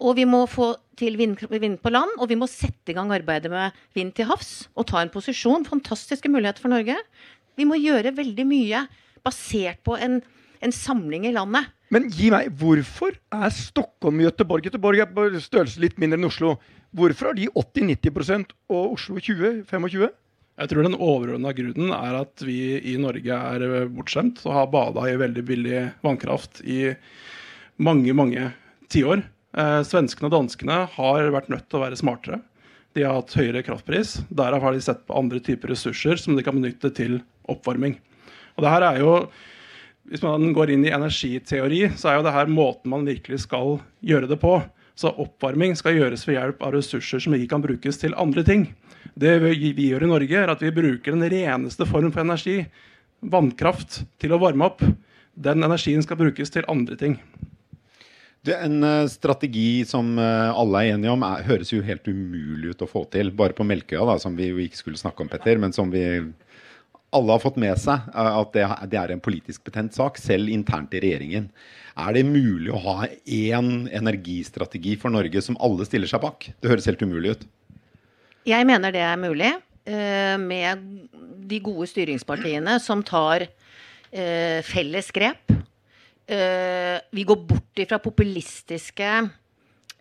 Og 0.00 0.16
vi 0.16 0.24
må 0.28 0.46
få 0.48 0.70
til 0.96 1.18
vind, 1.20 1.42
vind 1.52 1.76
på 1.84 1.92
land, 1.92 2.14
og 2.16 2.30
vi 2.30 2.38
må 2.40 2.48
sette 2.48 2.94
i 2.94 2.96
gang 2.96 3.12
arbeidet 3.12 3.52
med 3.52 3.76
vind 3.96 4.14
til 4.16 4.30
havs. 4.30 4.70
Og 4.72 4.88
ta 4.88 5.02
en 5.02 5.12
posisjon. 5.12 5.68
Fantastiske 5.68 6.32
muligheter 6.32 6.64
for 6.64 6.72
Norge. 6.72 6.96
Vi 7.58 7.66
må 7.66 7.78
gjøre 7.80 8.14
veldig 8.14 8.46
mye 8.46 8.84
basert 9.26 9.82
på 9.86 9.96
en, 9.98 10.20
en 10.62 10.74
samling 10.74 11.26
i 11.26 11.34
landet. 11.34 11.72
Men 11.94 12.06
gi 12.12 12.28
meg, 12.30 12.52
hvorfor 12.60 13.16
er 13.32 13.52
Stockholm 13.54 14.20
Göteborg 14.22 14.68
Göteborg 14.68 15.02
er 15.02 15.08
på 15.10 15.26
størrelse 15.40 15.80
litt 15.82 15.96
mindre 16.00 16.20
enn 16.20 16.28
Oslo. 16.28 16.58
Hvorfor 16.96 17.30
har 17.30 17.38
de 17.38 17.48
80-90% 17.50 18.52
og 18.70 18.94
Oslo 18.94 19.20
20-25? 19.20 20.10
Jeg 20.58 20.70
tror 20.72 20.84
den 20.84 20.98
overordna 20.98 21.52
grunnen 21.54 21.92
er 21.94 22.18
at 22.18 22.42
vi 22.42 22.58
i 22.90 22.96
Norge 23.00 23.34
er 23.52 23.64
eh, 23.64 23.90
bortskjemt 23.94 24.40
og 24.46 24.54
har 24.56 24.70
bada 24.72 25.04
i 25.06 25.18
veldig 25.20 25.44
billig 25.46 25.82
vannkraft 26.02 26.62
i 26.66 26.80
mange, 27.78 28.14
mange 28.16 28.48
tiår. 28.90 29.22
Eh, 29.54 29.80
svenskene 29.86 30.26
og 30.28 30.34
danskene 30.34 30.80
har 30.96 31.30
vært 31.34 31.50
nødt 31.52 31.68
til 31.70 31.78
å 31.78 31.84
være 31.84 32.00
smartere. 32.00 32.40
De 32.96 33.04
har 33.06 33.20
hatt 33.20 33.36
høyere 33.38 33.62
kraftpris. 33.62 34.16
Derav 34.34 34.64
har 34.64 34.74
de 34.74 34.82
sett 34.82 35.04
på 35.06 35.16
andre 35.16 35.38
typer 35.44 35.70
ressurser 35.72 36.18
som 36.18 36.34
de 36.34 36.42
kan 36.42 36.58
benytte 36.58 36.90
til 36.96 37.20
oppvarming. 37.50 37.98
Og 38.56 38.64
det 38.64 38.72
her 38.74 38.90
er 38.92 39.04
jo, 39.04 39.12
Hvis 40.08 40.22
man 40.24 40.54
går 40.56 40.70
inn 40.72 40.86
i 40.86 40.92
energiteori, 40.96 41.82
så 41.92 42.08
er 42.08 42.14
jo 42.16 42.22
det 42.24 42.32
her 42.32 42.48
måten 42.48 42.88
man 42.88 43.04
virkelig 43.04 43.42
skal 43.42 43.74
gjøre 44.00 44.30
det 44.30 44.38
på. 44.40 44.54
Så 44.96 45.12
oppvarming 45.12 45.76
skal 45.76 45.98
gjøres 45.98 46.24
ved 46.24 46.38
hjelp 46.38 46.62
av 46.64 46.72
ressurser 46.72 47.20
som 47.20 47.34
ikke 47.36 47.50
kan 47.52 47.60
brukes 47.60 48.00
til 48.00 48.16
andre 48.16 48.40
ting. 48.42 48.64
Det 49.12 49.34
vi 49.42 49.74
gjør 49.90 50.06
i 50.06 50.08
Norge, 50.08 50.38
er 50.40 50.48
at 50.48 50.64
vi 50.64 50.72
bruker 50.72 51.12
den 51.12 51.28
reneste 51.28 51.84
form 51.84 52.08
for 52.08 52.24
energi, 52.24 52.62
vannkraft, 53.20 54.00
til 54.16 54.32
å 54.32 54.40
varme 54.40 54.64
opp. 54.64 54.80
Den 55.36 55.62
energien 55.62 56.00
skal 56.02 56.16
brukes 56.16 56.56
til 56.56 56.64
andre 56.72 56.96
ting. 56.96 57.18
Det 58.48 58.54
er 58.54 58.64
En 58.64 58.82
eh, 58.86 59.10
strategi 59.10 59.84
som 59.86 60.14
eh, 60.18 60.50
alle 60.56 60.82
er 60.82 60.96
enige 60.96 61.12
om, 61.12 61.24
er, 61.26 61.44
høres 61.46 61.72
jo 61.72 61.82
helt 61.84 62.06
umulig 62.08 62.72
ut 62.72 62.84
å 62.84 62.88
få 62.88 63.04
til. 63.12 63.32
Bare 63.36 63.56
på 63.56 63.66
Melkøya, 63.66 64.06
da, 64.08 64.16
som 64.22 64.38
vi 64.38 64.48
jo 64.48 64.60
ikke 64.62 64.78
skulle 64.78 65.00
snakke 65.00 65.24
om, 65.24 65.30
Petter, 65.30 65.58
men 65.60 65.74
som 65.74 65.90
vi 65.92 66.04
alle 67.10 67.32
har 67.32 67.42
fått 67.42 67.58
med 67.60 67.78
seg 67.80 68.08
eh, 68.12 68.32
at 68.40 68.54
det, 68.54 68.98
er 69.00 69.14
en 69.14 69.22
politisk 69.24 69.64
betent 69.68 69.96
sak, 69.96 70.18
selv 70.20 70.50
internt 70.52 70.94
i 70.96 71.02
regjeringen. 71.04 71.48
Er 71.98 72.14
det 72.14 72.26
mulig 72.28 72.70
å 72.74 72.82
ha 72.84 72.98
én 73.24 73.88
energistrategi 73.94 74.94
for 75.00 75.12
Norge 75.14 75.42
som 75.44 75.58
alle 75.64 75.86
stiller 75.88 76.10
seg 76.10 76.22
bak? 76.22 76.50
Det 76.60 76.70
høres 76.70 76.88
helt 76.90 77.02
umulig 77.02 77.36
ut. 77.36 77.48
Jeg 78.48 78.68
mener 78.68 78.94
det 78.94 79.02
er 79.04 79.18
mulig, 79.20 79.52
eh, 79.88 80.36
med 80.40 80.84
de 81.48 81.60
gode 81.64 81.88
styringspartiene 81.90 82.78
som 82.80 83.02
tar 83.02 83.48
eh, 83.48 84.60
felles 84.66 85.12
grep. 85.14 85.54
Vi 86.28 87.22
går 87.24 87.38
bort 87.48 87.80
ifra 87.80 87.96
populistiske, 88.04 89.12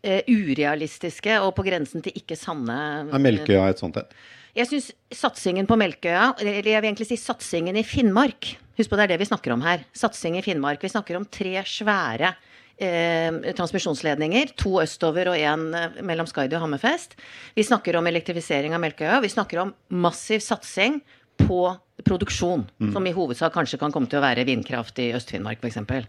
urealistiske 0.04 1.38
og 1.40 1.54
på 1.56 1.64
grensen 1.64 2.04
til 2.04 2.18
ikke 2.20 2.36
sanne 2.36 2.76
Er 3.08 3.24
Melkøya 3.24 3.70
et 3.72 3.80
sånt 3.80 3.96
et? 4.02 4.12
Jeg 4.58 4.70
syns 4.72 4.88
satsingen 5.14 5.68
på 5.70 5.78
Melkøya, 5.78 6.32
eller 6.42 6.66
jeg 6.66 6.82
vil 6.82 6.90
egentlig 6.90 7.10
si 7.12 7.20
satsingen 7.22 7.78
i 7.78 7.86
Finnmark 7.86 8.56
Husk 8.78 8.92
på 8.92 8.98
det 9.00 9.08
er 9.08 9.16
det 9.16 9.24
vi 9.24 9.26
snakker 9.26 9.56
om 9.56 9.64
her. 9.66 9.82
Satsing 9.98 10.38
i 10.38 10.44
Finnmark. 10.46 10.84
Vi 10.86 10.92
snakker 10.92 11.18
om 11.18 11.24
tre 11.34 11.64
svære 11.66 12.30
eh, 12.78 13.40
transmisjonsledninger. 13.58 14.54
To 14.62 14.76
østover 14.84 15.32
og 15.32 15.40
én 15.40 15.64
eh, 15.74 15.98
mellom 16.06 16.30
Skaidi 16.30 16.54
og 16.60 16.62
Hammerfest. 16.62 17.18
Vi 17.58 17.66
snakker 17.66 17.98
om 17.98 18.10
elektrifisering 18.10 18.78
av 18.78 18.84
Melkøya. 18.84 19.18
Vi 19.24 19.34
snakker 19.34 19.64
om 19.64 19.74
massiv 19.90 20.46
satsing 20.46 21.00
på 21.42 21.64
produksjon, 22.06 22.68
som 22.94 23.10
i 23.10 23.16
hovedsak 23.18 23.56
kanskje 23.56 23.80
kan 23.82 23.94
komme 23.94 24.10
til 24.10 24.22
å 24.22 24.26
være 24.26 24.46
vindkraft 24.46 25.02
i 25.02 25.10
Øst-Finnmark 25.18 25.64
f.eks. 25.66 26.06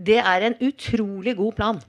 Det 0.00 0.16
er 0.16 0.48
en 0.48 0.56
utrolig 0.64 1.36
god 1.36 1.56
plan. 1.60 1.84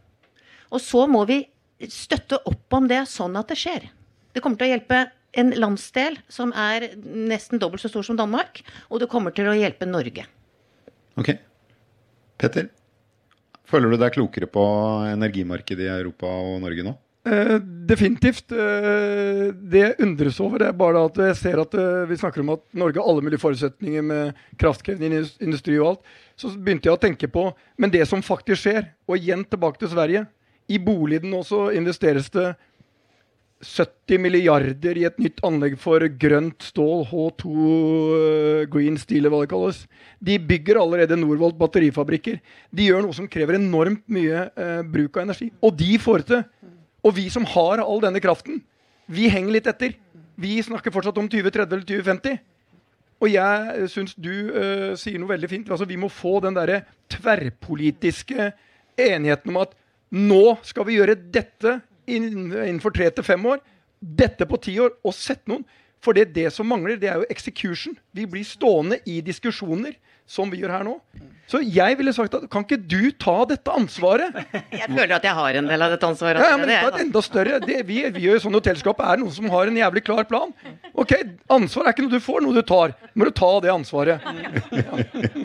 Og 0.68 0.84
så 0.84 1.08
må 1.08 1.24
vi 1.30 1.46
støtte 1.88 2.44
opp 2.44 2.76
om 2.76 2.92
det 2.92 3.06
sånn 3.12 3.40
at 3.40 3.52
det 3.52 3.60
skjer. 3.60 3.88
Det 4.36 4.44
kommer 4.44 4.60
til 4.60 4.68
å 4.68 4.74
hjelpe 4.76 5.06
en 5.34 5.54
landsdel 5.58 6.20
som 6.32 6.54
er 6.54 6.92
nesten 7.02 7.62
dobbelt 7.62 7.82
så 7.84 7.92
stor 7.92 8.06
som 8.06 8.20
Danmark, 8.20 8.62
og 8.90 9.02
det 9.02 9.10
kommer 9.12 9.34
til 9.36 9.50
å 9.50 9.58
hjelpe 9.58 9.90
Norge. 9.90 10.28
Ok. 11.20 11.34
Petter, 12.42 12.70
føler 13.70 13.94
du 13.94 14.00
deg 14.02 14.16
klokere 14.16 14.50
på 14.50 14.64
energimarkedet 15.12 15.88
i 15.88 15.94
Europa 15.94 16.30
og 16.30 16.62
Norge 16.64 16.86
nå? 16.86 16.98
Eh, 17.24 17.60
definitivt. 17.88 18.52
Eh, 18.52 19.54
det 19.56 19.80
jeg 19.80 19.96
undres 20.04 20.40
over, 20.44 20.66
er 20.68 20.76
bare 20.76 21.06
at 21.08 21.20
jeg 21.30 21.38
ser 21.40 21.62
at 21.62 21.76
eh, 21.80 22.04
vi 22.10 22.18
snakker 22.20 22.44
om 22.44 22.52
at 22.58 22.64
Norge 22.76 23.00
har 23.00 23.08
alle 23.08 23.24
mulige 23.24 23.40
forutsetninger 23.40 24.04
med 24.04 24.42
kraftkrevende 24.60 25.08
indus- 25.08 25.38
industri 25.40 25.78
og 25.80 25.94
alt. 25.94 26.02
Så 26.36 26.52
begynte 26.58 26.90
jeg 26.90 26.98
å 26.98 27.00
tenke 27.00 27.30
på 27.32 27.46
Men 27.78 27.94
det 27.94 28.04
som 28.10 28.26
faktisk 28.26 28.66
skjer, 28.66 28.90
og 29.08 29.16
igjen 29.16 29.46
tilbake 29.46 29.80
til 29.80 29.94
Sverige 29.94 30.26
I 30.68 30.80
boligen 30.80 31.36
også 31.38 31.70
investeres 31.78 32.30
det 32.34 32.56
70 33.64 34.20
milliarder 34.22 34.98
i 35.00 35.06
et 35.08 35.20
nytt 35.22 35.40
anlegg 35.48 35.78
for 35.82 36.04
grønt 36.20 36.66
stål, 36.68 37.06
H2 37.10 37.52
eh, 38.18 38.64
Green 38.72 39.00
Steel, 39.00 39.30
hva 39.32 39.42
det 39.44 39.52
kalles. 39.54 39.84
De 40.24 40.38
bygger 40.38 40.80
allerede 40.82 41.18
Norvolt 41.20 41.58
batterifabrikker. 41.60 42.40
De 42.72 42.88
gjør 42.90 43.06
noe 43.06 43.16
som 43.18 43.30
krever 43.32 43.58
enormt 43.58 44.04
mye 44.12 44.48
eh, 44.52 44.82
bruk 44.86 45.18
av 45.18 45.28
energi. 45.28 45.50
Og 45.64 45.76
de 45.80 45.98
får 46.02 46.24
det 46.24 46.30
til. 46.34 46.72
Og 47.04 47.16
vi 47.18 47.28
som 47.32 47.48
har 47.56 47.84
all 47.84 48.04
denne 48.04 48.22
kraften, 48.24 48.62
vi 49.12 49.28
henger 49.32 49.58
litt 49.58 49.70
etter. 49.72 49.96
Vi 50.40 50.58
snakker 50.64 50.94
fortsatt 50.94 51.18
om 51.20 51.30
2030 51.30 51.78
eller 51.78 51.88
2050. 51.88 52.38
Og 53.24 53.32
jeg 53.32 53.88
syns 53.92 54.18
du 54.20 54.32
eh, 54.52 54.92
sier 55.00 55.20
noe 55.22 55.32
veldig 55.32 55.50
fint. 55.52 55.72
Altså, 55.72 55.88
vi 55.88 56.00
må 56.00 56.12
få 56.12 56.40
den 56.44 56.58
derre 56.58 56.84
tverrpolitiske 57.12 58.52
enigheten 59.00 59.54
om 59.54 59.64
at 59.64 59.76
nå 60.14 60.60
skal 60.68 60.86
vi 60.88 61.00
gjøre 61.00 61.18
dette 61.34 61.80
innenfor 62.08 62.96
tre 62.96 63.10
til 63.14 63.26
fem 63.28 63.46
år. 63.54 63.62
Dette 64.04 64.48
på 64.50 64.60
ti 64.62 64.78
år. 64.84 64.96
Og 65.06 65.16
sett 65.16 65.44
noen. 65.50 65.66
For 66.04 66.16
det, 66.16 66.34
det 66.36 66.50
som 66.52 66.68
mangler, 66.68 66.98
det 67.00 67.08
er 67.08 67.22
jo 67.22 67.30
execution. 67.32 67.96
Vi 68.12 68.26
blir 68.28 68.44
stående 68.44 68.98
i 69.08 69.22
diskusjoner, 69.24 69.96
som 70.28 70.52
vi 70.52 70.60
gjør 70.60 70.74
her 70.76 70.84
nå. 70.84 70.98
Så 71.48 71.62
jeg 71.64 71.96
ville 72.00 72.12
sagt 72.16 72.34
at 72.36 72.44
kan 72.52 72.64
ikke 72.66 72.80
du 72.80 73.12
ta 73.20 73.36
dette 73.48 73.72
ansvaret? 73.72 74.36
Jeg 74.74 74.88
føler 74.90 75.14
at 75.16 75.26
jeg 75.28 75.36
har 75.38 75.58
en 75.60 75.68
del 75.70 75.84
av 75.86 75.92
dette 75.94 76.08
ansvaret. 76.08 76.40
Ja, 76.42 76.54
ja, 76.54 76.58
men 76.58 76.70
det 76.72 76.76
er 76.80 76.88
et 76.88 77.02
enda 77.04 77.22
større 77.24 77.60
det, 77.62 77.82
vi, 77.88 78.00
vi 78.16 78.24
gjør 78.26 78.40
sånn 78.46 78.56
hotellskap 78.58 79.04
er 79.04 79.20
noen 79.22 79.36
som 79.36 79.48
har 79.52 79.70
en 79.70 79.78
jævlig 79.78 80.04
klar 80.08 80.26
plan. 80.28 80.54
Ok, 80.96 81.14
Ansvar 81.52 81.88
er 81.88 81.96
ikke 81.96 82.08
noe 82.08 82.16
du 82.16 82.24
får, 82.24 82.42
noe 82.46 82.56
du 82.56 82.64
tar. 82.68 82.96
Må 83.14 83.28
du 83.30 83.34
ta 83.36 83.52
det 83.64 83.72
ansvaret. 83.74 84.24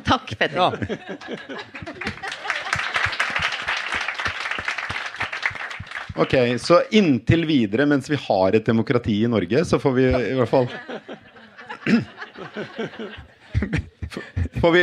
Takk, 0.09 0.33
Petter. 0.39 0.59
Ja. 0.59 0.71
Ok, 6.19 6.35
Så 6.59 6.81
inntil 6.99 7.45
videre, 7.47 7.87
mens 7.87 8.09
vi 8.11 8.17
har 8.19 8.57
et 8.59 8.67
demokrati 8.67 9.21
i 9.25 9.31
Norge, 9.31 9.65
så 9.69 9.79
får 9.83 9.93
vi 9.97 10.07
i 10.09 10.35
hvert 10.39 10.51
fall 10.51 10.69
Får 14.61 14.73
vi 14.73 14.83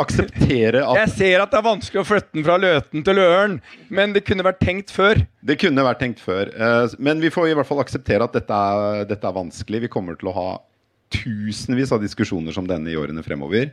akseptere 0.00 0.82
at 0.86 0.98
Jeg 1.02 1.12
ser 1.16 1.42
at 1.42 1.52
det 1.52 1.58
er 1.58 1.66
vanskelig 1.66 2.02
å 2.02 2.06
flytte 2.06 2.36
den 2.36 2.44
fra 2.46 2.56
Løten 2.62 3.04
til 3.04 3.18
Løren, 3.18 3.56
men 3.92 4.14
det 4.14 4.22
kunne 4.26 4.44
vært 4.46 4.60
tenkt 4.62 4.92
før. 4.94 5.20
Det 5.42 5.58
kunne 5.60 5.84
vært 5.86 6.00
tenkt 6.02 6.22
før. 6.22 6.52
eh, 6.54 6.94
Men 6.98 7.20
vi 7.22 7.30
får 7.34 7.50
i 7.50 7.56
hvert 7.58 7.68
fall 7.68 7.82
akseptere 7.82 8.24
at 8.28 8.36
dette 8.36 8.54
er, 8.54 9.04
dette 9.10 9.26
er 9.28 9.36
vanskelig. 9.36 9.82
Vi 9.86 9.90
kommer 9.92 10.18
til 10.20 10.30
å 10.30 10.36
ha 10.36 10.48
tusenvis 11.12 11.92
av 11.92 12.00
diskusjoner 12.00 12.54
som 12.54 12.68
denne 12.68 12.88
i 12.92 12.96
årene 12.96 13.24
fremover. 13.26 13.72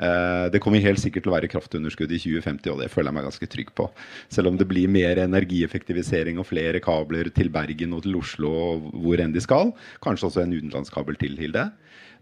Eh, 0.00 0.46
Det 0.50 0.60
kommer 0.64 0.80
helt 0.80 1.00
sikkert 1.02 1.26
til 1.26 1.32
å 1.32 1.36
være 1.36 1.50
kraftunderskudd 1.52 2.12
i 2.16 2.20
2050, 2.22 2.72
og 2.72 2.80
det 2.80 2.90
føler 2.92 3.10
jeg 3.10 3.18
meg 3.18 3.28
ganske 3.28 3.50
trygg 3.52 3.72
på. 3.76 3.88
Selv 4.32 4.48
om 4.48 4.56
det 4.56 4.68
blir 4.68 4.88
mer 4.88 5.20
energieffektivisering 5.20 6.40
og 6.40 6.48
flere 6.48 6.80
kabler 6.80 7.28
til 7.34 7.52
Bergen 7.52 7.92
og 7.96 8.06
til 8.06 8.16
Oslo 8.16 8.50
og 8.50 8.90
hvor 8.96 9.20
enn 9.20 9.34
de 9.34 9.42
skal. 9.44 9.74
Kanskje 10.00 10.30
også 10.30 10.44
en 10.44 10.56
utenlandskabel 10.56 11.20
til, 11.20 11.36
Hilde. 11.36 11.68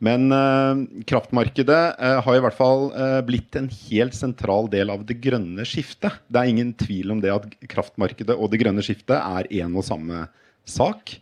Men 0.05 0.31
eh, 0.31 0.83
kraftmarkedet 1.11 1.81
eh, 1.99 2.18
har 2.22 2.37
i 2.37 2.43
hvert 2.43 2.59
fall 2.59 2.89
eh, 2.95 3.20
blitt 3.26 3.57
en 3.59 3.70
helt 3.70 4.14
sentral 4.14 4.68
del 4.70 4.93
av 4.95 5.03
det 5.07 5.18
grønne 5.22 5.66
skiftet. 5.66 6.20
Det 6.31 6.39
er 6.39 6.51
ingen 6.53 6.74
tvil 6.79 7.14
om 7.14 7.22
det 7.22 7.33
at 7.35 7.49
kraftmarkedet 7.70 8.37
og 8.37 8.53
det 8.53 8.61
grønne 8.62 8.85
skiftet 8.87 9.18
er 9.18 9.51
en 9.62 9.74
og 9.74 9.87
samme 9.87 10.26
sak. 10.68 11.16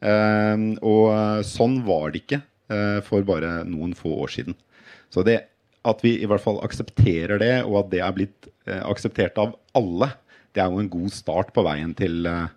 Eh, 0.00 0.56
og 0.80 1.04
eh, 1.12 1.42
sånn 1.44 1.82
var 1.88 2.12
det 2.12 2.24
ikke 2.24 2.42
for 3.06 3.22
bare 3.22 3.60
noen 3.62 3.92
få 3.94 4.10
år 4.24 4.32
siden. 4.34 4.56
Så 5.06 5.22
det 5.22 5.36
at 5.86 6.04
vi 6.04 6.16
i 6.20 6.28
hvert 6.28 6.42
fall 6.42 6.60
aksepterer 6.64 7.40
det, 7.42 7.54
og 7.64 7.84
at 7.84 7.90
det 7.94 8.02
er 8.04 8.14
blitt 8.16 8.48
eh, 8.68 8.82
akseptert 8.82 9.38
av 9.42 9.56
alle, 9.78 10.12
det 10.56 10.62
er 10.64 10.72
jo 10.72 10.82
en 10.82 10.92
god 10.92 11.12
start 11.14 11.52
på 11.56 11.64
veien 11.66 11.92
til, 11.98 12.26
eh, 12.28 12.48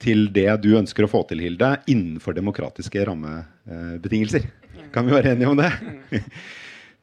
til 0.00 0.26
det 0.34 0.48
du 0.64 0.72
ønsker 0.78 1.06
å 1.06 1.12
få 1.12 1.22
til, 1.28 1.42
Hilde, 1.44 1.74
innenfor 1.90 2.36
demokratiske 2.36 3.04
rammebetingelser. 3.08 4.48
Kan 4.94 5.06
vi 5.06 5.14
være 5.14 5.36
enige 5.36 5.52
om 5.52 5.60
det? 5.60 5.70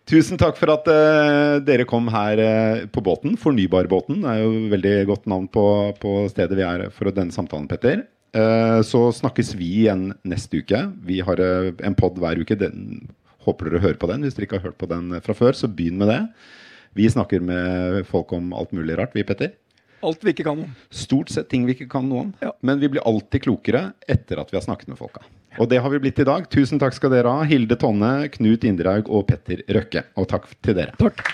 Tusen 0.08 0.40
takk 0.40 0.56
for 0.56 0.72
at 0.72 0.86
eh, 0.88 1.58
dere 1.68 1.86
kom 1.88 2.08
her 2.14 2.40
eh, 2.40 2.86
på 2.88 3.04
båten. 3.04 3.36
Fornybarbåten 3.40 4.24
er 4.24 4.40
jo 4.40 4.52
veldig 4.72 4.94
godt 5.10 5.26
navn 5.28 5.50
på, 5.52 5.64
på 6.00 6.14
stedet 6.32 6.56
vi 6.56 6.64
er 6.64 6.86
for 6.96 7.12
denne 7.12 7.36
samtalen, 7.36 7.68
Petter. 7.68 8.06
Eh, 8.32 8.80
så 8.88 9.02
snakkes 9.18 9.52
vi 9.60 9.68
igjen 9.84 10.14
neste 10.28 10.64
uke. 10.64 10.80
Vi 11.04 11.20
har 11.28 11.44
en 11.44 11.98
pod 12.00 12.22
hver 12.24 12.40
uke. 12.40 12.56
Den, 12.56 13.04
håper 13.48 13.72
dere 13.72 13.84
hører 13.86 14.02
på 14.02 14.10
den. 14.12 14.26
Hvis 14.26 14.38
dere 14.38 14.50
ikke 14.50 14.60
har 14.60 14.70
hørt 14.70 14.82
på 14.82 14.90
den 14.92 15.16
fra 15.26 15.36
før, 15.38 15.58
så 15.58 15.70
begynn 15.72 16.00
med 16.02 16.12
det. 16.12 16.22
Vi 16.98 17.08
snakker 17.10 17.44
med 17.44 18.04
folk 18.10 18.32
om 18.36 18.54
alt 18.58 18.74
mulig 18.76 18.98
rart, 19.00 19.16
vi, 19.16 19.26
Petter. 19.28 19.56
Alt 20.06 20.22
vi 20.22 20.34
ikke 20.34 20.46
kan 20.46 20.62
om. 20.62 20.76
Stort 20.94 21.32
sett 21.34 21.50
ting 21.50 21.66
vi 21.66 21.74
ikke 21.74 21.90
kan 21.90 22.06
noe 22.06 22.28
om. 22.28 22.32
Ja. 22.44 22.52
Men 22.66 22.82
vi 22.82 22.90
blir 22.94 23.06
alltid 23.08 23.48
klokere 23.48 23.92
etter 24.08 24.42
at 24.42 24.54
vi 24.54 24.60
har 24.60 24.66
snakket 24.66 24.92
med 24.92 25.00
folka. 25.00 25.26
Og 25.58 25.70
det 25.72 25.82
har 25.82 25.90
vi 25.90 26.02
blitt 26.04 26.22
i 26.22 26.28
dag. 26.28 26.46
Tusen 26.54 26.82
takk 26.82 26.94
skal 26.94 27.14
dere 27.16 27.34
ha. 27.34 27.46
Hilde 27.50 27.80
Tonne, 27.82 28.30
Knut 28.34 28.68
Inderhaug 28.68 29.10
og 29.10 29.26
Petter 29.32 29.66
Røkke. 29.74 30.06
Og 30.22 30.30
takk 30.30 30.50
til 30.62 30.78
dere. 30.78 30.94
Takk. 31.02 31.26